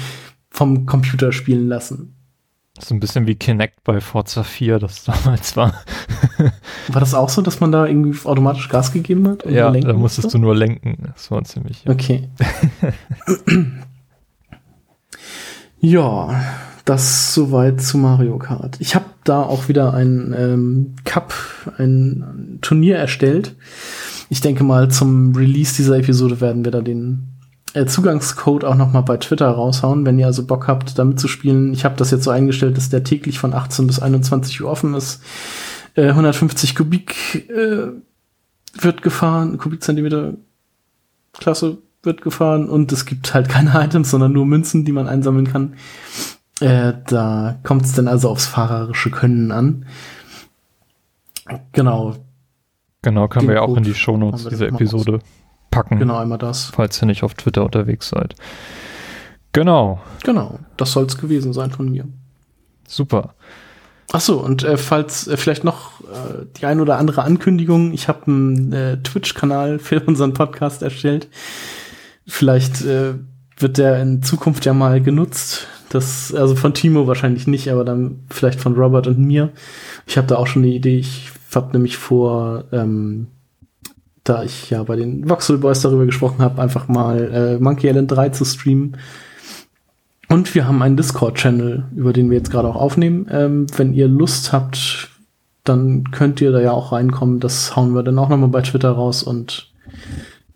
[0.51, 2.15] vom Computer spielen lassen.
[2.81, 5.75] So ein bisschen wie Kinect bei Forza 4, das damals war.
[6.89, 9.47] war das auch so, dass man da irgendwie automatisch Gas gegeben hat?
[9.47, 10.39] ja, da musstest musste?
[10.39, 11.13] du nur lenken.
[11.15, 11.85] Das war ziemlich.
[11.85, 11.93] Ja.
[11.93, 12.29] Okay.
[15.85, 16.43] ja,
[16.87, 18.77] das soweit zu Mario Kart.
[18.81, 21.35] Ich habe da auch wieder ein ähm, Cup,
[21.79, 23.55] ein Turnier erstellt.
[24.31, 27.29] Ich denke mal, zum Release dieser Episode werden wir da den
[27.75, 31.29] äh, Zugangscode auch noch mal bei Twitter raushauen, wenn ihr also Bock habt, damit zu
[31.29, 31.73] spielen.
[31.75, 34.95] Ich habe das jetzt so eingestellt, dass der täglich von 18 bis 21 Uhr offen
[34.95, 35.23] ist.
[35.95, 37.89] Äh, 150 Kubik äh,
[38.81, 40.35] wird gefahren, Kubikzentimeter
[41.35, 45.47] Klasse wird gefahren und es gibt halt keine Items, sondern nur Münzen, die man einsammeln
[45.47, 45.75] kann.
[46.61, 49.87] Äh, da kommt es dann also aufs fahrerische Können an.
[51.73, 52.15] Genau.
[53.03, 55.19] Genau, können wir ja auch in die Shownotes dieser Episode
[55.71, 55.99] packen.
[55.99, 56.67] Genau, einmal das.
[56.75, 58.35] Falls ihr nicht auf Twitter unterwegs seid.
[59.53, 60.01] Genau.
[60.23, 62.07] Genau, das soll es gewesen sein von mir.
[62.89, 63.35] Super.
[64.13, 68.09] Ach so, und äh, falls äh, vielleicht noch äh, die ein oder andere Ankündigung, ich
[68.09, 71.29] habe einen äh, Twitch-Kanal für unseren Podcast erstellt.
[72.27, 73.15] Vielleicht äh,
[73.59, 75.67] wird der in Zukunft ja mal genutzt.
[75.91, 79.51] Das, also von Timo wahrscheinlich nicht, aber dann vielleicht von Robert und mir.
[80.07, 80.99] Ich habe da auch schon eine Idee.
[80.99, 83.29] Ich habe nämlich vor, ähm,
[84.25, 88.11] da ich ja bei den Voxel Boys darüber gesprochen habe, einfach mal äh, Monkey Island
[88.11, 88.97] 3 zu streamen.
[90.29, 93.29] Und wir haben einen Discord-Channel, über den wir jetzt gerade auch aufnehmen.
[93.31, 95.11] Ähm, wenn ihr Lust habt,
[95.63, 97.41] dann könnt ihr da ja auch reinkommen.
[97.41, 99.71] Das hauen wir dann auch nochmal bei Twitter raus und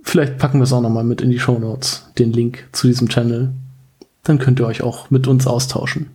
[0.08, 3.08] vielleicht packen wir es auch nochmal mit in die Show Notes, den Link zu diesem
[3.08, 3.52] Channel
[4.28, 6.10] dann könnt ihr euch auch mit uns austauschen.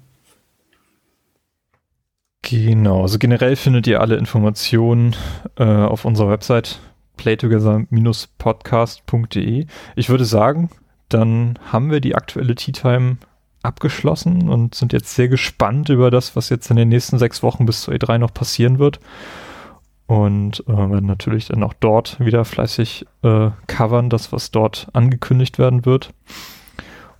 [2.44, 5.16] Genau, also generell findet ihr alle Informationen
[5.58, 6.80] äh, auf unserer Website
[7.18, 9.66] playtogether-podcast.de.
[9.96, 10.70] Ich würde sagen,
[11.10, 13.18] dann haben wir die aktuelle Tea Time
[13.62, 17.66] abgeschlossen und sind jetzt sehr gespannt über das, was jetzt in den nächsten sechs Wochen
[17.66, 19.00] bis zur E3 noch passieren wird.
[20.06, 25.58] Und äh, werden natürlich dann auch dort wieder fleißig äh, covern, das, was dort angekündigt
[25.58, 26.14] werden wird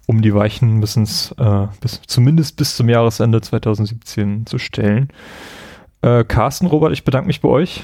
[0.06, 0.95] um die Weichen bis,
[1.38, 5.10] äh, bis zumindest bis zum Jahresende 2017 zu stellen.
[6.02, 7.84] Äh, Carsten, Robert, ich bedanke mich bei euch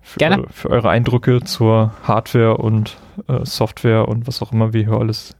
[0.00, 0.46] für, Gerne.
[0.50, 2.96] für eure Eindrücke zur Hardware und
[3.28, 5.36] äh, Software und was auch immer wir hier alles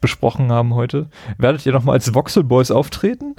[0.00, 1.08] besprochen haben heute.
[1.38, 3.34] Werdet ihr nochmal als Voxel Boys auftreten?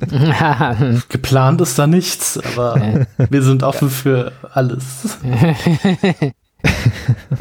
[1.08, 5.18] Geplant ist da nichts, aber wir sind offen für alles.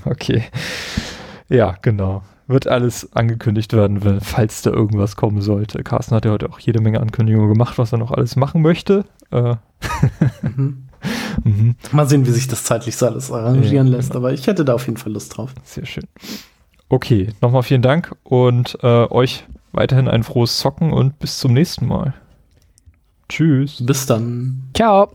[0.06, 0.44] okay.
[1.50, 5.84] Ja, genau wird alles angekündigt werden, falls da irgendwas kommen sollte.
[5.84, 9.04] Carsten hat ja heute auch jede Menge Ankündigungen gemacht, was er noch alles machen möchte.
[9.32, 9.56] Äh.
[10.42, 10.88] mhm.
[11.44, 11.76] Mhm.
[11.92, 14.20] Mal sehen, wie sich das zeitlich so alles arrangieren ja, lässt, genau.
[14.20, 15.54] aber ich hätte da auf jeden Fall Lust drauf.
[15.64, 16.06] Sehr schön.
[16.90, 21.88] Okay, nochmal vielen Dank und äh, euch weiterhin ein frohes Zocken und bis zum nächsten
[21.88, 22.14] Mal.
[23.30, 23.86] Tschüss.
[23.86, 24.70] Bis dann.
[24.74, 25.12] Ciao.